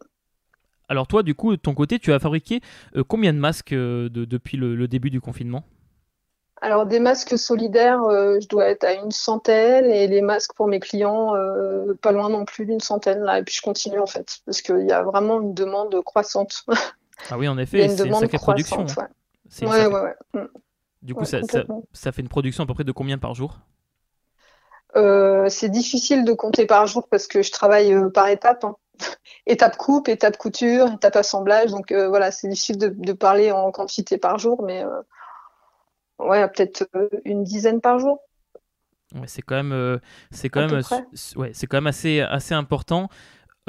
Alors 0.90 1.08
toi, 1.08 1.24
du 1.24 1.36
coup, 1.36 1.52
de 1.52 1.62
ton 1.62 1.74
côté, 1.74 2.00
tu 2.00 2.12
as 2.12 2.20
fabriqué 2.20 2.62
combien 3.08 3.34
de 3.34 3.40
masques 3.40 3.74
depuis 3.74 4.58
le 4.58 4.88
début 4.88 5.10
du 5.10 5.22
confinement? 5.22 5.64
Alors 6.62 6.86
des 6.86 7.00
masques 7.00 7.38
solidaires, 7.40 8.04
euh, 8.04 8.40
je 8.40 8.48
dois 8.48 8.68
être 8.68 8.84
à 8.84 8.94
une 8.94 9.10
centaine 9.10 9.86
et 9.86 10.08
les 10.08 10.22
masques 10.22 10.54
pour 10.54 10.68
mes 10.68 10.80
clients, 10.80 11.36
euh, 11.36 11.96
pas 12.02 12.12
loin 12.12 12.30
non 12.30 12.46
plus 12.46 12.68
d'une 12.68 12.80
centaine 12.80 13.22
là. 13.22 13.40
Et 13.40 13.44
puis 13.44 13.56
je 13.56 13.64
continue 13.64 14.00
en 14.00 14.06
fait 14.06 14.38
parce 14.46 14.62
qu'il 14.62 14.86
y 14.88 14.92
a 14.92 15.02
vraiment 15.02 15.42
une 15.42 15.54
demande 15.54 16.02
croissante. 16.04 16.64
Ah 17.30 17.38
oui, 17.38 17.48
en 17.48 17.56
effet, 17.60 17.88
c'est 17.88 18.08
une 18.08 18.16
sacrée 18.16 18.40
production. 18.40 18.84
Ouais. 19.62 19.68
Ouais, 19.68 19.86
ouais. 19.86 20.48
Du 21.04 21.14
coup, 21.14 21.24
ça, 21.24 21.42
ça, 21.94 22.12
fait 22.12 22.24
une 22.24 22.28
production 22.28 22.64
à 22.64 22.66
peu 22.66 22.74
près 22.74 22.84
de 22.84 22.92
combien 22.92 23.20
par 23.20 23.36
jour? 23.36 23.60
Euh, 24.96 25.48
C'est 25.48 25.70
difficile 25.70 26.26
de 26.26 26.34
compter 26.34 26.66
par 26.66 26.88
jour 26.88 27.08
parce 27.08 27.28
que 27.28 27.44
je 27.44 27.52
travaille 27.52 27.96
par 28.12 28.28
étapes. 28.28 28.64
Hein. 28.64 28.76
étape 29.46 29.78
coupe, 29.78 30.10
étape 30.10 30.36
couture, 30.38 30.92
étape 30.94 31.16
assemblage. 31.16 31.70
Donc 31.70 31.94
voilà, 31.94 32.32
c'est 32.32 32.48
difficile 32.48 32.80
de, 32.80 32.88
de, 32.88 33.14
parler 33.14 33.52
en 33.52 33.70
quantité 33.70 34.18
par 34.18 34.40
jour, 34.40 34.64
mais 34.64 34.84
ouais, 36.26 36.48
peut-être 36.50 36.88
euh, 36.96 37.10
une 37.26 37.44
dizaine 37.44 37.82
par 37.82 38.00
jour. 38.00 38.20
Ouais, 39.16 39.28
c'est 39.28 39.42
quand 39.42 39.56
même, 39.56 39.74
euh, 39.74 39.98
c'est 40.32 40.50
quand 40.50 40.68
même, 40.68 40.82
ouais, 41.36 41.52
c'est 41.54 41.68
quand 41.68 41.78
même 41.78 41.88
assez, 41.88 42.22
assez 42.22 42.54
important. 42.54 43.10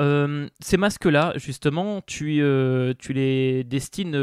Euh, 0.00 0.48
ces 0.60 0.76
masques-là, 0.76 1.32
justement, 1.36 2.00
tu, 2.00 2.42
tu 2.98 3.12
les 3.12 3.64
destines 3.64 4.14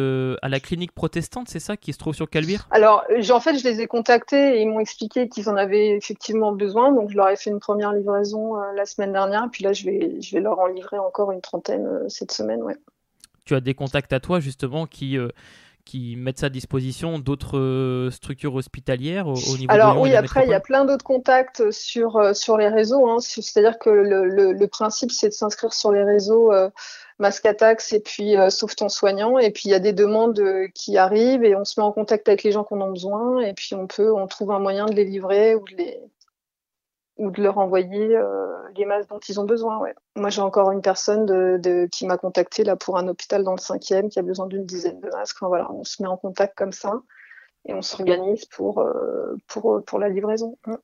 à 0.41 0.49
la 0.49 0.59
clinique 0.59 0.93
protestante, 0.93 1.47
c'est 1.49 1.59
ça, 1.59 1.77
qui 1.77 1.93
se 1.93 1.97
trouve 1.99 2.15
sur 2.15 2.29
Calvire? 2.29 2.67
Alors, 2.71 3.03
en 3.31 3.39
fait, 3.39 3.57
je 3.57 3.63
les 3.63 3.81
ai 3.81 3.87
contactés 3.87 4.57
et 4.57 4.61
ils 4.61 4.67
m'ont 4.67 4.79
expliqué 4.79 5.29
qu'ils 5.29 5.49
en 5.49 5.55
avaient 5.57 5.89
effectivement 5.89 6.53
besoin. 6.53 6.91
Donc, 6.91 7.11
je 7.11 7.17
leur 7.17 7.29
ai 7.29 7.35
fait 7.35 7.49
une 7.51 7.59
première 7.59 7.93
livraison 7.93 8.55
la 8.75 8.85
semaine 8.85 9.11
dernière. 9.11 9.47
Puis 9.51 9.63
là, 9.63 9.73
je 9.73 9.85
vais, 9.85 10.21
je 10.21 10.35
vais 10.35 10.41
leur 10.41 10.57
en 10.57 10.67
livrer 10.67 10.97
encore 10.97 11.31
une 11.31 11.41
trentaine 11.41 11.87
cette 12.09 12.31
semaine. 12.31 12.63
Ouais. 12.63 12.75
Tu 13.45 13.53
as 13.53 13.61
des 13.61 13.75
contacts 13.75 14.13
à 14.13 14.19
toi, 14.19 14.39
justement, 14.39 14.87
qui 14.87 15.17
qui 15.89 16.15
mettent 16.17 16.37
ça 16.37 16.45
à 16.45 16.49
disposition 16.49 17.17
d'autres 17.17 17.57
euh, 17.57 18.11
structures 18.11 18.53
hospitalières 18.53 19.27
au, 19.27 19.33
niveau 19.57 19.65
Alors 19.69 19.99
oui, 19.99 20.13
après 20.13 20.43
il 20.43 20.49
y 20.51 20.53
a 20.53 20.59
plein 20.59 20.85
d'autres 20.85 21.03
contacts 21.03 21.71
sur 21.71 22.17
euh, 22.17 22.35
sur 22.35 22.57
les 22.57 22.67
réseaux. 22.67 23.09
Hein. 23.09 23.17
C'est-à-dire 23.19 23.79
que 23.79 23.89
le, 23.89 24.53
le, 24.53 24.67
principe 24.67 25.11
c'est 25.11 25.29
de 25.29 25.33
s'inscrire 25.33 25.73
sur 25.73 25.91
les 25.91 26.03
réseaux 26.03 26.53
euh, 26.53 26.69
Mascatax 27.17 27.93
et 27.93 28.01
puis 28.01 28.37
euh, 28.37 28.51
Sauve 28.51 28.75
ton 28.75 28.87
soignant. 28.87 29.39
Et 29.39 29.49
puis 29.49 29.63
il 29.65 29.71
y 29.71 29.73
a 29.73 29.79
des 29.79 29.93
demandes 29.93 30.39
qui 30.75 30.95
arrivent 30.95 31.43
et 31.43 31.55
on 31.55 31.65
se 31.65 31.79
met 31.79 31.85
en 31.85 31.91
contact 31.91 32.27
avec 32.27 32.43
les 32.43 32.51
gens 32.51 32.63
qu'on 32.63 32.81
a 32.81 32.87
besoin 32.87 33.39
et 33.39 33.53
puis 33.53 33.73
on 33.73 33.87
peut 33.87 34.13
on 34.13 34.27
trouve 34.27 34.51
un 34.51 34.59
moyen 34.59 34.85
de 34.85 34.93
les 34.93 35.05
livrer 35.05 35.55
ou 35.55 35.65
de 35.65 35.75
les 35.75 35.99
ou 37.19 37.31
de 37.31 37.43
leur 37.43 37.57
envoyer 37.57 38.15
euh, 38.15 38.47
les 38.75 38.85
masques 38.85 39.09
dont 39.09 39.19
ils 39.19 39.39
ont 39.39 39.45
besoin. 39.45 39.77
Ouais. 39.79 39.93
Moi, 40.15 40.29
j'ai 40.29 40.41
encore 40.41 40.71
une 40.71 40.81
personne 40.81 41.59
qui 41.91 42.07
m'a 42.07 42.17
contacté 42.17 42.63
là 42.63 42.75
pour 42.75 42.97
un 42.97 43.07
hôpital 43.07 43.43
dans 43.43 43.51
le 43.51 43.59
cinquième 43.59 44.09
qui 44.09 44.17
a 44.19 44.21
besoin 44.23 44.47
d'une 44.47 44.65
dizaine 44.65 44.99
de 45.01 45.09
masques. 45.09 45.37
voilà, 45.41 45.71
on 45.71 45.83
se 45.83 46.01
met 46.01 46.07
en 46.07 46.17
contact 46.17 46.57
comme 46.57 46.71
ça 46.71 47.01
et 47.65 47.73
on 47.73 47.81
s'organise 47.81 48.45
pour, 48.45 48.79
euh, 48.79 49.35
pour, 49.47 49.83
pour 49.85 49.99
la 49.99 50.09
livraison. 50.09 50.57
Mm. 50.65 50.75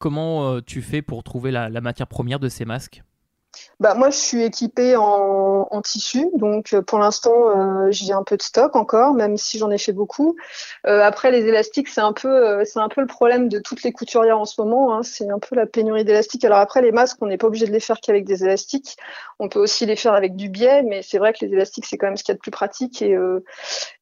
Comment 0.00 0.48
euh, 0.48 0.60
tu 0.60 0.82
fais 0.82 1.02
pour 1.02 1.22
trouver 1.22 1.52
la 1.52 1.80
matière 1.80 2.08
première 2.08 2.40
de 2.40 2.48
ces 2.48 2.64
masques? 2.64 3.04
Bah, 3.82 3.94
moi, 3.94 4.10
je 4.10 4.16
suis 4.16 4.44
équipée 4.44 4.94
en, 4.96 5.82
tissu, 5.82 6.28
donc 6.34 6.72
euh, 6.72 6.82
pour 6.82 7.00
l'instant, 7.00 7.32
euh, 7.32 7.88
j'ai 7.90 8.12
un 8.12 8.22
peu 8.22 8.36
de 8.36 8.42
stock 8.42 8.76
encore, 8.76 9.14
même 9.14 9.36
si 9.36 9.58
j'en 9.58 9.72
ai 9.72 9.78
fait 9.78 9.92
beaucoup. 9.92 10.36
Euh, 10.86 11.00
après, 11.02 11.32
les 11.32 11.46
élastiques, 11.46 11.88
c'est 11.88 12.00
un 12.00 12.12
peu, 12.12 12.64
c'est 12.64 12.78
un 12.78 12.88
peu 12.88 13.00
le 13.00 13.08
problème 13.08 13.48
de 13.48 13.58
toutes 13.58 13.82
les 13.82 13.90
couturières 13.90 14.38
en 14.38 14.44
ce 14.44 14.60
moment. 14.60 14.94
Hein, 14.94 15.02
c'est 15.02 15.28
un 15.28 15.40
peu 15.40 15.56
la 15.56 15.66
pénurie 15.66 16.04
d'élastiques. 16.04 16.44
Alors 16.44 16.58
après, 16.58 16.80
les 16.80 16.92
masques, 16.92 17.18
on 17.22 17.26
n'est 17.26 17.38
pas 17.38 17.48
obligé 17.48 17.66
de 17.66 17.72
les 17.72 17.80
faire 17.80 17.98
qu'avec 18.00 18.24
des 18.24 18.44
élastiques. 18.44 18.96
On 19.40 19.48
peut 19.48 19.58
aussi 19.58 19.84
les 19.84 19.96
faire 19.96 20.14
avec 20.14 20.36
du 20.36 20.48
biais, 20.48 20.84
mais 20.84 21.02
c'est 21.02 21.18
vrai 21.18 21.32
que 21.32 21.44
les 21.44 21.52
élastiques, 21.52 21.86
c'est 21.86 21.98
quand 21.98 22.06
même 22.06 22.16
ce 22.16 22.22
qu'il 22.22 22.32
y 22.32 22.34
a 22.34 22.36
de 22.36 22.40
plus 22.40 22.52
pratique. 22.52 23.02
Et, 23.02 23.18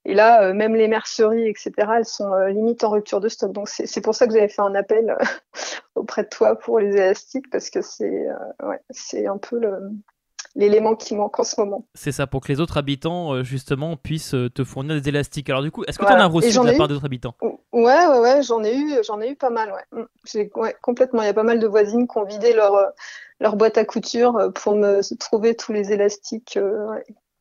et 0.05 0.14
là, 0.14 0.53
même 0.53 0.75
les 0.75 0.88
merceries, 0.88 1.49
etc., 1.49 1.73
elles 1.97 2.05
sont 2.05 2.31
limite 2.49 2.85
en 2.85 2.90
rupture 2.90 3.21
de 3.21 3.31
stock. 3.31 3.53
Donc 3.53 3.71
c'est 3.71 4.01
pour 4.03 4.14
ça 4.14 4.27
que 4.27 4.35
j'avais 4.35 4.49
fait 4.49 4.61
un 4.61 4.75
appel 4.75 5.16
auprès 5.94 6.24
de 6.24 6.29
toi 6.29 6.57
pour 6.57 6.79
les 6.79 6.96
élastiques, 6.96 7.50
parce 7.50 7.70
que 7.70 7.83
c'est, 7.83 8.26
ouais, 8.62 8.81
c'est 8.90 9.26
un 9.26 9.38
peu 9.38 9.61
l'élément 10.55 10.94
qui 10.94 11.14
manque 11.14 11.38
en 11.38 11.44
ce 11.44 11.61
moment. 11.61 11.87
C'est 11.94 12.12
ça, 12.12 12.26
pour 12.26 12.40
que 12.40 12.48
les 12.48 12.61
autres 12.61 12.76
habitants, 12.76 13.35
euh, 13.35 13.44
justement, 13.44 13.96
puissent 13.96 14.35
euh, 14.35 14.50
te 14.50 14.64
fournir 14.64 15.00
des 15.00 15.09
élastiques. 15.09 15.48
Alors 15.50 15.62
du 15.62 15.70
coup, 15.70 15.85
est-ce 15.85 15.98
que 15.98 16.05
tu 16.05 16.12
en 16.12 16.16
as 16.16 16.26
reçu 16.26 16.59
de 16.59 16.64
la 16.64 16.74
part 16.74 16.88
d'autres 16.88 17.05
habitants? 17.05 17.35
Ouais, 17.72 18.07
ouais, 18.07 18.18
ouais, 18.20 18.42
j'en 18.42 18.62
ai 18.64 18.76
eu, 18.76 18.94
j'en 19.07 19.20
ai 19.20 19.31
eu 19.31 19.37
pas 19.37 19.50
mal, 19.50 19.72
ouais. 19.72 20.05
Mm. 20.35 20.61
ouais. 20.61 20.76
complètement. 20.83 21.22
Il 21.22 21.26
y 21.26 21.29
a 21.29 21.35
pas 21.35 21.42
mal 21.42 21.61
de 21.61 21.66
voisines 21.66 22.09
qui 22.09 22.18
ont 22.18 22.24
vidé 22.24 22.53
leur, 22.53 22.74
euh, 22.74 22.87
leur 23.40 23.57
boîte 23.57 23.79
à 23.79 23.85
couture 23.85 24.50
pour 24.55 24.74
me 24.74 25.00
trouver 25.18 25.55
tous 25.55 25.72
les 25.72 25.92
élastiques 25.92 26.59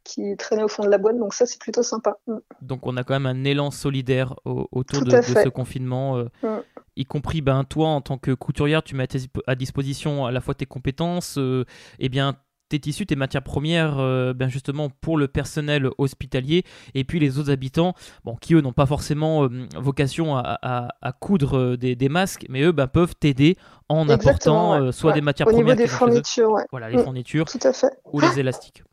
qui 0.03 0.35
traînaient 0.37 0.63
au 0.63 0.67
fond 0.69 0.83
de 0.83 0.89
la 0.89 0.97
boîte, 0.97 1.17
donc 1.17 1.33
ça 1.33 1.45
c'est 1.45 1.59
plutôt 1.59 1.83
sympa. 1.83 2.17
Mm. 2.27 2.37
Donc 2.61 2.85
on 2.85 2.95
a 2.97 3.03
quand 3.03 3.13
même 3.13 3.25
un 3.25 3.43
élan 3.43 3.71
solidaire 3.71 4.35
autour 4.45 5.03
de, 5.03 5.21
ce 5.21 5.49
confinement, 5.49 6.23
mm. 6.43 6.61
Y 6.99 7.05
compris 7.05 7.41
ben, 7.41 7.63
toi 7.63 7.87
en 7.87 8.01
tant 8.01 8.17
que 8.17 8.31
couturière, 8.31 8.83
tu 8.83 8.95
mets 8.95 9.07
à, 9.47 9.55
disposition 9.55 10.25
à 10.25 10.31
la 10.31 10.41
fois 10.41 10.53
tes 10.53 10.65
compétences, 10.65 11.37
et 11.37 11.65
eh 11.99 12.09
bien 12.09 12.35
tes 12.69 12.79
tissus, 12.79 13.05
tes 13.05 13.15
matières 13.15 13.43
premières, 13.43 13.97
euh, 13.99 14.33
ben 14.33 14.47
justement 14.47 14.89
pour 14.89 15.17
le 15.17 15.27
personnel 15.27 15.89
hospitalier 15.97 16.63
et 16.93 17.03
puis 17.03 17.19
les 17.19 17.39
autres 17.39 17.51
habitants, 17.51 17.95
bon, 18.23 18.35
qui 18.35 18.53
eux 18.53 18.61
n'ont 18.61 18.73
pas 18.73 18.85
forcément 18.85 19.43
euh, 19.43 19.67
vocation 19.75 20.37
à, 20.37 20.89
coudre 21.19 21.57
euh, 21.57 21.77
des, 21.77 22.09
masques, 22.09 22.45
mais 22.47 22.61
eux 22.61 22.71
ben, 22.71 22.87
peuvent 22.87 23.15
t'aider 23.15 23.57
en 23.89 24.07
apportant 24.07 24.91
soit 24.91 25.13
des 25.13 25.21
matières 25.21 25.47
Au 25.47 25.51
premières, 25.51 25.75
niveau 25.75 25.77
des 25.83 25.87
fournitures, 25.87 26.51
ouais. 26.51 26.65
voilà, 26.71 26.89
les 26.89 26.97
mm. 26.97 27.03
fournitures, 27.03 27.45
Tout 27.45 27.59
à 27.63 27.73
fait. 27.73 27.91
ou 28.13 28.21
les 28.21 28.39
élastiques. 28.39 28.83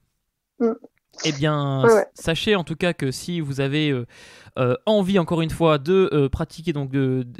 Mm. 0.58 0.72
Eh 1.24 1.32
bien, 1.32 1.82
sachez 2.14 2.56
en 2.56 2.64
tout 2.64 2.76
cas 2.76 2.92
que 2.92 3.10
si 3.10 3.40
vous 3.40 3.60
avez 3.60 3.90
euh, 3.90 4.06
euh, 4.58 4.76
envie, 4.86 5.18
encore 5.18 5.42
une 5.42 5.50
fois, 5.50 5.78
de 5.78 6.10
euh, 6.12 6.28
pratiquer 6.28 6.72
donc 6.72 6.92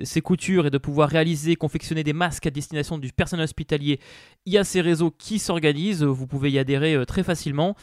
ces 0.03 0.21
coutures 0.21 0.67
et 0.67 0.71
de 0.71 0.79
pouvoir 0.79 1.09
réaliser, 1.09 1.57
confectionner 1.57 2.05
des 2.05 2.13
masques 2.13 2.47
à 2.47 2.51
destination 2.51 2.99
du 2.99 3.13
personnel 3.13 3.45
hospitalier, 3.45 4.01
il 4.45 4.53
y 4.53 4.59
a 4.59 4.65
ces 4.65 4.81
réseaux 4.81 5.11
qui 5.11 5.39
s'organisent. 5.39 6.03
Vous 6.03 6.27
pouvez 6.27 6.51
y 6.51 6.59
adhérer 6.59 7.05
très 7.07 7.23
facilement. 7.23 7.77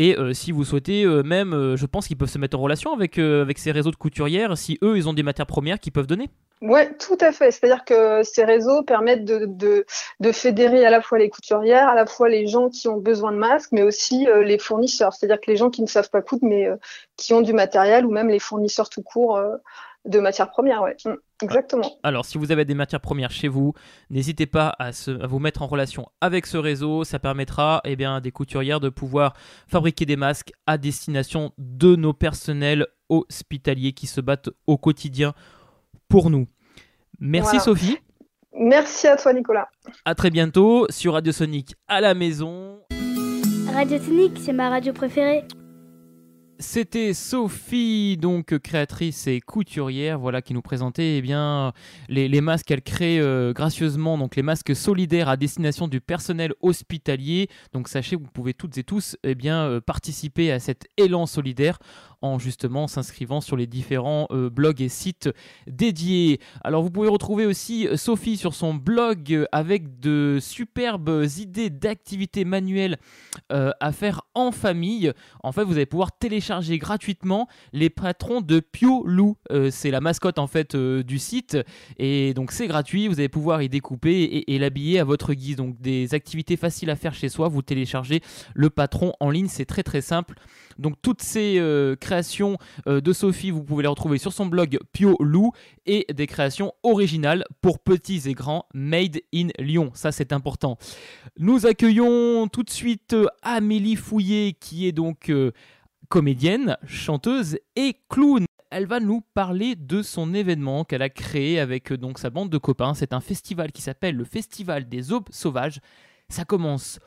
Et 0.00 0.16
si 0.32 0.52
vous 0.52 0.64
souhaitez, 0.64 1.04
même, 1.24 1.74
je 1.76 1.84
pense 1.84 2.06
qu'ils 2.06 2.16
peuvent 2.16 2.28
se 2.28 2.38
mettre 2.38 2.56
en 2.56 2.62
relation 2.62 2.94
avec, 2.94 3.18
avec 3.18 3.58
ces 3.58 3.72
réseaux 3.72 3.90
de 3.90 3.96
couturières 3.96 4.56
si 4.56 4.78
eux, 4.82 4.96
ils 4.96 5.08
ont 5.08 5.12
des 5.12 5.24
matières 5.24 5.46
premières 5.46 5.80
qu'ils 5.80 5.92
peuvent 5.92 6.06
donner. 6.06 6.30
Ouais, 6.60 6.92
tout 6.96 7.16
à 7.20 7.30
fait. 7.30 7.52
C'est-à-dire 7.52 7.84
que 7.84 8.22
ces 8.24 8.44
réseaux 8.44 8.82
permettent 8.82 9.24
de, 9.24 9.46
de, 10.18 10.32
fédérer 10.32 10.84
à 10.84 10.90
la 10.90 11.00
fois 11.00 11.18
les 11.18 11.30
couturières, 11.30 11.88
à 11.88 11.94
la 11.94 12.04
fois 12.04 12.28
les 12.28 12.48
gens 12.48 12.68
qui 12.68 12.88
ont 12.88 12.96
besoin 12.96 13.30
de 13.30 13.36
masques, 13.36 13.70
mais 13.70 13.82
aussi 13.82 14.26
euh, 14.28 14.42
les 14.42 14.58
fournisseurs. 14.58 15.14
C'est-à-dire 15.14 15.40
que 15.40 15.50
les 15.50 15.56
gens 15.56 15.70
qui 15.70 15.82
ne 15.82 15.86
savent 15.86 16.10
pas 16.10 16.20
coudre, 16.20 16.44
mais 16.44 16.66
euh, 16.66 16.74
qui 17.16 17.32
ont 17.32 17.42
du 17.42 17.52
matériel, 17.52 18.04
ou 18.04 18.10
même 18.10 18.28
les 18.28 18.40
fournisseurs 18.40 18.88
tout 18.90 19.02
court, 19.02 19.36
euh, 19.36 19.56
De 20.08 20.20
matières 20.20 20.50
premières, 20.50 20.82
ouais. 20.82 20.96
Mm, 21.04 21.16
exactement. 21.42 21.98
Alors, 22.02 22.24
si 22.24 22.38
vous 22.38 22.50
avez 22.50 22.64
des 22.64 22.74
matières 22.74 23.00
premières 23.00 23.30
chez 23.30 23.46
vous, 23.46 23.74
n'hésitez 24.08 24.46
pas 24.46 24.74
à, 24.78 24.90
vous 25.26 25.38
mettre 25.38 25.60
en 25.60 25.66
relation 25.66 26.06
avec 26.22 26.46
ce 26.46 26.56
réseau. 26.56 27.04
Ça 27.04 27.18
permettra 27.18 27.82
eh 27.84 27.94
bien, 27.94 28.16
à 28.16 28.20
des 28.20 28.30
couturières 28.32 28.80
de 28.80 28.88
pouvoir 28.88 29.34
fabriquer 29.68 30.06
des 30.06 30.16
masques 30.16 30.52
à 30.66 30.78
destination 30.78 31.52
de 31.58 31.94
nos 31.94 32.14
personnels 32.14 32.86
hospitaliers 33.10 33.92
qui 33.92 34.06
se 34.06 34.22
battent 34.22 34.50
au 34.66 34.78
quotidien 34.78 35.34
pour 36.08 36.30
nous. 36.30 36.46
Merci 37.20 37.60
Sophie. 37.60 37.98
Merci 38.54 39.06
à 39.08 39.16
toi 39.16 39.34
Nicolas. 39.34 39.68
À 40.06 40.14
très 40.14 40.30
bientôt 40.30 40.86
sur 40.88 41.12
Radio 41.12 41.32
Sonic 41.32 41.74
à 41.86 42.00
la 42.00 42.14
maison. 42.14 42.80
Radio 43.74 43.98
Sonic, 43.98 44.38
c'est 44.40 44.54
ma 44.54 44.70
radio 44.70 44.92
préférée. 44.92 45.44
C'était 46.60 47.14
Sophie, 47.14 48.16
donc 48.16 48.58
créatrice 48.58 49.28
et 49.28 49.40
couturière, 49.40 50.18
voilà, 50.18 50.42
qui 50.42 50.54
nous 50.54 50.60
présentait 50.60 51.18
eh 51.18 51.22
bien, 51.22 51.72
les, 52.08 52.40
masques 52.40 52.66
qu'elle 52.66 52.82
crée 52.82 53.20
euh, 53.20 53.52
gracieusement, 53.52 54.18
donc 54.18 54.34
les 54.34 54.42
masques 54.42 54.74
solidaires 54.74 55.28
à 55.28 55.36
destination 55.36 55.86
du 55.86 56.00
personnel 56.00 56.52
hospitalier. 56.60 57.48
Donc 57.72 57.86
sachez, 57.86 58.16
vous 58.16 58.26
pouvez 58.26 58.54
toutes 58.54 58.76
et 58.76 58.82
tous 58.82 59.16
eh 59.22 59.36
bien, 59.36 59.66
euh, 59.66 59.80
participer 59.80 60.50
à 60.50 60.58
cet 60.58 60.88
élan 60.96 61.26
solidaire 61.26 61.78
en 62.22 62.38
justement 62.38 62.88
s'inscrivant 62.88 63.40
sur 63.40 63.56
les 63.56 63.66
différents 63.66 64.26
euh, 64.30 64.50
blogs 64.50 64.80
et 64.80 64.88
sites 64.88 65.30
dédiés. 65.66 66.40
Alors 66.62 66.82
vous 66.82 66.90
pouvez 66.90 67.08
retrouver 67.08 67.46
aussi 67.46 67.86
euh, 67.86 67.96
Sophie 67.96 68.36
sur 68.36 68.54
son 68.54 68.74
blog 68.74 69.32
euh, 69.32 69.46
avec 69.52 70.00
de 70.00 70.38
superbes 70.40 71.26
idées 71.38 71.70
d'activités 71.70 72.44
manuelles 72.44 72.96
à 73.50 73.92
faire 73.92 74.22
en 74.34 74.52
famille. 74.52 75.12
En 75.42 75.52
fait, 75.52 75.62
vous 75.62 75.74
allez 75.74 75.86
pouvoir 75.86 76.12
télécharger 76.12 76.78
gratuitement 76.78 77.48
les 77.72 77.88
patrons 77.88 78.40
de 78.40 78.60
Pio 78.60 79.04
Lou. 79.06 79.36
c'est 79.70 79.90
la 79.90 80.00
mascotte 80.00 80.38
en 80.38 80.46
fait 80.46 80.76
du 80.76 81.18
site 81.18 81.56
et 81.98 82.34
donc 82.34 82.52
c'est 82.52 82.66
gratuit. 82.66 83.08
Vous 83.08 83.20
allez 83.20 83.28
pouvoir 83.28 83.62
y 83.62 83.68
découper 83.68 84.22
et, 84.22 84.54
et 84.54 84.58
l'habiller 84.58 84.98
à 84.98 85.04
votre 85.04 85.34
guise. 85.34 85.56
Donc 85.56 85.80
des 85.80 86.14
activités 86.14 86.56
faciles 86.56 86.90
à 86.90 86.96
faire 86.96 87.14
chez 87.14 87.28
soi. 87.28 87.48
Vous 87.48 87.62
téléchargez 87.62 88.20
le 88.54 88.70
patron 88.70 89.12
en 89.20 89.30
ligne. 89.30 89.48
C'est 89.48 89.66
très 89.66 89.82
très 89.82 90.00
simple. 90.00 90.34
Donc 90.78 90.94
toutes 91.02 91.22
ces 91.22 91.58
euh, 91.58 91.96
créations 91.96 92.56
euh, 92.86 93.00
de 93.00 93.12
Sophie, 93.12 93.50
vous 93.50 93.64
pouvez 93.64 93.82
les 93.82 93.88
retrouver 93.88 94.18
sur 94.18 94.32
son 94.32 94.46
blog 94.46 94.78
Pio 94.92 95.16
Lou 95.20 95.52
et 95.86 96.06
des 96.12 96.26
créations 96.26 96.72
originales 96.82 97.44
pour 97.60 97.80
petits 97.80 98.22
et 98.26 98.34
grands 98.34 98.66
made 98.74 99.20
in 99.34 99.48
Lyon. 99.58 99.90
Ça 99.94 100.12
c'est 100.12 100.32
important. 100.32 100.78
Nous 101.38 101.66
accueillons 101.66 102.48
tout 102.48 102.62
de 102.62 102.70
suite 102.70 103.14
euh, 103.14 103.26
Amélie 103.42 103.96
Fouillé 103.96 104.52
qui 104.52 104.86
est 104.86 104.92
donc 104.92 105.32
comédienne, 106.08 106.76
chanteuse 106.86 107.58
et 107.76 107.96
clown. 108.08 108.44
Elle 108.70 108.86
va 108.86 109.00
nous 109.00 109.22
parler 109.34 109.76
de 109.76 110.02
son 110.02 110.34
événement 110.34 110.84
qu'elle 110.84 111.02
a 111.02 111.08
créé 111.08 111.58
avec 111.58 111.92
sa 112.16 112.30
bande 112.30 112.50
de 112.50 112.58
copains. 112.58 112.94
C'est 112.94 113.12
un 113.12 113.20
festival 113.20 113.72
qui 113.72 113.82
s'appelle 113.82 114.14
le 114.14 114.24
Festival 114.24 114.88
des 114.88 115.12
Aubes 115.12 115.28
Sauvages. 115.30 115.80
Ça 116.28 116.44
commence 116.44 116.98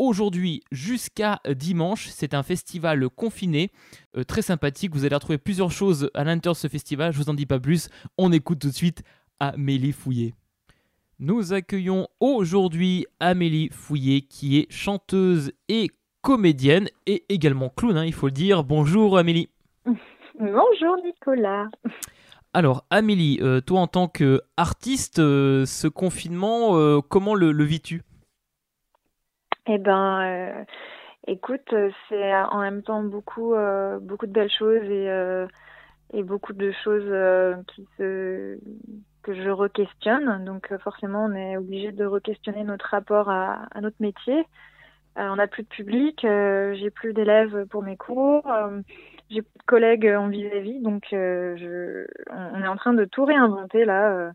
aujourd'hui 0.00 0.62
jusqu'à 0.72 1.40
dimanche. 1.46 2.08
C'est 2.08 2.34
un 2.34 2.42
festival 2.42 3.08
confiné, 3.10 3.70
euh, 4.16 4.24
très 4.24 4.42
sympathique. 4.42 4.92
Vous 4.94 5.04
allez 5.04 5.14
retrouver 5.14 5.38
plusieurs 5.38 5.70
choses 5.70 6.10
à 6.14 6.24
l'intérieur 6.24 6.54
de 6.54 6.58
ce 6.58 6.68
festival. 6.68 7.12
Je 7.12 7.18
vous 7.18 7.28
en 7.28 7.34
dis 7.34 7.46
pas 7.46 7.60
plus. 7.60 7.90
On 8.16 8.32
écoute 8.32 8.60
tout 8.60 8.68
de 8.68 8.74
suite 8.74 9.02
Amélie 9.38 9.92
Fouillé. 9.92 10.34
Nous 11.18 11.52
accueillons 11.52 12.08
aujourd'hui 12.18 13.06
Amélie 13.20 13.68
Fouillé, 13.70 14.22
qui 14.22 14.58
est 14.58 14.72
chanteuse 14.72 15.52
et 15.68 15.90
comédienne 16.22 16.88
et 17.06 17.24
également 17.28 17.68
clown, 17.68 17.98
hein, 17.98 18.06
il 18.06 18.14
faut 18.14 18.26
le 18.26 18.32
dire. 18.32 18.64
Bonjour 18.64 19.18
Amélie. 19.18 19.50
Bonjour 20.38 20.96
Nicolas. 21.04 21.68
Alors 22.54 22.86
Amélie, 22.88 23.38
euh, 23.42 23.60
toi 23.60 23.80
en 23.80 23.86
tant 23.86 24.08
qu'artiste, 24.08 25.18
euh, 25.18 25.66
ce 25.66 25.88
confinement, 25.88 27.02
comment 27.02 27.34
le 27.34 27.64
vis-tu? 27.64 28.02
Eh 29.72 29.78
ben, 29.78 30.20
euh, 30.22 30.64
écoute, 31.28 31.72
c'est 32.08 32.34
en 32.34 32.60
même 32.60 32.82
temps 32.82 33.04
beaucoup, 33.04 33.54
euh, 33.54 34.00
beaucoup 34.00 34.26
de 34.26 34.32
belles 34.32 34.50
choses 34.50 34.82
et, 34.82 35.08
euh, 35.08 35.46
beaucoup 36.24 36.52
de 36.52 36.72
choses 36.82 37.08
que 37.98 38.58
je 39.28 39.50
re-questionne. 39.50 40.44
Donc 40.44 40.76
forcément, 40.78 41.26
on 41.26 41.34
est 41.34 41.56
obligé 41.56 41.92
de 41.92 42.04
re-questionner 42.04 42.64
notre 42.64 42.86
rapport 42.86 43.30
à, 43.30 43.68
notre 43.80 43.96
métier. 44.00 44.44
on 45.16 45.36
n'a 45.36 45.46
plus 45.46 45.62
de 45.62 45.68
public, 45.68 46.18
j'ai 46.22 46.90
plus 46.90 47.12
d'élèves 47.12 47.64
pour 47.66 47.84
mes 47.84 47.96
cours, 47.96 48.50
j'ai 49.30 49.42
plus 49.42 49.58
de 49.58 49.64
collègues 49.66 50.06
en 50.18 50.28
vis-à-vis, 50.28 50.80
donc 50.80 51.04
je, 51.12 52.06
on 52.32 52.60
est 52.60 52.68
en 52.68 52.76
train 52.76 52.92
de 52.92 53.04
tout 53.04 53.24
réinventer 53.24 53.84
là. 53.84 54.32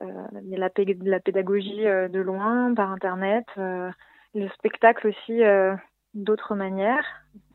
la 0.00 0.70
pédagogie 0.70 1.82
de 1.82 2.20
loin, 2.20 2.74
par 2.74 2.92
Internet 2.92 3.46
le 4.34 4.48
spectacle 4.50 5.08
aussi 5.08 5.42
euh, 5.42 5.74
d'autres 6.14 6.54
manières. 6.54 7.04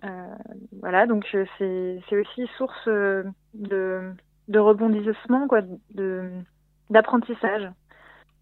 Euh, 0.03 0.09
voilà, 0.79 1.05
donc 1.07 1.25
euh, 1.33 1.45
c'est 1.57 2.17
aussi 2.17 2.47
source 2.57 2.87
de, 2.87 4.11
de 4.47 4.59
rebondissement, 4.59 5.47
quoi, 5.47 5.61
d'apprentissage. 6.89 7.69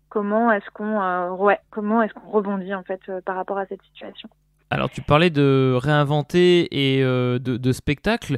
Comment 0.09 0.51
est-ce 0.51 0.69
qu'on 0.73 1.29
ouais, 1.35 1.59
comment 1.71 2.01
est-ce 2.01 2.13
qu'on 2.13 2.29
rebondit 2.29 2.73
en 2.73 2.83
fait 2.83 3.01
par 3.25 3.35
rapport 3.35 3.57
à 3.57 3.65
cette 3.65 3.81
situation. 3.83 4.29
Alors 4.69 4.89
tu 4.89 5.01
parlais 5.01 5.29
de 5.29 5.77
réinventer 5.77 6.67
et 6.71 7.01
de, 7.01 7.37
de, 7.37 7.71
spectacle. 7.73 8.37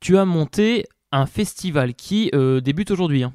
Tu 0.00 0.16
as 0.16 0.24
monté 0.24 0.84
un 1.12 1.26
festival 1.26 1.92
qui 1.94 2.30
débute 2.62 2.90
aujourd'hui. 2.90 3.24
Hein. 3.24 3.32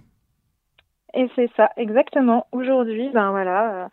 Et 1.13 1.30
c'est 1.36 1.49
ça, 1.56 1.69
exactement. 1.78 2.47
Aujourd'hui, 2.52 3.10
ben 3.13 3.32
voilà, 3.32 3.86
euh, 3.86 3.88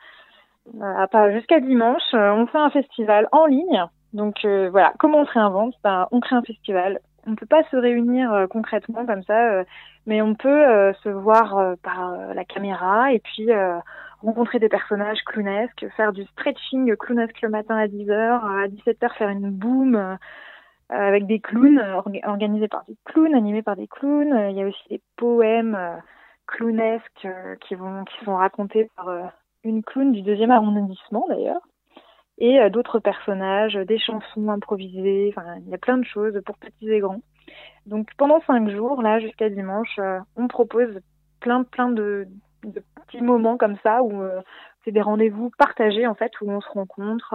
jusqu'à 1.33 1.61
dimanche, 1.61 2.03
euh, 2.15 2.33
on 2.33 2.47
fait 2.47 2.59
un 2.59 2.71
festival 2.71 3.29
en 3.33 3.47
ligne. 3.47 3.85
Donc 4.13 4.45
euh, 4.45 4.71
voilà, 4.71 4.93
comment 4.99 5.19
on 5.19 5.27
se 5.27 5.33
réinvente? 5.33 5.75
Ben, 5.85 6.09
On 6.11 6.21
crée 6.21 6.37
un 6.37 6.43
festival. 6.43 7.01
On 7.27 7.33
ne 7.33 7.37
peut 7.37 7.47
pas 7.47 7.63
se 7.71 7.77
réunir 7.77 8.47
concrètement 8.49 9.05
comme 9.05 9.23
ça, 9.25 9.65
mais 10.07 10.23
on 10.23 10.35
peut 10.35 10.95
se 11.05 11.11
voir 11.11 11.77
par 11.83 12.17
la 12.35 12.45
caméra 12.47 13.13
et 13.13 13.19
puis 13.19 13.51
rencontrer 14.23 14.59
des 14.59 14.71
personnages 14.71 15.21
clownesques, 15.27 15.87
faire 15.99 16.15
du 16.15 16.25
stretching 16.25 16.97
clownesque 16.97 17.43
le 17.43 17.51
matin 17.51 17.77
à 17.77 17.89
10h, 17.89 18.13
à 18.13 18.69
17h 18.69 19.19
faire 19.19 19.29
une 19.29 19.51
boom 19.51 20.17
avec 20.89 21.27
des 21.27 21.41
clowns 21.41 21.79
organisés 22.25 22.69
par 22.69 22.85
des 22.89 22.97
clowns, 23.05 23.35
animés 23.35 23.63
par 23.63 23.77
des 23.77 23.87
clowns. 23.87 24.35
Il 24.49 24.57
y 24.57 24.63
a 24.63 24.67
aussi 24.67 24.89
des 24.89 25.03
poèmes 25.19 25.79
clownesques 26.47 27.29
qui 27.61 27.75
vont 27.75 28.05
qui 28.05 28.25
sont 28.25 28.37
racontés 28.37 28.91
par 28.97 29.31
une 29.65 29.83
clown 29.83 30.13
du 30.13 30.23
deuxième 30.23 30.51
arrondissement 30.51 31.27
d'ailleurs, 31.29 31.61
et 32.41 32.59
euh, 32.59 32.71
d'autres 32.71 32.99
personnages, 32.99 33.75
des 33.75 33.99
chansons 33.99 34.49
improvisées, 34.49 35.33
enfin 35.37 35.57
il 35.65 35.69
y 35.69 35.75
a 35.75 35.79
plein 35.79 35.99
de 35.99 36.05
choses 36.05 36.41
pour 36.45 36.57
petits 36.57 36.91
et 36.91 37.01
grands. 37.01 37.23
Donc 37.87 38.09
pendant 38.17 38.41
cinq 38.47 38.69
jours, 38.71 39.03
là 39.03 39.21
jusqu'à 39.21 39.51
dimanche, 39.51 39.99
euh, 39.99 40.19
on 40.37 40.49
propose 40.49 41.01
plein 41.41 41.63
plein 41.65 41.91
de, 41.91 42.27
petits 42.63 43.23
moments 43.23 43.57
comme 43.57 43.77
ça 43.83 44.03
où 44.03 44.23
euh, 44.23 44.41
c'est 44.85 44.93
des 44.93 45.03
rendez-vous 45.03 45.51
partagés 45.59 46.07
en 46.07 46.15
fait 46.15 46.33
où 46.41 46.51
on 46.51 46.61
se 46.61 46.69
rencontre, 46.69 47.35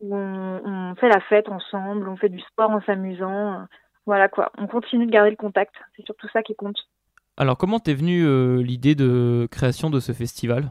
où 0.00 0.14
on, 0.14 0.60
on, 0.64 0.94
fait 0.94 1.08
la 1.08 1.20
fête 1.20 1.48
ensemble, 1.48 2.08
on 2.08 2.16
fait 2.16 2.28
du 2.28 2.40
sport 2.40 2.70
en 2.70 2.80
s'amusant. 2.82 3.66
voilà 4.06 4.28
quoi, 4.28 4.52
on 4.58 4.68
continue 4.68 5.06
de 5.06 5.10
garder 5.10 5.30
le 5.30 5.36
contact, 5.36 5.74
c'est 5.96 6.04
surtout 6.04 6.28
ça 6.32 6.42
qui 6.42 6.54
compte. 6.54 6.78
Alors 7.36 7.58
comment 7.58 7.80
t'es 7.80 7.94
venue 7.94 8.62
l'idée 8.62 8.94
de 8.94 9.48
création 9.50 9.90
de 9.90 9.98
ce 9.98 10.12
festival? 10.12 10.70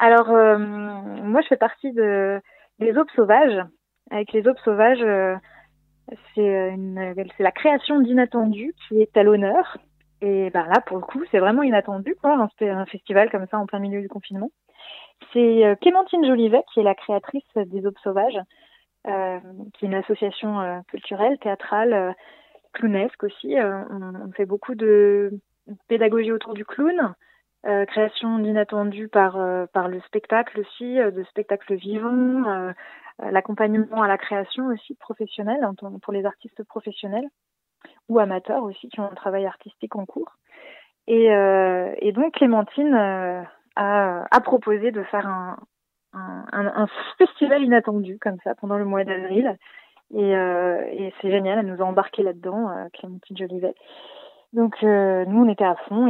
Alors, 0.00 0.30
euh, 0.30 0.58
moi, 0.58 1.42
je 1.42 1.48
fais 1.48 1.56
partie 1.56 1.92
de, 1.92 2.40
des 2.78 2.96
Aubes 2.96 3.10
Sauvages. 3.14 3.64
Avec 4.10 4.32
les 4.32 4.48
Aubes 4.48 4.58
Sauvages, 4.64 5.02
euh, 5.02 5.36
c'est 6.34 6.74
la 7.38 7.52
création 7.52 8.00
d'Inattendu 8.00 8.74
qui 8.88 9.00
est 9.00 9.16
à 9.16 9.22
l'honneur. 9.22 9.78
Et 10.22 10.50
ben 10.50 10.66
là, 10.66 10.80
pour 10.84 10.98
le 10.98 11.02
coup, 11.02 11.22
c'est 11.30 11.38
vraiment 11.38 11.62
inattendu, 11.62 12.14
quoi, 12.20 12.48
un, 12.60 12.86
festival 12.86 13.30
comme 13.30 13.46
ça 13.50 13.58
en 13.58 13.66
plein 13.66 13.78
milieu 13.78 14.02
du 14.02 14.08
confinement. 14.08 14.50
C'est 15.32 15.64
euh, 15.64 15.74
Clémentine 15.76 16.26
Jolivet 16.26 16.62
qui 16.72 16.80
est 16.80 16.84
la 16.84 16.94
créatrice 16.94 17.44
des 17.56 17.86
Aubes 17.86 17.98
Sauvages, 18.02 18.40
euh, 19.06 19.38
qui 19.74 19.84
est 19.84 19.88
une 19.88 19.94
association 19.94 20.60
euh, 20.60 20.80
culturelle, 20.88 21.38
théâtrale, 21.38 22.14
clownesque 22.72 23.22
aussi. 23.24 23.56
On, 23.58 24.30
fait 24.32 24.46
beaucoup 24.46 24.74
de 24.74 25.30
pédagogie 25.88 26.32
autour 26.32 26.54
du 26.54 26.64
clown, 26.64 27.14
euh, 27.66 27.84
création 27.84 28.38
d'inattendu 28.38 29.08
par 29.08 29.36
euh, 29.36 29.66
par 29.74 29.88
le 29.88 30.00
spectacle 30.00 30.60
aussi, 30.60 30.98
euh, 30.98 31.10
de 31.10 31.22
spectacles 31.24 31.74
vivants, 31.74 32.72
l'accompagnement 33.18 34.00
à 34.00 34.08
la 34.08 34.16
création 34.16 34.68
aussi 34.68 34.94
professionnelle 34.94 35.60
pour 36.02 36.12
les 36.14 36.24
artistes 36.24 36.64
professionnels 36.64 37.28
ou 38.08 38.18
amateurs 38.18 38.62
aussi 38.62 38.88
qui 38.88 38.98
ont 38.98 39.10
un 39.10 39.14
travail 39.14 39.44
artistique 39.44 39.94
en 39.94 40.06
cours. 40.06 40.36
Et, 41.06 41.26
et 41.26 42.12
donc 42.12 42.32
Clémentine 42.32 42.94
a, 42.94 44.24
a, 44.30 44.40
proposé 44.40 44.90
de 44.90 45.02
faire 45.02 45.26
un, 45.26 45.58
un, 46.14 46.44
un, 46.52 46.86
festival 47.18 47.62
inattendu 47.62 48.18
comme 48.18 48.38
ça 48.42 48.54
pendant 48.54 48.78
le 48.78 48.86
mois 48.86 49.04
d'avril. 49.04 49.58
Et, 50.14 50.30
et 50.30 51.12
c'est 51.20 51.30
génial, 51.30 51.58
elle 51.58 51.66
nous 51.66 51.82
a 51.82 51.84
embarqué 51.84 52.22
là-dedans, 52.22 52.70
Clémentine 52.94 53.36
Jolivet. 53.36 53.74
Donc 54.52 54.82
nous 54.82 54.88
on 54.88 55.48
était 55.48 55.64
à 55.64 55.76
fond 55.88 56.08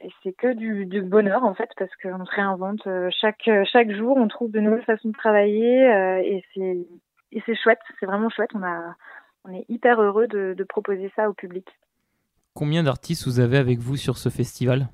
et, 0.00 0.10
c'est 0.22 0.32
que 0.32 0.52
du, 0.52 0.86
du, 0.86 1.00
bonheur 1.00 1.44
en 1.44 1.54
fait 1.54 1.70
parce 1.76 1.94
qu'on 2.02 2.24
se 2.24 2.34
réinvente 2.34 2.88
chaque 3.20 3.48
chaque 3.70 3.92
jour, 3.92 4.16
on 4.16 4.26
trouve 4.26 4.50
de 4.50 4.58
nouvelles 4.60 4.84
façons 4.84 5.08
de 5.08 5.16
travailler 5.16 5.84
et 6.24 6.44
c'est 6.54 6.78
et 7.30 7.42
c'est 7.46 7.54
chouette, 7.54 7.78
c'est 8.00 8.06
vraiment 8.06 8.30
chouette. 8.30 8.50
On 8.54 8.62
a 8.62 8.96
on 9.44 9.52
est 9.52 9.64
hyper 9.68 10.00
heureux 10.00 10.26
de, 10.26 10.54
de 10.56 10.64
proposer 10.64 11.12
ça 11.14 11.28
au 11.28 11.34
public. 11.34 11.66
Combien 12.54 12.82
d'artistes 12.82 13.26
vous 13.26 13.40
avez 13.40 13.58
avec 13.58 13.78
vous 13.78 13.96
sur 13.96 14.18
ce 14.18 14.28
festival? 14.28 14.88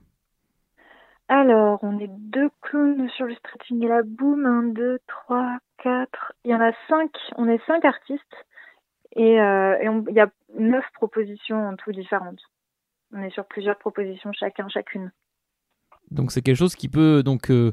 Alors, 1.29 1.79
on 1.83 1.99
est 1.99 2.11
deux 2.11 2.51
clowns 2.61 3.09
sur 3.17 3.27
le 3.27 3.35
stretching 3.35 3.83
et 3.83 3.89
la 3.89 4.03
boom. 4.03 4.45
Un, 4.45 4.63
deux, 4.65 4.99
trois, 5.07 5.57
quatre. 5.83 6.35
Il 6.45 6.51
y 6.51 6.55
en 6.55 6.61
a 6.61 6.73
cinq. 6.89 7.11
On 7.37 7.49
est 7.49 7.65
cinq 7.67 7.85
artistes. 7.85 8.23
Et, 9.17 9.41
euh, 9.41 10.03
il 10.09 10.15
y 10.15 10.21
a 10.21 10.29
neuf 10.59 10.85
propositions 10.93 11.69
en 11.69 11.77
tout 11.77 11.93
différentes. 11.93 12.43
On 13.15 13.23
est 13.23 13.31
sur 13.31 13.47
plusieurs 13.47 13.79
propositions 13.79 14.33
chacun, 14.33 14.69
chacune. 14.69 15.11
Donc 16.11 16.33
c'est 16.33 16.43
quelque 16.43 16.57
chose 16.57 16.75
qui 16.75 16.89
peut 16.89 17.23
donc 17.23 17.51
euh, 17.51 17.73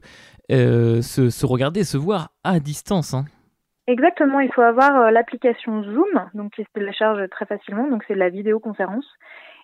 euh, 0.51 1.01
se, 1.01 1.45
regarder, 1.45 1.83
se 1.83 1.97
voir 1.97 2.29
à 2.43 2.59
distance. 2.59 3.13
Hein. 3.13 3.25
Exactement, 3.87 4.39
il 4.39 4.51
faut 4.53 4.61
avoir 4.61 5.11
l'application 5.11 5.83
Zoom, 5.83 6.29
donc 6.33 6.53
qui 6.53 6.63
se 6.63 6.69
télécharge 6.73 7.27
très 7.29 7.45
facilement, 7.45 7.89
donc 7.89 8.03
c'est 8.07 8.13
de 8.13 8.19
la 8.19 8.29
vidéoconférence. 8.29 9.05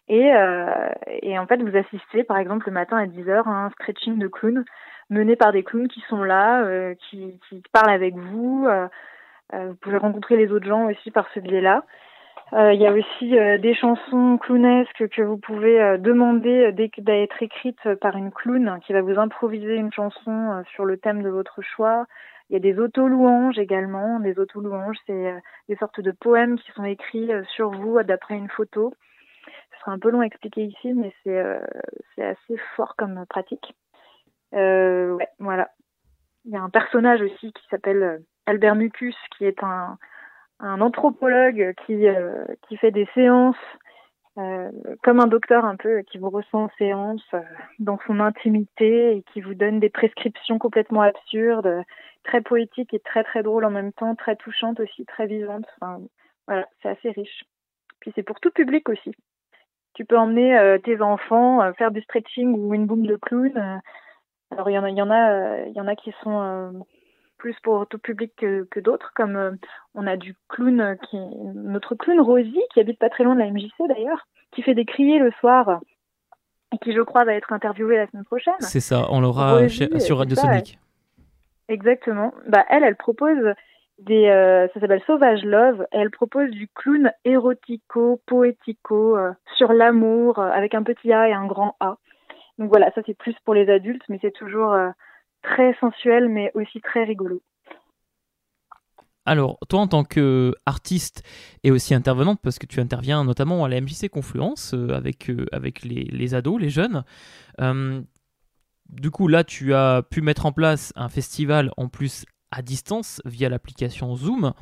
Et, 0.10 0.34
euh, 0.34 0.90
et 1.22 1.38
en 1.38 1.48
fait, 1.48 1.62
vous 1.62 1.76
assistez, 1.78 2.24
par 2.24 2.38
exemple, 2.38 2.68
le 2.68 2.74
matin 2.74 2.98
à 2.98 3.06
10h 3.06 3.44
à 3.46 3.66
un 3.66 3.70
stretching 3.72 4.18
de 4.18 4.28
clowns 4.28 4.66
mené 5.10 5.36
par 5.36 5.52
des 5.52 5.64
clowns 5.64 5.88
qui 5.88 6.02
sont 6.10 6.24
là, 6.24 6.64
euh, 6.64 6.96
qui, 7.10 7.40
qui, 7.50 7.62
parlent 7.72 7.92
avec 7.92 8.16
vous. 8.16 8.66
Euh, 8.68 8.88
euh, 9.54 9.70
vous 9.70 9.76
pouvez 9.76 9.98
rencontrer 9.98 10.36
les 10.36 10.52
autres 10.52 10.68
gens 10.68 10.90
aussi 10.90 11.12
par 11.12 11.28
ce 11.34 11.40
biais-là. 11.40 11.86
Euh, 12.54 12.74
il 12.74 12.82
y 12.82 12.88
a 12.88 12.94
aussi 12.94 13.30
des 13.60 13.74
chansons 13.74 14.38
clownesques 14.38 15.08
que 15.10 15.22
vous 15.22 15.38
pouvez 15.38 15.98
demander 15.98 16.72
d'être 16.72 17.44
écrites 17.44 17.94
par 17.96 18.16
une 18.16 18.32
clown 18.32 18.80
qui 18.86 18.94
va 18.94 19.02
vous 19.02 19.20
improviser 19.20 19.76
une 19.76 19.92
chanson 19.92 20.64
sur 20.72 20.86
le 20.86 20.98
thème 20.98 21.24
de 21.24 21.30
votre 21.30 21.62
choix. 21.62 22.06
Il 22.50 22.54
y 22.54 22.56
a 22.56 22.60
des 22.60 22.80
auto-louanges 22.80 23.60
également. 23.60 24.22
Des 24.22 24.40
auto-louanges, 24.40 24.98
c'est 25.06 25.34
des 25.68 25.76
sortes 25.76 26.00
de 26.00 26.12
poèmes 26.12 26.58
qui 26.58 26.72
sont 26.72 26.86
écrits 26.86 27.30
sur 27.56 27.72
vous 27.72 28.02
d'après 28.04 28.36
une 28.36 28.50
photo 28.50 28.94
un 29.92 30.00
peu 30.00 30.10
long 30.10 30.22
à 30.22 30.26
expliquer 30.26 30.66
ici, 30.66 30.94
mais 30.94 31.14
c'est 31.24 31.38
euh, 31.38 31.60
assez 32.18 32.58
fort 32.76 32.96
comme 32.96 33.26
pratique. 33.30 33.76
Euh, 34.54 35.18
voilà. 35.40 35.70
Il 36.46 36.52
y 36.52 36.58
a 36.58 36.62
un 36.62 36.70
personnage 36.70 37.22
aussi 37.22 37.52
qui 37.54 37.68
s'appelle 37.70 38.04
euh, 38.04 38.18
Albert 38.46 38.76
Mucus, 38.76 39.16
qui 39.38 39.46
est 39.46 39.64
un, 39.64 39.98
un 40.60 40.82
anthropologue 40.82 41.74
qui, 41.86 42.06
qui 42.68 42.78
fait 42.78 42.92
des 42.92 43.08
séances 43.14 43.56
comme 45.04 45.20
un 45.20 45.28
docteur 45.28 45.66
un 45.66 45.76
peu 45.76 46.04
qui 46.04 46.20
vous 46.20 46.30
ressent 46.30 46.66
en 46.66 46.70
séance 46.78 47.26
dans 47.80 47.98
son 48.06 48.20
intimité 48.20 49.18
et 49.18 49.24
qui 49.34 49.42
vous 49.42 49.56
donne 49.56 49.80
des 49.80 49.90
prescriptions 49.90 50.60
complètement 50.60 51.02
absurdes, 51.02 51.84
très 52.24 52.42
poétiques 52.42 52.94
et 52.94 53.00
très 53.00 53.24
très 53.24 53.42
drôles 53.42 53.66
en 53.66 53.72
même 53.72 53.94
temps, 53.94 54.16
très 54.16 54.36
touchantes 54.36 54.80
aussi, 54.80 55.06
très 55.06 55.26
vivantes. 55.26 55.66
Enfin, 55.82 56.02
voilà, 56.46 56.68
c'est 56.82 56.90
assez 56.90 57.10
riche. 57.12 57.46
Puis 58.00 58.12
c'est 58.16 58.24
pour 58.24 58.40
tout 58.40 58.52
public 58.52 58.88
aussi. 58.90 59.12
Tu 59.96 60.06
peux 60.06 60.18
emmener 60.18 60.58
euh, 60.58 60.78
tes 60.78 61.02
enfants 61.02 61.62
euh, 61.62 61.74
faire 61.74 61.92
du 61.92 62.02
stretching 62.02 62.54
ou 62.54 62.74
une 62.74 62.86
boum 62.86 63.06
de 63.08 63.16
clown. 63.16 63.58
Euh. 63.58 63.78
alors 64.52 64.70
il 64.70 64.74
y 64.74 64.78
en 64.78 64.84
a, 64.84 64.90
il 64.90 64.98
y 64.98 65.02
en 65.02 65.10
a, 65.10 65.60
il 65.66 65.74
y 65.74 65.82
en 65.82 65.88
a 65.88 65.96
qui 65.96 66.14
sont 66.22 66.86
plus 67.38 67.56
pour 67.64 67.88
tout 67.88 68.00
public 68.00 68.34
que, 68.38 68.68
que 68.70 68.80
d'autres, 68.80 69.12
comme 69.16 69.58
on 69.96 70.08
a 70.08 70.18
du 70.18 70.36
clown 70.50 70.98
qui 71.10 71.18
notre 71.56 71.96
clown 71.96 72.20
Rosie 72.20 72.62
qui 72.74 72.80
habite 72.80 73.00
pas 73.00 73.10
très 73.10 73.24
loin 73.24 73.36
de 73.36 73.40
la 73.40 73.52
MJC 73.52 73.74
d'ailleurs, 73.88 74.28
qui 74.52 74.62
fait 74.62 74.76
des 74.76 74.86
criers 74.86 75.20
le 75.20 75.32
soir 75.40 75.82
et 76.74 76.78
qui 76.80 76.94
je 76.94 77.02
crois 77.02 77.24
va 77.24 77.34
être 77.34 77.54
interviewée 77.54 77.98
la 77.98 78.08
semaine 78.08 78.26
prochaine. 78.26 78.54
C'est 78.60 78.80
ça, 78.80 79.08
on 79.10 79.22
l'aura 79.22 79.68
sur 79.70 80.18
Radio 80.18 80.36
Sonic. 80.36 80.80
Exactement. 81.70 82.34
Bah 82.48 82.66
elle, 82.70 82.84
elle 82.84 82.96
propose 82.96 83.54
des, 84.00 84.28
euh, 84.28 84.68
ça 84.74 84.80
s'appelle 84.80 85.02
Sauvage 85.06 85.44
Love. 85.44 85.86
Et 85.92 85.98
elle 85.98 86.12
propose 86.12 86.50
du 86.52 86.68
clown 86.68 87.12
érotico, 87.26 88.22
poético, 88.26 89.18
euh, 89.18 89.32
sur 89.58 89.74
l'amour, 89.74 90.40
euh, 90.40 90.50
avec 90.50 90.74
un 90.76 90.84
petit 90.84 91.12
A 91.12 91.28
et 91.30 91.34
un 91.34 91.46
grand 91.46 91.76
A. 91.80 91.98
Donc 92.58 92.70
voilà, 92.70 92.92
ça 92.92 93.02
c'est 93.06 93.18
plus 93.18 93.36
pour 93.46 93.54
les 93.54 93.70
adultes, 93.70 94.04
mais 94.10 94.20
c'est 94.22 94.32
toujours 94.32 94.76
très 95.52 95.74
sensuel, 95.80 96.30
mais 96.30 96.52
aussi 96.54 96.82
très 96.82 97.04
rigolo. 97.04 97.42
Alors, 99.26 99.58
toi, 99.68 99.82
en 99.82 99.88
tant 99.88 100.04
qu'artiste 100.06 101.22
et 101.64 101.72
aussi 101.72 101.94
intervenante, 101.94 102.40
parce 102.42 102.60
que 102.60 102.66
tu 102.66 102.80
interviens 102.80 103.26
notamment 103.26 103.66
à 103.66 103.70
la 103.70 103.82
MJC 103.82 104.08
Confluence 104.10 104.74
avec, 104.74 105.30
avec 105.52 105.84
les, 105.84 106.06
les, 106.06 106.34
ados, 106.34 106.62
les 106.62 106.70
jeunes, 106.70 107.04
du 108.90 109.12
coup, 109.12 109.28
là, 109.28 109.44
tu 109.44 109.74
as 109.74 110.02
pu 110.10 110.22
mettre 110.22 110.46
en 110.46 110.52
place 110.52 110.94
un 110.96 111.10
festival 111.10 111.72
en 111.78 111.90
plus 111.90 112.26
à 112.52 112.62
distance 112.62 113.22
via 113.26 113.50
l'application 113.50 114.16
Zoom. 114.16 114.54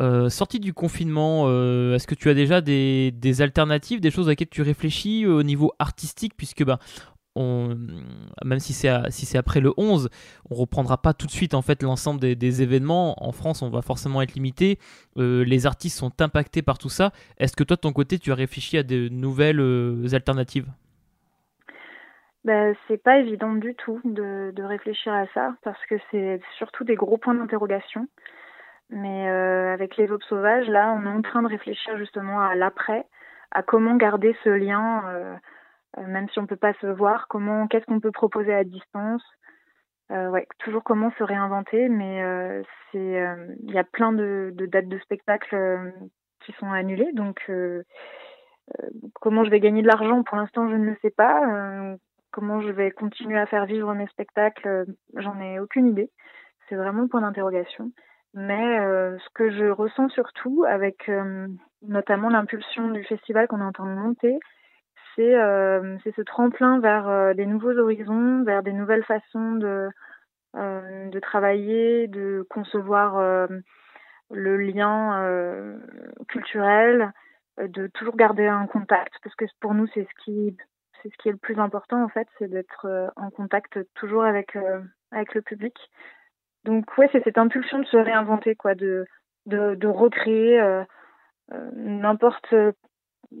Euh, 0.00 0.28
sortie 0.28 0.58
du 0.58 0.72
confinement, 0.72 1.44
euh, 1.46 1.94
est-ce 1.94 2.06
que 2.06 2.16
tu 2.16 2.28
as 2.28 2.34
déjà 2.34 2.60
des, 2.60 3.12
alternatives, 3.40 4.00
des 4.00 4.10
choses 4.10 4.26
à 4.26 4.32
laquelle 4.32 4.48
tu 4.48 4.62
réfléchis 4.62 5.24
euh, 5.24 5.34
au 5.34 5.42
niveau 5.42 5.72
artistique, 5.78 6.34
puisque 6.36 6.64
ben, 6.64 6.78
même 7.36 8.58
si 8.60 8.72
c'est 8.72 9.38
après 9.38 9.60
le 9.60 9.72
11, 9.76 10.08
on 10.50 10.54
reprendra 10.54 10.98
pas 10.98 11.14
tout 11.14 11.26
de 11.26 11.32
suite 11.32 11.54
en 11.54 11.62
fait 11.62 11.82
l'ensemble 11.82 12.20
des, 12.20 12.62
événements. 12.62 13.14
En 13.24 13.32
France, 13.32 13.62
on 13.62 13.70
va 13.70 13.82
forcément 13.82 14.22
être 14.22 14.34
limité. 14.34 14.78
les 15.16 15.66
artistes 15.66 15.98
sont 15.98 16.20
impactés 16.20 16.62
par 16.62 16.78
tout 16.78 16.88
ça. 16.88 17.10
Est-ce 17.38 17.56
que 17.56 17.64
toi, 17.64 17.76
de 17.76 17.80
ton 17.80 17.92
côté, 17.92 18.18
tu 18.18 18.32
as 18.32 18.36
réfléchi 18.36 18.78
à 18.78 18.82
de 18.82 19.08
nouvelles 19.08 20.14
alternatives? 20.14 20.66
Ben, 22.44 22.76
c'est 22.86 23.02
pas 23.02 23.18
évident 23.18 23.54
du 23.54 23.74
tout 23.74 24.00
de, 24.04 24.62
réfléchir 24.62 25.12
à 25.14 25.26
ça 25.32 25.54
parce 25.62 25.82
que 25.86 25.94
c'est 26.10 26.40
surtout 26.58 26.84
des 26.84 26.94
gros 26.94 27.16
points 27.16 27.34
d'interrogation. 27.34 28.06
Mais 28.90 29.28
euh, 29.30 29.72
avec 29.72 29.96
les 29.96 30.10
aubes 30.10 30.22
sauvages, 30.28 30.68
là, 30.68 30.94
on 30.94 31.06
est 31.06 31.08
en 31.08 31.22
train 31.22 31.42
de 31.42 31.48
réfléchir 31.48 31.96
justement 31.96 32.40
à 32.40 32.54
l'après, 32.54 33.06
à 33.50 33.62
comment 33.62 33.96
garder 33.96 34.36
ce 34.44 34.50
lien, 34.50 35.04
euh, 35.08 35.34
euh 35.34 35.36
même 35.96 36.28
si 36.30 36.38
on 36.38 36.46
peut 36.46 36.56
pas 36.56 36.74
se 36.74 36.86
voir, 36.86 37.28
comment, 37.28 37.66
qu'est-ce 37.66 37.86
qu'on 37.86 38.00
peut 38.00 38.12
proposer 38.12 38.54
à 38.54 38.64
distance? 38.64 39.22
Euh, 40.10 40.28
ouais, 40.28 40.46
toujours 40.58 40.84
comment 40.84 41.10
se 41.18 41.24
réinventer, 41.24 41.88
mais 41.88 42.22
euh, 42.22 42.62
c'est, 42.92 43.24
il 43.62 43.70
y 43.70 43.78
a 43.78 43.84
plein 43.84 44.12
de, 44.12 44.54
dates 44.56 44.88
de 44.88 44.98
spectacle 44.98 45.92
qui 46.44 46.52
sont 46.52 46.70
annulées, 46.70 47.12
donc 47.12 47.50
comment 49.20 49.44
je 49.44 49.50
vais 49.50 49.60
gagner 49.60 49.82
de 49.82 49.88
l'argent? 49.88 50.22
Pour 50.22 50.36
l'instant 50.36 50.68
je 50.68 50.76
ne 50.76 50.84
le 50.84 50.96
sais 51.02 51.10
pas 51.10 51.96
Comment 52.34 52.60
je 52.60 52.70
vais 52.70 52.90
continuer 52.90 53.38
à 53.38 53.46
faire 53.46 53.64
vivre 53.64 53.94
mes 53.94 54.08
spectacles, 54.08 54.66
euh, 54.66 54.84
j'en 55.14 55.38
ai 55.40 55.60
aucune 55.60 55.86
idée. 55.86 56.10
C'est 56.68 56.74
vraiment 56.74 57.02
le 57.02 57.06
point 57.06 57.20
d'interrogation. 57.20 57.92
Mais 58.34 58.80
euh, 58.80 59.16
ce 59.20 59.28
que 59.34 59.52
je 59.52 59.66
ressens 59.66 60.08
surtout, 60.08 60.64
avec 60.66 61.08
euh, 61.08 61.46
notamment 61.82 62.28
l'impulsion 62.30 62.90
du 62.90 63.04
festival 63.04 63.46
qu'on 63.46 63.60
est 63.60 63.64
en 63.64 63.70
train 63.70 63.86
de 63.86 64.00
monter, 64.00 64.36
c'est 65.16 66.14
ce 66.16 66.22
tremplin 66.22 66.80
vers 66.80 67.34
des 67.34 67.46
nouveaux 67.46 67.76
horizons, 67.78 68.42
vers 68.44 68.62
des 68.62 68.72
nouvelles 68.72 69.04
façons 69.04 69.52
de, 69.52 69.88
de 70.54 71.20
travailler, 71.20 72.08
de 72.08 72.46
concevoir 72.50 73.48
le 74.30 74.56
lien 74.56 75.78
culturel, 76.28 77.12
de 77.58 77.86
toujours 77.88 78.16
garder 78.16 78.46
un 78.46 78.66
contact, 78.66 79.14
parce 79.22 79.34
que 79.36 79.44
pour 79.60 79.74
nous, 79.74 79.86
c'est 79.94 80.06
ce 80.06 80.24
qui 80.24 81.28
est 81.28 81.32
le 81.32 81.36
plus 81.36 81.58
important 81.58 82.02
en 82.02 82.08
fait, 82.08 82.26
c'est 82.38 82.48
d'être 82.48 82.86
euh, 82.86 83.08
en 83.16 83.30
contact 83.30 83.78
toujours 83.94 84.24
avec 84.24 84.56
euh, 84.56 84.80
le 85.12 85.42
public. 85.42 85.76
Donc 86.64 86.96
ouais, 86.96 87.08
c'est 87.12 87.22
cette 87.24 87.38
impulsion 87.38 87.78
de 87.78 87.86
se 87.86 87.96
réinventer 87.96 88.54
quoi, 88.56 88.74
de 88.74 89.06
recréer 89.46 90.60
euh, 90.60 90.84
n'importe 91.74 92.54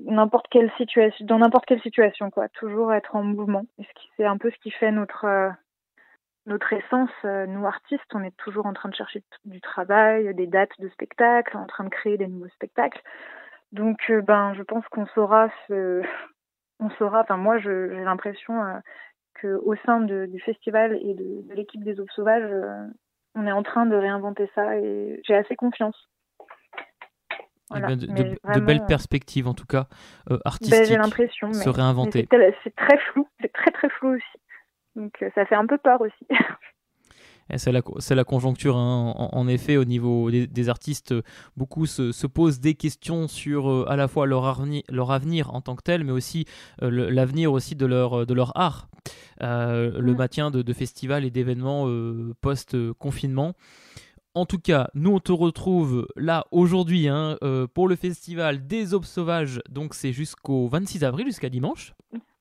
dans 0.06 1.38
n'importe 1.38 1.66
quelle 1.66 1.80
situation 1.80 2.30
quoi, 2.30 2.48
toujours 2.48 2.92
être 2.92 3.16
en 3.16 3.22
mouvement. 3.22 3.66
C'est 4.16 4.24
un 4.24 4.38
peu 4.38 4.50
ce 4.50 4.58
qui 4.58 4.70
fait 4.70 4.92
notre 4.92 5.52
notre 6.46 6.74
essence, 6.74 7.10
nous 7.24 7.66
artistes, 7.66 8.04
on 8.12 8.22
est 8.22 8.36
toujours 8.36 8.66
en 8.66 8.74
train 8.74 8.90
de 8.90 8.94
chercher 8.94 9.22
du 9.46 9.62
travail, 9.62 10.34
des 10.34 10.46
dates 10.46 10.78
de 10.78 10.90
spectacles, 10.90 11.56
en 11.56 11.66
train 11.66 11.84
de 11.84 11.88
créer 11.88 12.18
des 12.18 12.26
nouveaux 12.26 12.48
spectacles. 12.48 13.00
Donc, 13.72 14.12
ben, 14.26 14.52
je 14.52 14.62
pense 14.62 14.86
qu'on 14.88 15.06
saura 15.06 15.48
on 16.80 16.90
saura, 16.90 17.20
enfin 17.20 17.36
moi 17.36 17.58
j'ai 17.58 18.04
l'impression 18.04 18.62
euh, 18.62 18.78
qu'au 19.40 19.74
sein 19.86 20.00
du 20.00 20.40
festival 20.40 20.98
et 21.02 21.14
de, 21.14 21.54
l'équipe 21.54 21.82
des 21.82 22.00
Aubes 22.00 22.10
Sauvages, 22.14 22.50
euh, 22.50 22.86
on 23.34 23.46
est 23.46 23.52
en 23.52 23.62
train 23.62 23.86
de 23.86 23.96
réinventer 23.96 24.50
ça 24.54 24.76
et 24.78 25.20
j'ai 25.24 25.34
assez 25.34 25.56
confiance. 25.56 26.08
Eh 27.74 27.80
ben, 27.80 27.96
de, 27.96 28.60
belles 28.60 28.82
euh, 28.82 28.86
perspectives 28.86 29.48
en 29.48 29.54
tout 29.54 29.64
cas 29.64 29.86
ben, 30.26 30.38
artistiques 30.44 30.84
j'ai 30.84 30.96
l'impression 30.98 31.52
se 31.52 31.68
réinventer. 31.68 32.28
C'est 32.62 32.76
très 32.76 32.98
flou, 32.98 33.26
c'est 33.40 33.52
très 33.52 33.70
très 33.70 33.88
flou 33.88 34.16
aussi. 34.16 34.38
Donc 34.96 35.12
ça 35.34 35.46
fait 35.46 35.54
un 35.54 35.66
peu 35.66 35.78
peur 35.78 36.00
aussi. 36.00 36.26
C'est 37.56 37.72
la, 37.72 37.82
la, 38.10 38.24
conjoncture, 38.24 38.76
hein. 38.76 39.12
en, 39.16 39.48
effet, 39.48 39.76
au 39.76 39.84
niveau 39.84 40.30
des, 40.30 40.68
artistes, 40.68 41.14
beaucoup 41.56 41.84
se, 41.84 42.26
posent 42.26 42.60
des 42.60 42.74
questions 42.74 43.28
sur 43.28 43.70
euh, 43.70 43.84
à 43.88 43.96
la 43.96 44.08
fois 44.08 44.26
leur, 44.26 44.64
leur, 44.88 45.10
avenir 45.12 45.54
en 45.54 45.60
tant 45.60 45.76
que 45.76 45.82
tel, 45.82 46.04
mais 46.04 46.12
aussi 46.12 46.46
euh, 46.82 47.10
l'avenir 47.10 47.52
aussi 47.52 47.76
de 47.76 47.84
leur, 47.84 48.26
de 48.26 48.34
leur 48.34 48.56
art, 48.56 48.88
euh, 49.42 49.92
le 50.00 50.14
maintien 50.14 50.50
de, 50.50 50.72
festivals 50.72 51.24
et 51.24 51.30
d'événements 51.30 51.86
post-confinement. 52.40 53.52
En 54.34 54.46
tout 54.46 54.58
cas, 54.58 54.88
nous 54.94 55.12
on 55.12 55.20
te 55.20 55.30
retrouve 55.30 56.08
là 56.16 56.44
aujourd'hui 56.50 57.08
hein, 57.08 57.36
pour 57.72 57.88
le 57.88 57.94
festival 57.94 58.66
des 58.66 58.92
Aubes 58.92 59.04
Sauvages, 59.04 59.60
donc 59.68 59.94
c'est 59.94 60.12
jusqu'au 60.12 60.66
26 60.66 61.04
avril, 61.04 61.26
jusqu'à 61.26 61.48
dimanche. 61.48 61.94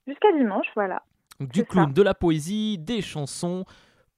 Jusqu'à 0.07 0.31
dimanche, 0.33 0.65
voilà. 0.75 1.03
Du 1.39 1.65
clown, 1.65 1.93
de 1.93 2.01
la 2.01 2.13
poésie, 2.13 2.77
des 2.77 3.01
chansons, 3.01 3.65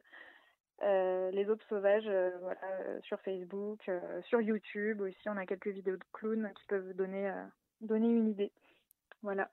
Euh, 0.82 1.32
les 1.32 1.48
aubes 1.48 1.62
sauvages 1.68 2.08
euh, 2.08 2.30
voilà, 2.40 2.60
sur 3.02 3.20
Facebook, 3.20 3.88
sur 4.24 4.40
YouTube 4.40 5.00
aussi. 5.00 5.28
On 5.28 5.36
a 5.36 5.46
quelques 5.46 5.68
vidéos 5.68 5.96
de 5.96 6.04
clowns 6.12 6.52
qui 6.54 6.64
peuvent 6.68 6.92
donner, 6.94 7.32
donner 7.80 8.08
une 8.08 8.28
idée. 8.28 8.52
Voilà. 9.22 9.50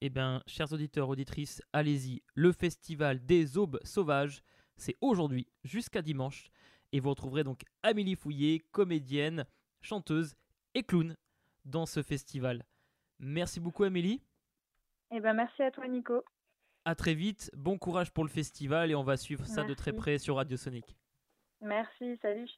Eh 0.00 0.10
bien, 0.10 0.42
chers 0.46 0.72
auditeurs, 0.72 1.08
auditrices, 1.08 1.60
allez-y. 1.72 2.22
Le 2.34 2.52
festival 2.52 3.24
des 3.26 3.58
aubes 3.58 3.80
sauvages, 3.82 4.42
c'est 4.76 4.96
aujourd'hui 5.00 5.48
jusqu'à 5.64 6.02
dimanche. 6.02 6.50
Et 6.92 7.00
vous 7.00 7.10
retrouverez 7.10 7.42
donc 7.42 7.62
Amélie 7.82 8.14
Fouillé, 8.14 8.60
comédienne, 8.70 9.44
chanteuse 9.80 10.36
et 10.74 10.84
clown 10.84 11.16
dans 11.64 11.84
ce 11.84 12.02
festival. 12.02 12.64
Merci 13.18 13.58
beaucoup 13.58 13.82
Amélie. 13.82 14.22
Eh 15.10 15.18
ben, 15.18 15.34
merci 15.34 15.62
à 15.62 15.72
toi 15.72 15.88
Nico. 15.88 16.22
À 16.84 16.94
très 16.94 17.14
vite, 17.14 17.50
bon 17.56 17.76
courage 17.76 18.12
pour 18.12 18.22
le 18.22 18.30
festival 18.30 18.92
et 18.92 18.94
on 18.94 19.02
va 19.02 19.16
suivre 19.16 19.46
ça 19.46 19.64
de 19.64 19.74
très 19.74 19.92
près 19.92 20.18
sur 20.18 20.36
Radio 20.36 20.56
Sonic. 20.56 20.96
Merci, 21.60 22.16
salut. 22.22 22.48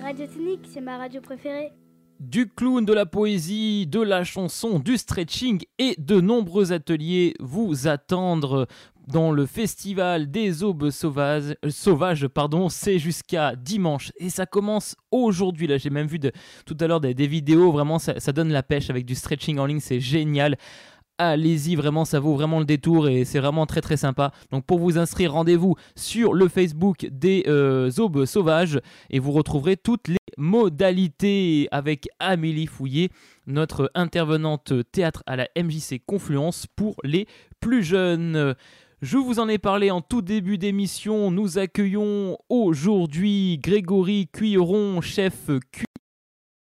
Radio 0.00 0.28
Sonic, 0.28 0.60
c'est 0.68 0.80
ma 0.80 0.96
radio 0.96 1.20
préférée. 1.20 1.72
Du 2.20 2.48
clown, 2.48 2.84
de 2.84 2.92
la 2.92 3.06
poésie, 3.06 3.86
de 3.86 4.00
la 4.00 4.24
chanson, 4.24 4.78
du 4.78 4.98
stretching 4.98 5.64
et 5.80 5.94
de 5.98 6.20
nombreux 6.20 6.72
ateliers 6.72 7.34
vous 7.40 7.88
attendent 7.88 8.66
dans 9.08 9.32
le 9.32 9.46
festival 9.46 10.30
des 10.30 10.62
aubes 10.62 10.90
sauvages. 10.90 11.54
Euh, 11.64 11.70
sauvages 11.70 12.28
pardon, 12.28 12.68
c'est 12.68 12.98
jusqu'à 12.98 13.56
dimanche 13.56 14.12
et 14.18 14.28
ça 14.28 14.44
commence 14.44 14.94
aujourd'hui. 15.10 15.66
Là, 15.66 15.78
j'ai 15.78 15.88
même 15.88 16.06
vu 16.06 16.20
tout 16.66 16.76
à 16.78 16.86
l'heure 16.86 17.00
des, 17.00 17.14
vidéos. 17.26 17.72
Vraiment, 17.72 17.98
ça 17.98 18.32
donne 18.32 18.52
la 18.52 18.62
pêche 18.62 18.90
avec 18.90 19.06
du 19.06 19.14
stretching 19.14 19.58
en 19.58 19.64
ligne. 19.64 19.80
C'est 19.80 20.00
génial 20.00 20.56
allez-y, 21.20 21.76
vraiment, 21.76 22.04
ça 22.04 22.18
vaut 22.18 22.34
vraiment 22.34 22.58
le 22.58 22.64
détour 22.64 23.08
et 23.08 23.24
c'est 23.24 23.40
vraiment 23.40 23.66
très 23.66 23.82
très 23.82 23.96
sympa. 23.96 24.32
Donc 24.50 24.64
pour 24.64 24.78
vous 24.78 24.98
inscrire, 24.98 25.34
rendez-vous 25.34 25.76
sur 25.94 26.32
le 26.32 26.48
Facebook 26.48 27.06
des 27.10 27.44
euh, 27.46 27.90
Aubes 27.98 28.24
Sauvages 28.24 28.80
et 29.10 29.18
vous 29.18 29.32
retrouverez 29.32 29.76
toutes 29.76 30.08
les 30.08 30.16
modalités 30.38 31.68
avec 31.70 32.08
Amélie 32.18 32.66
Fouillé, 32.66 33.10
notre 33.46 33.90
intervenante 33.94 34.72
théâtre 34.92 35.22
à 35.26 35.36
la 35.36 35.48
MJC 35.56 36.00
Confluence 36.06 36.66
pour 36.74 36.96
les 37.04 37.26
plus 37.60 37.82
jeunes. 37.82 38.54
Je 39.02 39.16
vous 39.18 39.40
en 39.40 39.48
ai 39.48 39.58
parlé 39.58 39.90
en 39.90 40.00
tout 40.00 40.22
début 40.22 40.56
d'émission. 40.56 41.30
Nous 41.30 41.58
accueillons 41.58 42.38
aujourd'hui 42.48 43.58
Grégory 43.58 44.28
Cuilleron, 44.32 45.00
chef 45.00 45.50
Q 45.72 45.84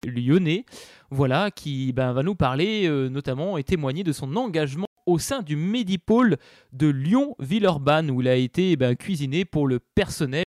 lyonnais, 0.05 0.65
voilà, 1.09 1.51
qui 1.51 1.93
ben, 1.93 2.13
va 2.13 2.23
nous 2.23 2.35
parler 2.35 2.87
euh, 2.87 3.09
notamment 3.09 3.57
et 3.57 3.63
témoigner 3.63 4.03
de 4.03 4.11
son 4.11 4.35
engagement 4.35 4.87
au 5.05 5.19
sein 5.19 5.41
du 5.41 5.55
Medipôle 5.55 6.37
de 6.71 6.87
Lyon-Villeurbanne, 6.87 8.09
où 8.09 8.21
il 8.21 8.27
a 8.27 8.35
été 8.35 8.75
ben, 8.75 8.95
cuisiné 8.95 9.45
pour 9.45 9.67
le 9.67 9.79
personnel 9.79 10.45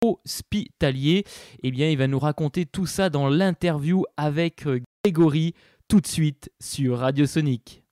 hospitalier. 0.00 1.24
Eh 1.62 1.70
bien, 1.70 1.88
il 1.88 1.98
va 1.98 2.06
nous 2.06 2.18
raconter 2.18 2.66
tout 2.66 2.86
ça 2.86 3.10
dans 3.10 3.28
l'interview 3.28 4.04
avec 4.16 4.66
euh, 4.66 4.80
Grégory, 5.04 5.54
tout 5.88 6.00
de 6.00 6.06
suite 6.06 6.50
sur 6.60 6.98
Radio 6.98 7.26
Sonic. 7.26 7.82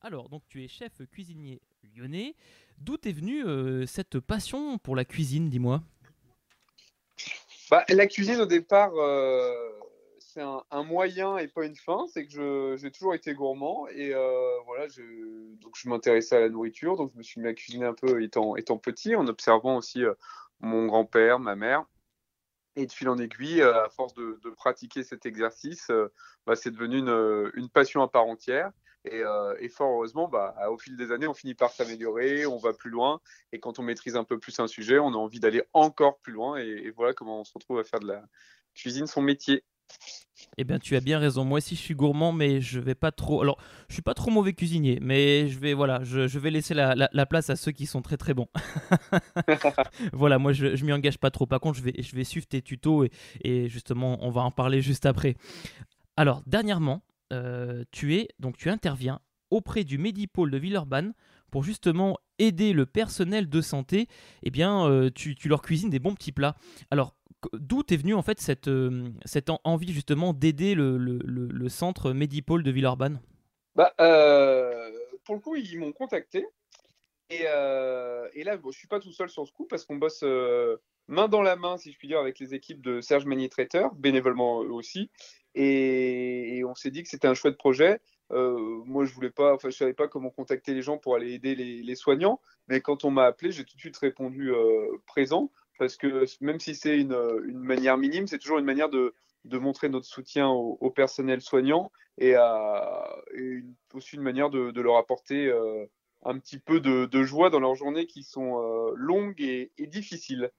Alors, 0.00 0.28
donc 0.28 0.42
tu 0.48 0.64
es 0.64 0.68
chef 0.68 0.92
cuisinier 1.10 1.60
lyonnais. 1.96 2.34
D'où 2.78 2.96
est 3.04 3.12
venue 3.12 3.44
euh, 3.44 3.86
cette 3.86 4.20
passion 4.20 4.78
pour 4.78 4.94
la 4.94 5.04
cuisine, 5.04 5.48
dis-moi? 5.48 5.82
Bah, 7.70 7.84
La 7.88 8.06
cuisine, 8.06 8.40
au 8.40 8.46
départ, 8.46 8.92
un, 10.40 10.82
moyen 10.82 11.36
et 11.38 11.48
pas 11.48 11.64
une 11.64 11.76
fin. 11.76 12.06
C'est 12.12 12.26
que 12.26 12.76
j'ai 12.78 12.90
toujours 12.90 13.14
été 13.14 13.34
gourmand 13.34 13.86
et 13.88 14.14
euh, 14.14 14.60
voilà, 14.66 14.88
je, 14.88 15.02
donc 15.56 15.74
je 15.76 15.88
m'intéressais 15.88 16.36
à 16.36 16.40
la 16.40 16.48
nourriture. 16.48 16.96
Donc 16.96 17.12
je 17.12 17.18
me 17.18 17.22
suis 17.22 17.40
mis 17.40 17.48
à 17.48 17.54
cuisiner 17.54 17.86
un 17.86 17.94
peu 17.94 18.22
étant, 18.22 18.56
étant 18.56 18.78
petit, 18.78 19.16
en 19.16 19.26
observant 19.26 19.76
aussi 19.76 20.04
euh, 20.04 20.14
mon 20.60 20.86
grand-père, 20.86 21.38
ma 21.38 21.56
mère. 21.56 21.84
Et 22.76 22.86
de 22.86 22.92
fil 22.92 23.08
en 23.08 23.18
aiguille, 23.18 23.60
euh, 23.60 23.84
à 23.84 23.88
force 23.88 24.14
de, 24.14 24.38
pratiquer 24.56 25.02
cet 25.02 25.26
exercice, 25.26 25.90
bah, 26.46 26.54
c'est 26.54 26.70
devenu 26.70 26.98
une, 26.98 27.50
une, 27.54 27.68
passion 27.68 28.02
à 28.02 28.08
part 28.08 28.26
entière. 28.26 28.70
Et, 29.04 29.22
et 29.60 29.68
fort 29.68 29.90
heureusement, 29.90 30.28
bah, 30.28 30.54
au 30.70 30.76
fil 30.76 30.96
des 30.96 31.12
années, 31.12 31.26
on 31.26 31.34
finit 31.34 31.54
par 31.54 31.70
s'améliorer, 31.70 32.46
on 32.46 32.58
va 32.58 32.72
plus 32.72 32.90
loin. 32.90 33.20
Et 33.52 33.60
quand 33.60 33.78
on 33.78 33.82
maîtrise 33.82 34.16
un 34.16 34.24
peu 34.24 34.38
plus 34.38 34.58
un 34.60 34.66
sujet, 34.66 34.98
on 34.98 35.08
a 35.08 35.16
envie 35.16 35.40
d'aller 35.40 35.62
encore 35.72 36.18
plus 36.18 36.32
loin. 36.32 36.56
et 36.56 36.90
voilà 36.90 37.14
comment 37.14 37.40
on 37.40 37.44
se 37.44 37.52
retrouve 37.54 37.78
à 37.78 37.84
faire 37.84 38.00
de 38.00 38.08
la 38.08 38.22
cuisine 38.74 39.06
son 39.06 39.22
métier. 39.22 39.64
Eh 40.60 40.64
bien, 40.64 40.80
tu 40.80 40.96
as 40.96 41.00
bien 41.00 41.20
raison. 41.20 41.44
Moi 41.44 41.58
aussi, 41.58 41.76
je 41.76 41.80
suis 41.80 41.94
gourmand, 41.94 42.32
mais 42.32 42.60
je 42.60 42.80
vais 42.80 42.96
pas 42.96 43.12
trop. 43.12 43.42
Alors, 43.42 43.58
je 43.88 43.94
suis 43.94 44.02
pas 44.02 44.14
trop 44.14 44.32
mauvais 44.32 44.54
cuisinier, 44.54 44.98
mais 45.00 45.48
je 45.48 45.56
vais 45.58 45.72
voilà, 45.72 46.02
je, 46.02 46.38
vais 46.38 46.50
laisser 46.50 46.74
la, 46.74 47.26
place 47.26 47.48
à 47.48 47.54
ceux 47.54 47.70
qui 47.70 47.86
sont 47.86 48.02
très 48.02 48.16
très 48.16 48.34
bons. 48.34 48.48
voilà, 50.12 50.38
moi, 50.38 50.52
je, 50.52 50.74
je 50.74 50.84
m'y 50.84 50.92
engage 50.92 51.18
pas 51.18 51.30
trop. 51.30 51.46
Par 51.46 51.60
contre, 51.60 51.78
je 51.78 51.84
vais, 51.84 51.94
je 52.02 52.16
vais 52.16 52.24
suivre 52.24 52.46
tes 52.46 52.60
tutos 52.60 53.06
et, 53.44 53.68
justement, 53.68 54.18
on 54.20 54.30
va 54.30 54.40
en 54.42 54.50
parler 54.50 54.82
juste 54.82 55.06
après. 55.06 55.36
Alors, 56.16 56.42
dernièrement, 56.46 57.02
euh, 57.32 57.84
tu 57.92 58.16
es 58.16 58.28
donc 58.40 58.56
tu 58.56 58.68
interviens 58.68 59.20
auprès 59.50 59.84
du 59.84 59.96
Medipôle 59.96 60.50
de 60.50 60.58
Villeurbanne 60.58 61.14
pour 61.52 61.62
justement 61.62 62.16
aider 62.38 62.72
le 62.72 62.86
personnel 62.86 63.48
de 63.48 63.60
santé. 63.60 64.08
Eh 64.42 64.50
bien, 64.50 64.86
euh, 64.86 65.10
tu, 65.14 65.36
leur 65.46 65.62
cuisines 65.62 65.90
des 65.90 65.98
bons 65.98 66.14
petits 66.14 66.32
plats. 66.32 66.56
Alors, 66.90 67.14
d'où 67.52 67.82
est 67.88 67.96
venue 67.96 68.14
en 68.14 68.22
fait 68.22 68.40
cette, 68.40 68.68
euh, 68.68 69.08
cette 69.24 69.50
envie 69.64 69.92
justement 69.92 70.32
d'aider 70.32 70.74
le, 70.74 70.96
le, 70.98 71.68
centre 71.68 72.12
Medipôle 72.12 72.62
de 72.62 72.70
Villeurbanne? 72.70 73.20
Bah, 73.74 73.92
euh, 74.00 74.90
Pour 75.24 75.34
le 75.34 75.40
coup, 75.40 75.56
ils 75.56 75.78
m'ont 75.78 75.92
contacté. 75.92 76.46
Et, 77.30 77.42
et 77.42 78.44
là, 78.44 78.56
bon, 78.56 78.70
je 78.70 78.78
suis 78.78 78.88
pas 78.88 79.00
tout 79.00 79.12
seul 79.12 79.28
sur 79.28 79.46
ce 79.46 79.52
coup 79.52 79.66
parce 79.66 79.84
qu'on 79.84 79.96
bosse 79.96 80.24
main 81.08 81.28
dans 81.28 81.42
la 81.42 81.56
main, 81.56 81.76
si 81.76 81.92
je 81.92 81.98
puis 81.98 82.08
dire, 82.08 82.18
avec 82.18 82.38
les 82.38 82.54
équipes 82.54 82.80
de 82.80 83.00
Serge 83.00 83.26
Magnier-Traiteur, 83.26 83.94
bénévolement 83.94 84.58
aussi. 84.58 85.10
Et, 85.54 86.62
on 86.66 86.74
s'est 86.74 86.90
dit 86.90 87.02
que 87.02 87.08
c'était 87.08 87.28
un 87.28 87.34
chouette 87.34 87.56
projet. 87.56 88.00
Moi, 88.30 89.04
je 89.04 89.12
voulais 89.12 89.30
pas, 89.30 89.54
enfin, 89.54 89.70
je 89.70 89.76
savais 89.76 89.94
pas 89.94 90.08
comment 90.08 90.30
contacter 90.30 90.74
les 90.74 90.82
gens 90.82 90.98
pour 90.98 91.14
aller 91.16 91.32
aider 91.32 91.54
les, 91.54 91.82
les 91.82 91.94
soignants, 91.94 92.40
mais 92.68 92.80
quand 92.80 93.04
on 93.04 93.10
m'a 93.10 93.24
appelé, 93.24 93.52
j'ai 93.52 93.64
tout 93.64 93.74
de 93.76 93.80
suite 93.80 93.96
répondu 93.96 94.52
présent 95.06 95.50
parce 95.78 95.96
que 95.96 96.24
même 96.42 96.58
si 96.58 96.74
c'est 96.74 96.98
une, 96.98 97.16
une, 97.46 97.60
manière 97.60 97.96
minime, 97.96 98.26
c'est 98.26 98.38
toujours 98.38 98.58
une 98.58 98.64
manière 98.64 98.90
de, 98.90 99.14
de 99.44 99.58
montrer 99.58 99.88
notre 99.88 100.06
soutien 100.06 100.48
au, 100.48 100.90
personnel 100.90 101.40
soignant 101.40 101.90
et, 102.18 102.34
aussi 103.94 104.16
une 104.16 104.22
manière 104.22 104.50
de, 104.50 104.80
leur 104.80 104.96
apporter 104.96 105.46
euh, 105.46 105.86
un 106.24 106.38
petit 106.38 106.58
peu 106.58 106.80
de, 106.80 107.22
joie 107.22 107.50
dans 107.50 107.60
leurs 107.60 107.74
journées 107.74 108.06
qui 108.06 108.22
sont 108.22 108.60
euh, 108.60 108.92
longues 108.94 109.40
et 109.40 109.70
difficiles. 109.78 110.50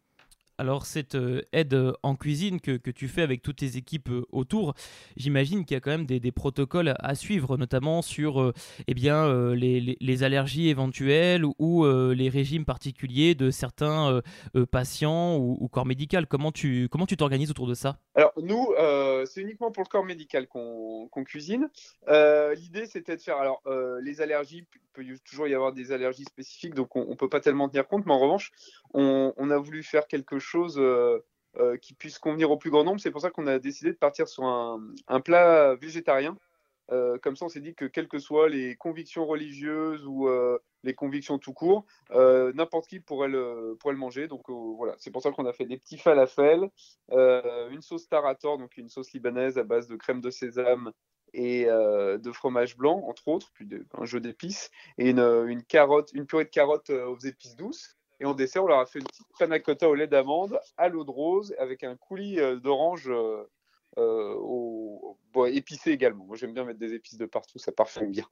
Alors 0.59 0.85
cette 0.85 1.15
euh, 1.15 1.41
aide 1.53 1.73
euh, 1.73 1.93
en 2.03 2.17
cuisine 2.17 2.59
que, 2.59 2.75
tu 2.91 3.07
fais 3.07 3.21
avec 3.21 3.41
toutes 3.41 3.59
tes 3.59 3.77
équipes 3.77 4.09
euh, 4.09 4.25
autour, 4.33 4.73
j'imagine 5.15 5.63
qu'il 5.63 5.75
y 5.75 5.77
a 5.77 5.79
quand 5.79 5.89
même 5.89 6.05
des, 6.05 6.31
protocoles 6.33 6.95
à 6.99 7.15
suivre, 7.15 7.55
notamment 7.55 8.01
sur 8.01 8.53
eh 8.87 8.93
bien, 8.93 9.53
les, 9.53 10.23
allergies 10.23 10.67
éventuelles 10.69 11.45
ou, 11.59 11.85
les 11.85 12.29
régimes 12.29 12.65
particuliers 12.65 13.35
de 13.35 13.51
certains 13.51 14.21
patients 14.71 15.37
ou, 15.37 15.67
corps 15.69 15.85
médical. 15.85 16.27
Comment 16.27 16.51
tu 16.51 16.87
comment 16.89 17.05
tu 17.05 17.17
t'organises 17.17 17.49
autour 17.49 17.67
de 17.67 17.73
ça? 17.73 17.97
Alors 18.15 18.33
nous, 18.37 18.73
c'est 19.25 19.41
uniquement 19.41 19.71
pour 19.71 19.83
le 19.83 19.89
corps 19.89 20.05
médical 20.05 20.47
qu'on 20.47 21.23
cuisine. 21.25 21.69
L'idée 22.07 22.85
c'était 22.85 23.15
de 23.15 23.21
faire 23.21 23.37
alors 23.37 23.61
les 24.01 24.21
allergies, 24.21 24.57
il 24.57 24.65
peut 24.93 25.03
toujours 25.25 25.47
y 25.47 25.55
avoir 25.55 25.73
des 25.73 25.91
allergies 25.91 26.25
spécifiques, 26.25 26.75
donc 26.75 26.95
on 26.95 27.05
ne 27.05 27.15
peut 27.15 27.29
pas 27.29 27.39
tellement 27.39 27.69
tenir 27.69 27.87
compte, 27.87 28.05
mais 28.05 28.13
en 28.13 28.19
revanche, 28.19 28.51
on, 28.93 29.33
on 29.35 29.49
a 29.49 29.57
voulu 29.57 29.83
faire 29.83 30.07
quelque 30.07 30.39
chose 30.39 30.48
chose 30.49 30.75
euh, 30.79 31.19
euh, 31.57 31.77
qui 31.77 31.93
puisse 31.93 32.19
convenir 32.19 32.51
au 32.51 32.57
plus 32.57 32.69
grand 32.69 32.83
nombre. 32.83 32.99
C'est 32.99 33.11
pour 33.11 33.21
ça 33.21 33.31
qu'on 33.31 33.47
a 33.47 33.59
décidé 33.59 33.91
de 33.91 33.97
partir 33.97 34.27
sur 34.27 34.45
un, 34.45 35.21
plat 35.21 35.75
végétarien 35.75 36.37
Euh, 36.91 37.19
comme 37.19 37.35
ça, 37.35 37.45
on 37.45 37.49
s'est 37.49 37.61
dit 37.61 37.75
que 37.75 37.85
quelles 37.85 38.07
que 38.07 38.17
soient 38.17 38.49
les 38.49 38.75
convictions 38.75 39.25
religieuses 39.25 40.05
ou 40.07 40.27
les 40.83 40.95
convictions 40.95 41.37
tout 41.37 41.53
court, 41.53 41.85
n'importe 42.11 42.87
qui 42.87 42.99
pourrait 42.99 43.27
le, 43.29 43.77
manger. 43.93 44.27
Donc 44.27 44.49
voilà, 44.49 44.95
c'est 44.97 45.11
pour 45.11 45.21
ça 45.21 45.31
qu'on 45.31 45.45
a 45.45 45.53
fait 45.53 45.65
des 45.65 45.77
petits 45.77 45.97
falafels, 45.99 46.69
une 47.11 47.81
sauce 47.81 48.07
tarator, 48.07 48.57
donc 48.57 48.77
une 48.77 48.89
sauce 48.89 49.11
libanaise 49.13 49.57
à 49.59 49.63
base 49.63 49.87
de 49.87 49.95
crème 49.97 50.21
de 50.21 50.31
sésame 50.31 50.91
et 51.33 51.65
de 51.65 52.31
fromage 52.31 52.75
blanc, 52.75 53.03
entre 53.07 53.27
autres, 53.27 53.51
puis 53.53 53.67
un 53.95 54.05
jeu 54.05 54.19
d'épices, 54.19 54.71
et 54.97 55.09
une, 55.11 55.19
une 55.19 56.25
purée 56.25 56.45
de 56.45 56.49
carottes 56.49 56.89
aux 56.89 57.19
épices 57.19 57.55
douces. 57.55 57.98
Et 58.19 58.25
en 58.25 58.33
dessert, 58.33 58.63
on 58.63 58.67
leur 58.67 58.79
a 58.79 58.85
fait 58.85 58.99
une 58.99 59.05
petite 59.05 59.27
panna 59.37 59.59
cotta 59.59 59.89
au 59.89 59.95
lait 59.95 60.07
d'amande, 60.07 60.59
à 60.77 60.89
l'eau 60.89 61.03
de 61.03 61.11
rose, 61.11 61.55
avec 61.57 61.83
un 61.83 61.95
coulis 61.95 62.37
d'orange 62.61 63.09
euh, 63.97 64.35
au, 64.35 65.17
bon, 65.33 65.45
épicé 65.45 65.91
également. 65.91 66.25
Moi, 66.25 66.37
j'aime 66.37 66.53
bien 66.53 66.63
mettre 66.63 66.79
des 66.79 66.93
épices 66.93 67.17
de 67.17 67.25
partout, 67.25 67.59
ça 67.59 67.71
parfume 67.71 68.11
bien. 68.11 68.25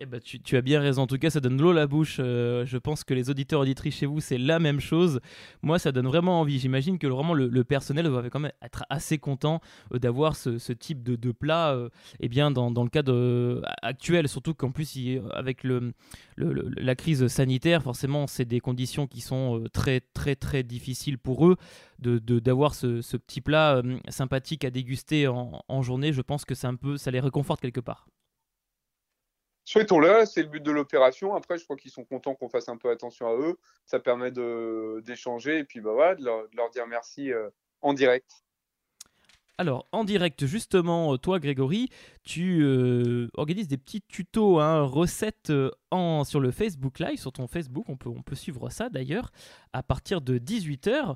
Eh 0.00 0.06
ben, 0.06 0.20
tu, 0.20 0.40
tu, 0.40 0.56
as 0.56 0.60
bien 0.60 0.80
raison. 0.80 1.02
En 1.02 1.06
tout 1.06 1.18
cas, 1.18 1.30
ça 1.30 1.38
donne 1.38 1.60
l'eau 1.60 1.70
à 1.70 1.74
la 1.74 1.86
bouche. 1.86 2.16
Euh, 2.18 2.66
je 2.66 2.78
pense 2.78 3.04
que 3.04 3.14
les 3.14 3.30
auditeurs 3.30 3.60
auditrices 3.60 3.94
chez 3.94 4.06
vous, 4.06 4.18
c'est 4.18 4.38
la 4.38 4.58
même 4.58 4.80
chose. 4.80 5.20
Moi, 5.62 5.78
ça 5.78 5.92
donne 5.92 6.08
vraiment 6.08 6.40
envie. 6.40 6.58
J'imagine 6.58 6.98
que 6.98 7.06
vraiment 7.06 7.32
le, 7.32 7.62
personnel 7.62 8.08
va 8.08 8.28
quand 8.28 8.40
même 8.40 8.50
être 8.60 8.84
assez 8.90 9.18
content 9.18 9.60
euh, 9.92 10.00
d'avoir 10.00 10.34
ce, 10.34 10.72
type 10.72 11.04
de, 11.04 11.14
de 11.14 11.30
plat 11.30 11.74
euh, 11.74 11.90
eh 12.18 12.28
bien, 12.28 12.50
dans, 12.50 12.72
dans, 12.72 12.82
le 12.82 12.90
cadre 12.90 13.62
actuel. 13.82 14.28
Surtout 14.28 14.52
qu'en 14.52 14.72
plus, 14.72 14.98
avec 15.30 15.62
le, 15.62 15.92
la 16.36 16.96
crise 16.96 17.28
sanitaire, 17.28 17.80
forcément, 17.80 18.26
c'est 18.26 18.46
des 18.46 18.58
conditions 18.58 19.06
qui 19.06 19.20
sont 19.20 19.62
très, 19.72 20.00
très, 20.00 20.34
très 20.34 20.64
difficiles 20.64 21.18
pour 21.18 21.46
eux. 21.46 21.56
D'avoir 22.00 22.72
de, 22.72 22.76
ce, 22.76 23.00
ce, 23.00 23.16
petit 23.16 23.40
plat 23.40 23.80
sympathique 24.08 24.64
à 24.64 24.70
déguster 24.70 25.28
en, 25.28 25.82
journée, 25.82 26.12
je 26.12 26.20
pense 26.20 26.44
que 26.44 26.54
un 26.66 26.74
peu, 26.74 26.96
ça 26.96 27.12
les 27.12 27.20
réconforte 27.20 27.60
quelque 27.60 27.80
part. 27.80 28.08
Souhaitons-le, 29.64 30.26
c'est 30.26 30.42
le 30.42 30.48
but 30.48 30.62
de 30.62 30.70
l'opération. 30.70 31.34
Après, 31.34 31.56
je 31.56 31.64
crois 31.64 31.76
qu'ils 31.76 31.90
sont 31.90 32.04
contents 32.04 32.34
qu'on 32.34 32.50
fasse 32.50 32.68
un 32.68 32.76
peu 32.76 32.90
attention 32.90 33.26
à 33.28 33.34
eux. 33.34 33.58
Ça 33.86 33.98
permet 33.98 34.30
d'échanger 34.30 35.58
et 35.58 35.64
puis 35.64 35.80
bah, 35.80 36.14
de, 36.14 36.24
leur, 36.24 36.70
dire 36.70 36.86
merci 36.86 37.32
euh, 37.32 37.48
en 37.80 37.94
direct. 37.94 38.44
Alors, 39.56 39.86
en 39.92 40.02
direct, 40.02 40.46
justement, 40.46 41.16
toi, 41.16 41.38
Grégory, 41.38 41.88
tu 42.24 42.62
euh, 42.62 43.28
organises 43.34 43.68
des 43.68 43.78
petits 43.78 44.02
tutos, 44.02 44.58
hein, 44.58 44.82
recettes 44.82 45.50
euh, 45.50 45.70
sur 46.24 46.40
le 46.40 46.50
Facebook 46.50 46.98
Live, 46.98 47.18
sur 47.18 47.32
ton 47.32 47.46
Facebook. 47.46 47.84
On 47.88 47.96
peut, 47.96 48.08
on 48.10 48.22
peut 48.22 48.34
suivre 48.34 48.68
ça 48.68 48.90
d'ailleurs 48.90 49.30
à 49.72 49.84
partir 49.84 50.20
de 50.20 50.38
18h 50.38 51.14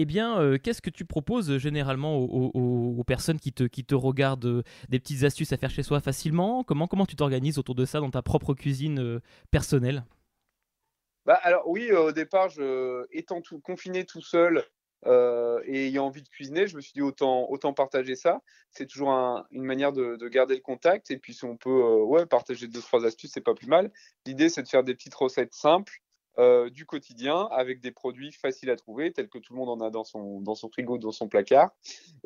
eh 0.00 0.04
bien, 0.04 0.40
euh, 0.40 0.58
qu'est-ce 0.58 0.80
que 0.80 0.90
tu 0.90 1.04
proposes 1.04 1.58
généralement 1.58 2.16
aux, 2.18 3.04
personnes 3.04 3.40
qui 3.40 3.52
te, 3.52 3.94
regardent 3.96 4.46
euh, 4.46 4.62
Des 4.88 5.00
petites 5.00 5.24
astuces 5.24 5.52
à 5.52 5.56
faire 5.56 5.70
chez 5.70 5.82
soi 5.82 5.98
facilement? 6.00 6.62
Comment, 6.62 6.86
tu 7.04 7.16
t'organises 7.16 7.58
autour 7.58 7.74
de 7.74 7.84
ça 7.84 7.98
dans 7.98 8.10
ta 8.10 8.22
propre 8.22 8.54
cuisine 8.54 9.00
euh, 9.00 9.20
personnelle? 9.50 10.04
Bah, 11.26 11.40
Alors 11.42 11.68
oui, 11.68 11.90
au 11.90 12.12
départ, 12.12 12.48
étant 13.10 13.40
tout, 13.40 13.58
confiné 13.58 14.04
tout 14.04 14.22
seul 14.22 14.64
et 15.04 15.88
ayant 15.88 16.06
envie 16.06 16.22
de 16.22 16.28
cuisiner, 16.28 16.68
je 16.68 16.76
me 16.76 16.80
suis 16.80 16.92
dit 16.92 17.02
autant, 17.02 17.72
partager 17.74 18.14
ça. 18.14 18.40
C'est 18.70 18.86
toujours 18.86 19.10
une 19.50 19.64
manière 19.64 19.92
de, 19.92 20.14
de, 20.14 20.28
garder 20.28 20.54
le 20.54 20.60
contact. 20.60 21.10
Et 21.10 21.18
puis 21.18 21.34
si 21.34 21.44
on 21.44 21.56
peut 21.56 22.06
partager 22.30 22.68
deux, 22.68 22.80
trois 22.80 23.04
astuces, 23.04 23.32
c'est 23.34 23.40
pas 23.40 23.54
plus 23.54 23.66
mal. 23.66 23.90
L'idée, 24.26 24.48
c'est 24.48 24.62
de 24.62 24.68
faire 24.68 24.84
des 24.84 24.94
petites 24.94 25.14
recettes 25.14 25.54
simples 25.54 26.00
euh, 26.38 26.70
du 26.70 26.86
quotidien 26.86 27.48
avec 27.50 27.80
des 27.80 27.90
produits 27.90 28.30
faciles 28.30 28.70
à 28.70 28.76
trouver, 28.76 29.12
tels 29.12 29.28
que 29.28 29.38
tout 29.38 29.54
le 29.54 29.58
monde 29.58 29.70
en 29.70 29.84
a 29.84 29.90
dans 29.90 30.04
son, 30.04 30.40
dans 30.40 30.54
son 30.54 30.68
frigo, 30.68 30.96
dans 30.96 31.10
son 31.10 31.26
placard. 31.26 31.72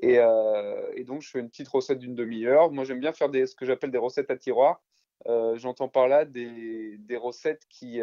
Et, 0.02 0.18
euh, 0.18 1.02
donc, 1.04 1.22
je 1.22 1.30
fais 1.30 1.40
une 1.40 1.48
petite 1.48 1.68
recette 1.68 1.98
d'une 1.98 2.14
demi-heure. 2.14 2.70
Moi, 2.70 2.84
j'aime 2.84 3.00
bien 3.00 3.14
faire 3.14 3.30
des, 3.30 3.46
ce 3.46 3.56
que 3.56 3.64
j'appelle 3.64 3.90
des 3.90 3.96
recettes 3.96 4.30
à 4.30 4.36
tiroir. 4.36 4.82
Euh, 5.28 5.56
J'entends 5.56 5.88
par 5.88 6.08
là 6.08 6.26
des, 6.26 6.98
des 6.98 7.16
recettes 7.16 7.62
qui, 7.70 8.00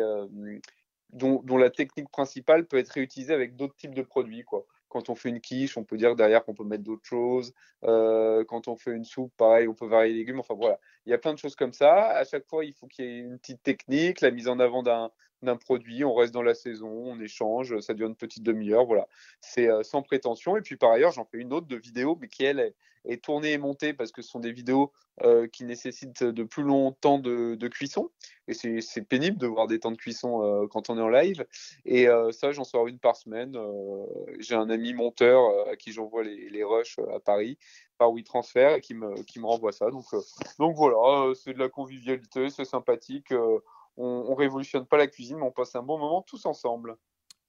dont, 1.12 1.42
dont, 1.44 1.58
la 1.58 1.70
technique 1.70 2.10
principale 2.10 2.66
peut 2.66 2.78
être 2.78 2.90
réutilisée 2.90 3.36
avec 3.36 3.56
d'autres 3.56 3.76
types 3.76 3.94
de 3.94 4.02
produits. 4.02 4.44
Quoi. 4.44 4.66
Quand 4.88 5.10
on 5.10 5.16
fait 5.16 5.30
une 5.30 5.42
quiche, 5.42 5.78
on 5.78 5.84
peut 5.84 5.98
dire 5.98 6.16
derrière 6.16 6.44
qu'on 6.44 6.56
peut 6.56 6.64
mettre 6.64 6.84
d'autres 6.84 7.06
choses. 7.06 7.54
Quand 7.84 8.68
on 8.68 8.76
fait 8.76 8.96
une 8.96 9.06
soupe, 9.06 9.32
pareil, 9.38 9.68
on 9.68 9.76
peut 9.76 9.86
varier 9.86 10.14
les 10.14 10.20
légumes. 10.20 10.40
Enfin 10.40 10.56
voilà, 10.56 10.80
il 11.06 11.12
y 11.12 11.14
a 11.14 11.20
plein 11.20 11.36
de 11.36 11.38
choses 11.38 11.56
comme 11.56 11.74
ça. 11.74 12.08
À 12.08 12.24
chaque 12.24 12.48
fois, 12.48 12.66
il 12.66 12.74
faut 12.74 12.88
qu'il 12.88 13.06
y 13.06 13.08
ait 13.10 13.20
une 13.20 13.38
petite 13.38 13.62
technique, 13.62 14.22
la 14.22 14.32
mise 14.32 14.48
en 14.48 14.60
avant 14.60 14.82
d'un 14.82 15.12
d'un 15.42 15.56
produit, 15.56 16.04
on 16.04 16.14
reste 16.14 16.34
dans 16.34 16.42
la 16.42 16.54
saison, 16.54 16.90
on 16.90 17.20
échange, 17.20 17.80
ça 17.80 17.94
dure 17.94 18.08
une 18.08 18.16
petite 18.16 18.44
demi-heure, 18.44 18.86
voilà. 18.86 19.08
C'est 19.42 19.70
euh, 19.70 19.84
sans 19.84 20.02
prétention. 20.02 20.58
Et 20.58 20.62
puis 20.62 20.76
par 20.76 20.92
ailleurs, 20.92 21.12
j'en 21.12 21.26
fais 21.26 21.38
une 21.38 21.54
autre 21.54 21.68
de 21.68 21.78
vidéo, 21.78 22.18
mais 22.20 22.28
qui 22.28 22.44
elle 22.44 22.60
est, 22.60 22.76
tournée 23.24 23.54
et 23.54 23.58
montée 23.58 23.94
parce 23.94 24.12
que 24.12 24.22
ce 24.22 24.30
sont 24.30 24.42
des 24.42 24.52
vidéos 24.52 24.92
euh, 25.24 25.48
qui 25.48 25.64
nécessitent 25.64 26.24
de 26.24 26.44
plus 26.44 26.64
longs 26.64 26.92
temps 26.92 27.18
de, 27.18 27.68
cuisson. 27.68 28.12
Et 28.48 28.54
c'est 28.54 29.02
pénible 29.02 29.38
de 29.38 29.48
voir 29.48 29.68
des 29.68 29.80
temps 29.80 29.92
de 29.92 29.98
cuisson 29.98 30.44
euh, 30.44 30.68
quand 30.68 30.90
on 30.90 30.98
est 30.98 31.02
en 31.02 31.08
live. 31.08 31.46
Et 31.86 32.08
ça, 32.32 32.52
j'en 32.52 32.66
sors 32.66 32.88
une 32.88 33.00
par 33.00 33.16
semaine. 33.16 33.58
J'ai 34.40 34.56
un 34.56 34.70
ami 34.70 34.94
monteur 34.94 35.42
à 35.70 35.76
qui 35.76 35.92
j'envoie 35.94 36.24
les, 36.24 36.50
les 36.50 36.64
rushs 36.64 37.00
à 37.16 37.20
Paris 37.20 37.58
par 37.98 38.12
WeTransfer 38.12 38.76
et 38.78 38.82
qui 38.82 38.94
me, 38.94 39.24
qui 39.24 39.40
me 39.40 39.46
renvoie 39.46 39.72
ça. 39.72 39.90
Donc, 39.90 40.06
donc 40.60 40.76
voilà, 40.76 41.34
c'est 41.36 41.54
de 41.54 41.60
la 41.60 41.70
convivialité, 41.70 42.50
c'est 42.50 42.66
sympathique 42.66 43.34
on, 44.00 44.36
révolutionne 44.36 44.86
pas 44.86 44.98
la 44.98 45.08
cuisine, 45.08 45.38
mais 45.38 45.44
on 45.44 45.52
passe 45.52 45.76
un 45.76 45.84
bon 45.84 46.00
moment 46.00 46.22
tous 46.22 46.46
ensemble. 46.46 46.96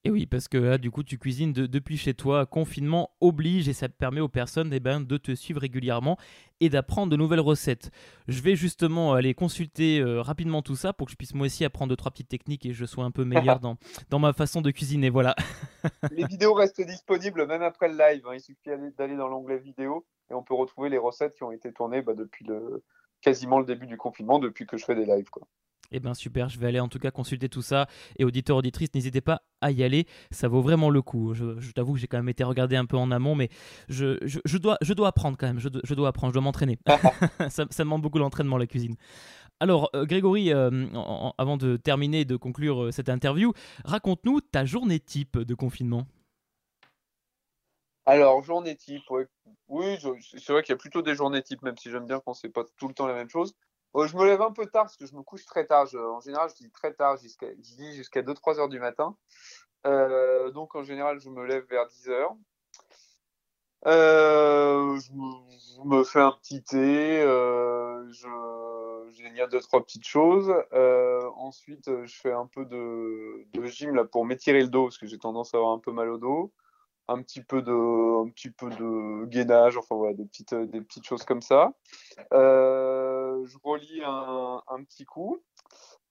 Et 0.02 0.10
oui, 0.10 0.24
parce 0.24 0.48
que 0.48 0.56
là, 0.56 0.78
du 0.78 0.90
coup, 0.90 1.02
tu 1.02 1.18
cuisines 1.18 1.52
depuis 1.52 1.98
chez 1.98 2.14
toi, 2.14 2.46
confinement 2.46 3.10
oblige, 3.20 3.68
et 3.68 3.74
ça 3.74 3.86
permet 3.90 4.20
aux 4.20 4.30
personnes 4.30 4.72
eh 4.72 4.80
ben, 4.80 5.00
de 5.00 5.16
te 5.18 5.34
suivre 5.34 5.60
régulièrement 5.60 6.16
et 6.60 6.70
d'apprendre 6.70 7.12
de 7.12 7.16
nouvelles 7.16 7.40
recettes. 7.40 7.90
Je 8.26 8.40
vais 8.40 8.56
justement 8.56 9.12
aller 9.12 9.34
consulter 9.34 10.00
euh, 10.00 10.22
rapidement 10.22 10.62
tout 10.62 10.74
ça 10.74 10.94
pour 10.94 11.06
que 11.06 11.10
je 11.10 11.16
puisse 11.18 11.34
moi 11.34 11.46
aussi 11.46 11.66
apprendre 11.66 11.90
deux, 11.90 11.96
trois 11.96 12.10
petites 12.10 12.28
techniques 12.28 12.64
et 12.64 12.72
je 12.72 12.86
sois 12.86 13.04
un 13.04 13.10
peu 13.10 13.24
meilleur 13.26 13.60
dans, 13.60 13.76
dans 14.08 14.18
ma 14.18 14.32
façon 14.32 14.62
de 14.62 14.70
cuisiner. 14.70 15.10
Voilà. 15.10 15.36
les 16.12 16.24
vidéos 16.24 16.54
restent 16.54 16.80
disponibles 16.80 17.46
même 17.46 17.62
après 17.62 17.88
le 17.88 17.98
live. 17.98 18.26
Hein. 18.26 18.34
Il 18.34 18.40
suffit 18.40 18.70
d'aller 18.96 19.16
dans 19.16 19.28
l'onglet 19.28 19.58
vidéo 19.58 20.06
et 20.30 20.34
on 20.34 20.42
peut 20.42 20.54
retrouver 20.54 20.88
les 20.88 20.98
recettes 20.98 21.34
qui 21.34 21.42
ont 21.42 21.52
été 21.52 21.72
tournées 21.74 22.00
bah, 22.00 22.14
depuis 22.14 22.46
le, 22.46 22.82
quasiment 23.20 23.58
le 23.58 23.64
début 23.64 23.86
du 23.86 23.96
confinement, 23.96 24.38
depuis 24.38 24.66
que 24.66 24.76
je 24.76 24.84
fais 24.84 24.94
des 24.94 25.06
lives. 25.06 25.30
Quoi. 25.30 25.46
Eh 25.92 25.98
bien 25.98 26.14
super, 26.14 26.48
je 26.48 26.58
vais 26.58 26.68
aller 26.68 26.78
en 26.78 26.88
tout 26.88 27.00
cas 27.00 27.10
consulter 27.10 27.48
tout 27.48 27.62
ça. 27.62 27.86
Et 28.18 28.24
auditeurs, 28.24 28.56
auditrices, 28.56 28.94
n'hésitez 28.94 29.20
pas 29.20 29.42
à 29.60 29.72
y 29.72 29.82
aller, 29.82 30.06
ça 30.30 30.46
vaut 30.46 30.62
vraiment 30.62 30.88
le 30.88 31.02
coup. 31.02 31.34
Je, 31.34 31.72
t'avoue 31.72 31.94
que 31.94 31.98
j'ai 31.98 32.06
quand 32.06 32.18
même 32.18 32.28
été 32.28 32.44
regardé 32.44 32.76
un 32.76 32.86
peu 32.86 32.96
en 32.96 33.10
amont, 33.10 33.34
mais 33.34 33.48
je, 33.88 34.18
je, 34.24 34.58
dois, 34.58 34.78
je 34.82 34.94
dois 34.94 35.08
apprendre 35.08 35.36
quand 35.36 35.48
même, 35.48 35.58
je, 35.58 35.68
dois 35.68 36.08
apprendre, 36.08 36.32
je 36.32 36.34
dois 36.34 36.42
m'entraîner. 36.42 36.78
ça, 37.48 37.66
ça 37.70 37.84
demande 37.84 38.02
beaucoup 38.02 38.18
l'entraînement, 38.18 38.56
la 38.56 38.66
cuisine. 38.66 38.94
Alors, 39.62 39.90
euh, 39.94 40.06
Grégory, 40.06 40.52
euh, 40.52 40.86
avant 41.36 41.58
de 41.58 41.76
terminer, 41.76 42.24
de 42.24 42.36
conclure 42.36 42.84
euh, 42.84 42.90
cette 42.92 43.10
interview, 43.10 43.52
raconte-nous 43.84 44.40
ta 44.40 44.64
journée 44.64 45.00
type 45.00 45.38
de 45.38 45.54
confinement. 45.54 46.06
Alors, 48.06 48.42
journée 48.42 48.76
type, 48.76 49.02
oui, 49.68 49.98
c'est 50.36 50.52
vrai 50.52 50.62
qu'il 50.62 50.72
y 50.72 50.74
a 50.74 50.78
plutôt 50.78 51.02
des 51.02 51.14
journées 51.14 51.42
types, 51.42 51.62
même 51.62 51.76
si 51.76 51.90
j'aime 51.90 52.06
bien 52.06 52.20
quand 52.20 52.34
c'est 52.34 52.48
pas 52.48 52.64
tout 52.76 52.88
le 52.88 52.94
temps 52.94 53.06
la 53.06 53.14
même 53.14 53.28
chose 53.28 53.54
je 53.94 54.16
me 54.16 54.24
lève 54.24 54.40
un 54.42 54.52
peu 54.52 54.66
tard 54.66 54.84
parce 54.84 54.96
que 54.96 55.06
je 55.06 55.14
me 55.14 55.22
couche 55.22 55.44
très 55.44 55.66
tard. 55.66 55.86
en 55.94 56.20
général, 56.20 56.48
je 56.50 56.54
dis 56.54 56.70
très 56.70 56.92
tard, 56.92 57.16
jusqu'à, 57.16 57.48
je 57.48 57.74
dis 57.74 57.94
jusqu'à 57.94 58.22
2-3 58.22 58.58
heures 58.58 58.68
du 58.68 58.78
matin. 58.78 59.16
Euh, 59.86 60.50
donc, 60.50 60.74
en 60.74 60.84
général, 60.84 61.18
je 61.20 61.28
me 61.30 61.44
lève 61.44 61.64
vers 61.68 61.86
10 61.86 62.08
heures. 62.10 62.36
Euh, 63.86 64.98
je, 65.00 65.82
me, 65.84 66.04
fais 66.04 66.20
un 66.20 66.32
petit 66.32 66.62
thé, 66.62 67.22
euh, 67.22 68.06
je, 68.12 68.28
je 69.10 69.46
deux 69.46 69.60
trois 69.60 69.82
petites 69.82 70.06
choses. 70.06 70.52
ensuite, 71.36 71.90
je 72.04 72.14
fais 72.20 72.32
un 72.32 72.46
peu 72.46 72.66
de, 72.66 73.46
gym 73.64 74.06
pour 74.12 74.26
m'étirer 74.26 74.60
le 74.60 74.68
dos 74.68 74.84
parce 74.84 74.98
que 74.98 75.06
j'ai 75.06 75.18
tendance 75.18 75.54
à 75.54 75.56
avoir 75.56 75.72
un 75.72 75.78
peu 75.78 75.92
mal 75.92 76.10
au 76.10 76.18
dos 76.18 76.52
un 77.10 77.22
petit 77.22 77.42
peu 77.42 77.60
de, 77.60 78.22
un 78.24 78.28
petit 78.30 78.50
peu 78.50 78.70
de 78.70 79.24
gainage, 79.26 79.76
enfin 79.76 79.96
voilà, 79.96 80.14
des 80.14 80.24
petites, 80.24 80.54
des 80.54 80.80
petites 80.80 81.04
choses 81.04 81.24
comme 81.24 81.42
ça. 81.42 81.72
Euh, 82.32 83.44
je 83.44 83.58
relis 83.64 84.02
un, 84.04 84.62
un 84.68 84.84
petit 84.84 85.04
coup, 85.04 85.42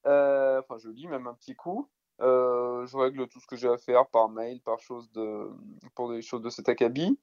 euh, 0.06 0.60
enfin 0.60 0.76
je 0.78 0.90
lis 0.90 1.08
même 1.08 1.26
un 1.26 1.34
petit 1.34 1.56
coup. 1.56 1.88
Euh, 2.20 2.84
je 2.84 2.98
règle 2.98 3.28
tout 3.28 3.40
ce 3.40 3.46
que 3.46 3.56
j'ai 3.56 3.68
à 3.68 3.78
faire 3.78 4.06
par 4.08 4.28
mail, 4.28 4.60
par 4.60 4.78
chose 4.78 5.10
de, 5.12 5.48
pour 5.94 6.12
des 6.12 6.20
choses 6.20 6.42
de 6.42 6.50
cet 6.50 6.68
acabit. 6.68 7.18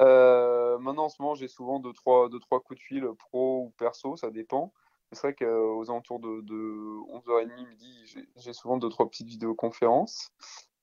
maintenant, 0.00 1.04
en 1.04 1.08
ce 1.08 1.22
moment, 1.22 1.34
j'ai 1.34 1.48
souvent 1.48 1.80
deux 1.80 1.94
trois, 1.94 2.28
deux, 2.28 2.40
trois 2.40 2.60
coups 2.60 2.78
de 2.78 2.84
fil 2.84 3.08
pro 3.18 3.62
ou 3.62 3.70
perso, 3.78 4.16
ça 4.16 4.30
dépend. 4.30 4.74
C'est 5.12 5.28
vrai 5.28 5.34
qu'aux 5.34 5.90
alentours 5.90 6.18
de, 6.18 6.42
de 6.42 6.54
11h30, 7.14 7.68
midi, 7.68 8.26
j'ai 8.36 8.52
souvent 8.52 8.76
deux, 8.76 8.90
trois 8.90 9.08
petites 9.08 9.28
vidéoconférences. 9.28 10.30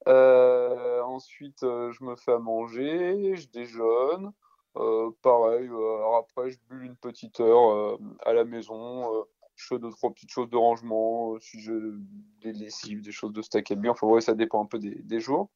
Euh, 0.08 1.02
ensuite, 1.04 1.64
euh, 1.64 1.92
je 1.92 2.04
me 2.04 2.16
fais 2.16 2.34
à 2.34 2.40
manger, 2.40 3.36
je 3.36 3.48
déjeune. 3.50 4.32
Euh, 4.78 5.12
pareil, 5.22 5.70
après, 6.18 6.52
je 6.52 6.60
bulle 6.70 6.86
une 6.86 6.96
petite 6.96 7.40
heure 7.40 7.98
à 8.26 8.34
la 8.34 8.46
maison. 8.46 9.26
je 9.56 9.68
fais 9.68 9.80
deux, 9.80 9.92
trois 9.92 10.12
petites 10.12 10.32
choses 10.32 10.50
de 10.50 10.58
rangement, 10.58 11.38
si 11.40 11.60
j'ai 11.60 11.78
des 12.42 12.54
lessives, 12.54 13.02
des 13.02 13.12
choses 13.12 13.34
de 13.34 13.42
stack 13.42 13.74
bien. 13.74 13.92
Enfin, 13.92 14.08
ouais, 14.08 14.22
ça 14.22 14.34
dépend 14.34 14.64
un 14.64 14.68
peu 14.68 14.80
des, 14.80 14.96
des 14.96 15.20
jours. 15.20 15.50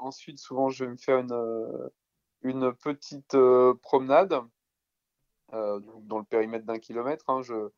ensuite, 0.00 0.38
souvent, 0.38 0.68
je 0.70 0.84
vais 0.84 0.90
me 0.90 0.96
faire 0.96 1.18
une, 1.18 1.90
une 2.42 2.72
petite 2.74 3.36
promenade 3.82 4.40
dans 5.52 6.18
le 6.18 6.24
périmètre 6.24 6.64
d'un 6.64 6.78
kilomètre. 6.78 7.24
Hein, 7.28 7.42
je, 7.42 7.70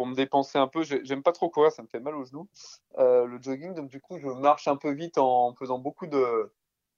pour 0.00 0.06
me 0.06 0.14
dépenser 0.14 0.58
un 0.58 0.66
peu. 0.66 0.82
J'aime 0.82 1.22
pas 1.22 1.32
trop 1.32 1.50
courir, 1.50 1.70
ça 1.72 1.82
me 1.82 1.86
fait 1.86 2.00
mal 2.00 2.14
aux 2.14 2.24
genoux. 2.24 2.48
Euh, 2.96 3.26
le 3.26 3.38
jogging, 3.38 3.74
donc 3.74 3.90
du 3.90 4.00
coup, 4.00 4.18
je 4.18 4.28
marche 4.28 4.66
un 4.66 4.76
peu 4.76 4.92
vite 4.92 5.18
en 5.18 5.52
faisant 5.52 5.78
beaucoup 5.78 6.06
de, 6.06 6.50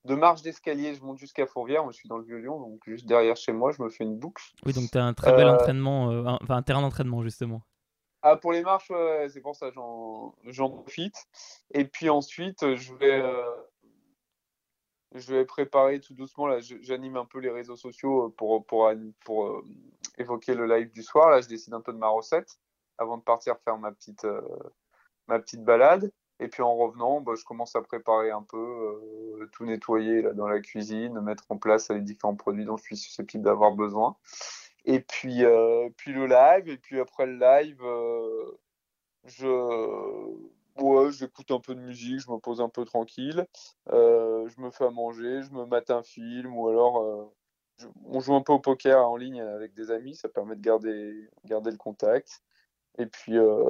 de 0.04 0.14
marches 0.14 0.42
d'escalier. 0.42 0.94
Je 0.94 1.02
monte 1.02 1.18
jusqu'à 1.18 1.48
Fourvière. 1.48 1.82
Moi, 1.82 1.90
je 1.90 1.96
suis 1.96 2.08
dans 2.08 2.18
le 2.18 2.22
Vieux-Lyon, 2.22 2.60
donc 2.60 2.80
juste 2.86 3.06
derrière 3.06 3.34
chez 3.34 3.50
moi, 3.50 3.72
je 3.72 3.82
me 3.82 3.90
fais 3.90 4.04
une 4.04 4.16
boucle. 4.16 4.44
Oui, 4.64 4.72
donc 4.72 4.88
tu 4.92 4.98
as 4.98 5.04
un 5.04 5.14
très 5.14 5.34
bel 5.34 5.48
euh, 5.48 5.54
entraînement, 5.54 6.12
euh, 6.12 6.22
enfin 6.42 6.54
un 6.54 6.62
terrain 6.62 6.80
d'entraînement, 6.80 7.24
justement. 7.24 7.62
Ah, 8.22 8.36
pour 8.36 8.52
les 8.52 8.62
marches, 8.62 8.92
c'est 9.30 9.40
pour 9.40 9.56
ça, 9.56 9.72
j'en 9.72 10.70
profite. 10.70 11.26
Et 11.74 11.84
puis 11.84 12.08
ensuite, 12.08 12.76
je 12.76 12.94
vais, 12.94 13.20
je 15.12 15.34
vais 15.34 15.44
préparer 15.44 15.98
tout 15.98 16.14
doucement. 16.14 16.46
Là, 16.46 16.60
j'anime 16.60 17.16
un 17.16 17.24
peu 17.24 17.40
les 17.40 17.50
réseaux 17.50 17.74
sociaux 17.74 18.32
pour, 18.36 18.64
pour, 18.64 18.94
pour 19.24 19.64
évoquer 20.18 20.54
le 20.54 20.66
live 20.66 20.92
du 20.92 21.02
soir. 21.02 21.30
Là, 21.30 21.40
je 21.40 21.48
décide 21.48 21.74
un 21.74 21.80
peu 21.80 21.92
de 21.92 21.98
ma 21.98 22.06
recette 22.06 22.60
avant 22.98 23.16
de 23.18 23.22
partir 23.22 23.56
faire 23.64 23.78
ma 23.78 23.92
petite, 23.92 24.24
euh, 24.24 24.40
ma 25.28 25.38
petite 25.38 25.64
balade. 25.64 26.12
Et 26.40 26.48
puis 26.48 26.62
en 26.62 26.74
revenant, 26.74 27.20
bah, 27.20 27.34
je 27.38 27.44
commence 27.44 27.76
à 27.76 27.82
préparer 27.82 28.30
un 28.30 28.42
peu, 28.42 28.58
euh, 28.58 29.46
tout 29.52 29.64
nettoyer 29.64 30.22
là, 30.22 30.32
dans 30.32 30.48
la 30.48 30.60
cuisine, 30.60 31.20
mettre 31.20 31.44
en 31.50 31.56
place 31.56 31.90
les 31.90 32.00
différents 32.00 32.34
produits 32.34 32.64
dont 32.64 32.76
je 32.76 32.82
suis 32.82 32.96
susceptible 32.96 33.44
d'avoir 33.44 33.72
besoin. 33.72 34.16
Et 34.84 35.00
puis, 35.00 35.44
euh, 35.44 35.88
puis 35.96 36.12
le 36.12 36.26
live, 36.26 36.68
et 36.68 36.78
puis 36.78 36.98
après 36.98 37.26
le 37.26 37.38
live, 37.38 37.80
je, 39.24 39.46
ouais, 40.82 41.12
j'écoute 41.12 41.50
un 41.52 41.60
peu 41.60 41.76
de 41.76 41.80
musique, 41.80 42.20
je 42.20 42.30
me 42.30 42.38
pose 42.38 42.60
un 42.60 42.68
peu 42.68 42.84
tranquille, 42.84 43.46
je 43.86 44.60
me 44.60 44.70
fais 44.70 44.84
à 44.84 44.90
manger, 44.90 45.42
je 45.42 45.52
me 45.52 45.64
mate 45.66 45.90
un 45.90 46.02
film, 46.02 46.56
ou 46.56 46.68
alors 46.68 47.30
on 48.04 48.20
joue 48.20 48.34
un 48.34 48.42
peu 48.42 48.52
au 48.52 48.58
poker 48.58 49.08
en 49.08 49.16
ligne 49.16 49.40
avec 49.40 49.74
des 49.74 49.90
amis, 49.90 50.14
ça 50.14 50.28
permet 50.28 50.56
de 50.56 50.60
garder, 50.60 51.28
garder 51.44 51.70
le 51.70 51.76
contact. 51.76 52.42
Et 52.98 53.06
puis, 53.06 53.38
euh, 53.38 53.64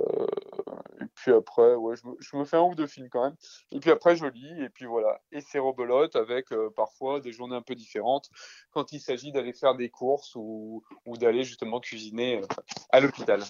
et 1.00 1.04
puis 1.14 1.32
après, 1.32 1.74
ouais, 1.74 1.94
je 1.96 2.06
me, 2.06 2.14
je, 2.18 2.36
me, 2.36 2.44
fais 2.44 2.56
un 2.56 2.62
ou 2.62 2.74
deux 2.74 2.88
films 2.88 3.08
quand 3.08 3.22
même. 3.22 3.36
Et 3.70 3.78
puis 3.78 3.90
après, 3.90 4.16
je 4.16 4.26
lis, 4.26 4.62
et 4.62 4.68
puis 4.68 4.84
voilà. 4.86 5.20
Et 5.30 5.40
c'est 5.40 5.60
rebelote 5.60 6.16
avec 6.16 6.50
euh, 6.52 6.70
parfois 6.74 7.20
des 7.20 7.30
journées 7.30 7.54
un 7.54 7.62
peu 7.62 7.76
différentes 7.76 8.30
quand 8.72 8.92
il 8.92 9.00
s'agit 9.00 9.30
d'aller 9.30 9.52
faire 9.52 9.76
des 9.76 9.90
courses 9.90 10.34
ou, 10.34 10.82
ou 11.06 11.16
d'aller 11.16 11.44
justement 11.44 11.78
cuisiner 11.78 12.38
euh, 12.38 12.46
à 12.90 12.98
l'hôpital. 12.98 13.42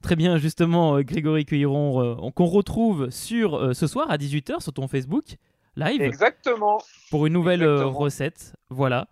Très 0.00 0.16
bien, 0.16 0.38
justement, 0.38 1.00
Grégory 1.02 1.44
Cuilleron, 1.44 2.30
qu'on 2.32 2.46
retrouve 2.46 3.10
sur 3.10 3.74
ce 3.74 3.86
soir 3.86 4.10
à 4.10 4.16
18h 4.16 4.60
sur 4.60 4.72
ton 4.72 4.88
Facebook 4.88 5.36
live. 5.76 6.00
Exactement. 6.00 6.78
Pour 7.10 7.26
une 7.26 7.32
nouvelle 7.32 7.66
recette. 7.66 8.54
Voilà. 8.70 9.08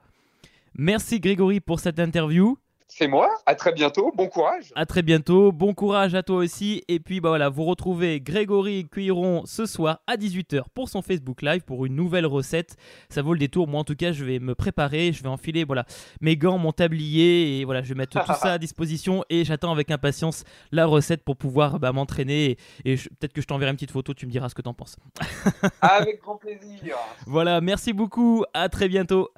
Merci 0.75 1.21
Grégory 1.21 1.61
pour 1.61 1.81
cette 1.81 1.99
interview. 1.99 2.57
C'est 2.95 3.09
moi. 3.09 3.31
À 3.47 3.55
très 3.55 3.73
bientôt. 3.73 4.13
Bon 4.15 4.29
courage. 4.29 4.71
À 4.75 4.85
très 4.85 5.01
bientôt. 5.01 5.51
Bon 5.51 5.73
courage 5.73 6.15
à 6.15 6.23
toi 6.23 6.37
aussi. 6.37 6.85
Et 6.89 7.01
puis 7.01 7.21
bah 7.21 7.31
voilà, 7.31 7.49
vous 7.49 7.65
retrouvez 7.65 8.21
Grégory 8.21 8.87
Cuiron 8.87 9.45
ce 9.47 9.65
soir 9.65 10.01
à 10.07 10.17
18h 10.17 10.65
pour 10.75 10.91
son 10.91 11.01
Facebook 11.01 11.41
Live 11.41 11.63
pour 11.63 11.87
une 11.87 11.97
nouvelle 11.97 12.27
recette. 12.27 12.77
Ça 13.09 13.23
vaut 13.23 13.33
le 13.33 13.39
détour. 13.39 13.67
Moi 13.67 13.81
en 13.81 13.85
tout 13.85 13.97
cas, 13.97 14.13
je 14.13 14.27
vais 14.27 14.39
me 14.41 14.55
préparer. 14.55 15.15
Je 15.15 15.23
vais 15.23 15.31
enfiler 15.31 15.65
voilà 15.65 15.87
mes 16.21 16.37
gants, 16.37 16.59
mon 16.59 16.73
tablier 16.73 17.61
et 17.61 17.65
voilà, 17.65 17.83
je 17.83 17.89
vais 17.89 17.95
mettre 17.95 18.23
tout 18.23 18.35
ça 18.35 18.53
à 18.53 18.59
disposition 18.59 19.25
et 19.31 19.47
j'attends 19.47 19.73
avec 19.73 19.91
impatience 19.91 20.45
la 20.71 20.85
recette 20.85 21.25
pour 21.25 21.39
pouvoir 21.39 21.81
bah, 21.81 21.93
m'entraîner. 21.93 22.59
Et, 22.85 22.97
peut-être 22.97 23.33
que 23.33 23.41
je 23.41 23.47
t'enverrai 23.47 23.71
une 23.71 23.77
petite 23.77 23.93
photo. 23.93 24.13
Tu 24.13 24.27
me 24.27 24.31
diras 24.31 24.51
ce 24.51 24.55
que 24.55 24.63
t'en 24.63 24.75
penses. 24.75 24.99
avec 25.81 26.21
grand 26.21 26.37
plaisir. 26.37 26.99
Voilà. 27.27 27.63
Merci 27.63 27.95
beaucoup. 27.95 28.45
À 28.53 28.69
très 28.69 28.89
bientôt. 28.89 29.31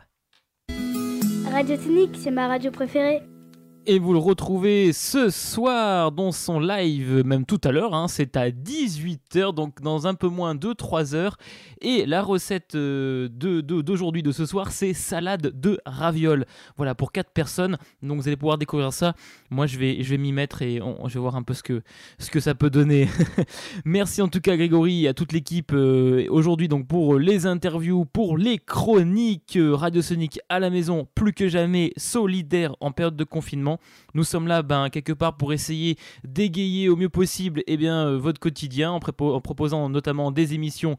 Radio 1.52 1.76
Technique, 1.76 2.16
c'est 2.18 2.32
ma 2.32 2.48
radio 2.48 2.72
préférée. 2.72 3.22
Et 3.86 3.98
vous 3.98 4.14
le 4.14 4.18
retrouvez 4.18 4.94
ce 4.94 5.28
soir 5.28 6.10
dans 6.10 6.32
son 6.32 6.58
live, 6.58 7.22
même 7.26 7.44
tout 7.44 7.60
à 7.64 7.70
l'heure, 7.70 7.94
hein, 7.94 8.08
c'est 8.08 8.34
à 8.34 8.48
18h, 8.48 9.52
donc 9.52 9.82
dans 9.82 10.06
un 10.06 10.14
peu 10.14 10.28
moins 10.28 10.54
de 10.54 10.72
3 10.72 11.14
heures. 11.14 11.36
Et 11.82 12.06
la 12.06 12.22
recette 12.22 12.76
euh, 12.76 13.28
d'aujourd'hui, 13.28 14.22
de, 14.22 14.32
ce 14.32 14.46
soir, 14.46 14.72
c'est 14.72 14.94
salade 14.94 15.60
de 15.60 15.78
ravioles. 15.84 16.46
Voilà, 16.78 16.94
pour 16.94 17.12
4 17.12 17.30
personnes, 17.32 17.76
donc 18.02 18.22
vous 18.22 18.28
allez 18.28 18.38
pouvoir 18.38 18.56
découvrir 18.56 18.90
ça. 18.90 19.14
Moi, 19.50 19.66
je 19.66 19.78
vais, 19.78 20.02
je 20.02 20.08
vais 20.08 20.18
m'y 20.18 20.32
mettre 20.32 20.62
et 20.62 20.76
je 20.78 21.14
vais 21.14 21.20
voir 21.20 21.36
un 21.36 21.42
peu 21.42 21.52
ce 21.52 21.62
que, 21.62 21.82
ce 22.18 22.30
que 22.30 22.40
ça 22.40 22.54
peut 22.54 22.70
donner. 22.70 23.08
Merci 23.84 24.22
en 24.22 24.28
tout 24.28 24.40
cas 24.40 24.56
Grégory 24.56 25.04
et 25.04 25.08
à 25.08 25.14
toute 25.14 25.32
l'équipe 25.32 25.72
euh, 25.74 26.26
aujourd'hui 26.30 26.68
donc 26.68 26.86
pour 26.86 27.18
les 27.18 27.44
interviews, 27.44 28.06
pour 28.06 28.38
les 28.38 28.58
chroniques 28.58 29.56
euh, 29.56 29.74
radiosoniques 29.74 30.40
à 30.48 30.58
la 30.58 30.70
maison, 30.70 31.06
plus 31.14 31.34
que 31.34 31.48
jamais 31.48 31.92
solidaire 31.98 32.76
en 32.80 32.90
période 32.90 33.16
de 33.16 33.24
confinement. 33.24 33.73
Nous 34.14 34.24
sommes 34.24 34.46
là 34.46 34.62
ben, 34.62 34.90
quelque 34.90 35.12
part 35.12 35.36
pour 35.36 35.52
essayer 35.52 35.96
d'égayer 36.24 36.88
au 36.88 36.96
mieux 36.96 37.08
possible 37.08 37.62
eh 37.66 37.78
euh, 37.86 38.18
votre 38.18 38.40
quotidien 38.40 38.92
en, 38.92 39.00
en, 39.00 39.40
proposant 39.40 39.88
notamment 39.88 40.30
des 40.30 40.54
émissions 40.54 40.96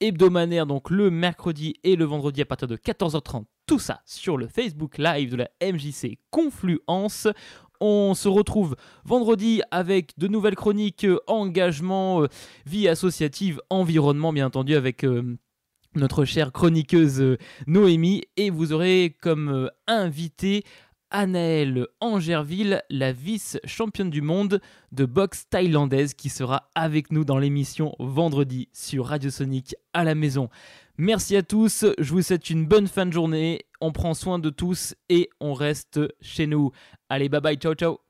hebdomadaires, 0.00 0.66
donc 0.66 0.90
le 0.90 1.10
mercredi 1.10 1.74
et 1.84 1.96
le 1.96 2.04
vendredi 2.04 2.42
à 2.42 2.44
partir 2.44 2.68
de 2.68 2.76
14h30. 2.76 3.44
Tout 3.66 3.78
ça 3.78 4.00
sur 4.04 4.36
le 4.36 4.46
Facebook 4.46 4.98
Live 4.98 5.30
de 5.30 5.36
la 5.36 5.48
MJC 5.62 6.18
Confluence. 6.30 7.28
On 7.80 8.14
se 8.14 8.28
retrouve 8.28 8.76
vendredi 9.04 9.62
avec 9.70 10.18
de 10.18 10.26
nouvelles 10.26 10.56
chroniques 10.56 11.04
euh, 11.04 11.18
engagement, 11.26 12.22
euh, 12.22 12.28
vie 12.66 12.88
associative, 12.88 13.60
environnement, 13.70 14.32
bien 14.32 14.46
entendu, 14.46 14.74
avec 14.74 15.06
notre 15.94 16.24
chère 16.24 16.52
chroniqueuse 16.52 17.36
Noémie. 17.66 18.24
Et 18.36 18.50
vous 18.50 18.72
aurez 18.72 19.16
comme 19.20 19.70
invité 19.86 20.64
Anaëlle 21.10 21.86
Angerville, 22.00 22.82
la 22.90 23.12
vice-championne 23.12 24.10
du 24.10 24.22
monde 24.22 24.60
de 24.92 25.04
boxe 25.04 25.44
thaïlandaise 25.48 26.14
qui 26.14 26.28
sera 26.28 26.68
avec 26.74 27.12
nous 27.12 27.24
dans 27.24 27.38
l'émission 27.38 27.94
vendredi 27.98 28.68
sur 28.72 29.06
Radio 29.06 29.30
Sonic 29.30 29.74
à 29.92 30.04
la 30.04 30.14
maison. 30.14 30.48
Merci 30.96 31.36
à 31.36 31.42
tous, 31.42 31.86
je 31.98 32.12
vous 32.12 32.22
souhaite 32.22 32.50
une 32.50 32.66
bonne 32.66 32.88
fin 32.88 33.06
de 33.06 33.12
journée, 33.12 33.66
on 33.80 33.92
prend 33.92 34.14
soin 34.14 34.38
de 34.38 34.50
tous 34.50 34.94
et 35.08 35.30
on 35.40 35.54
reste 35.54 36.00
chez 36.20 36.46
nous. 36.46 36.72
Allez, 37.08 37.28
bye 37.28 37.40
bye, 37.40 37.56
ciao 37.56 37.74
ciao 37.74 38.07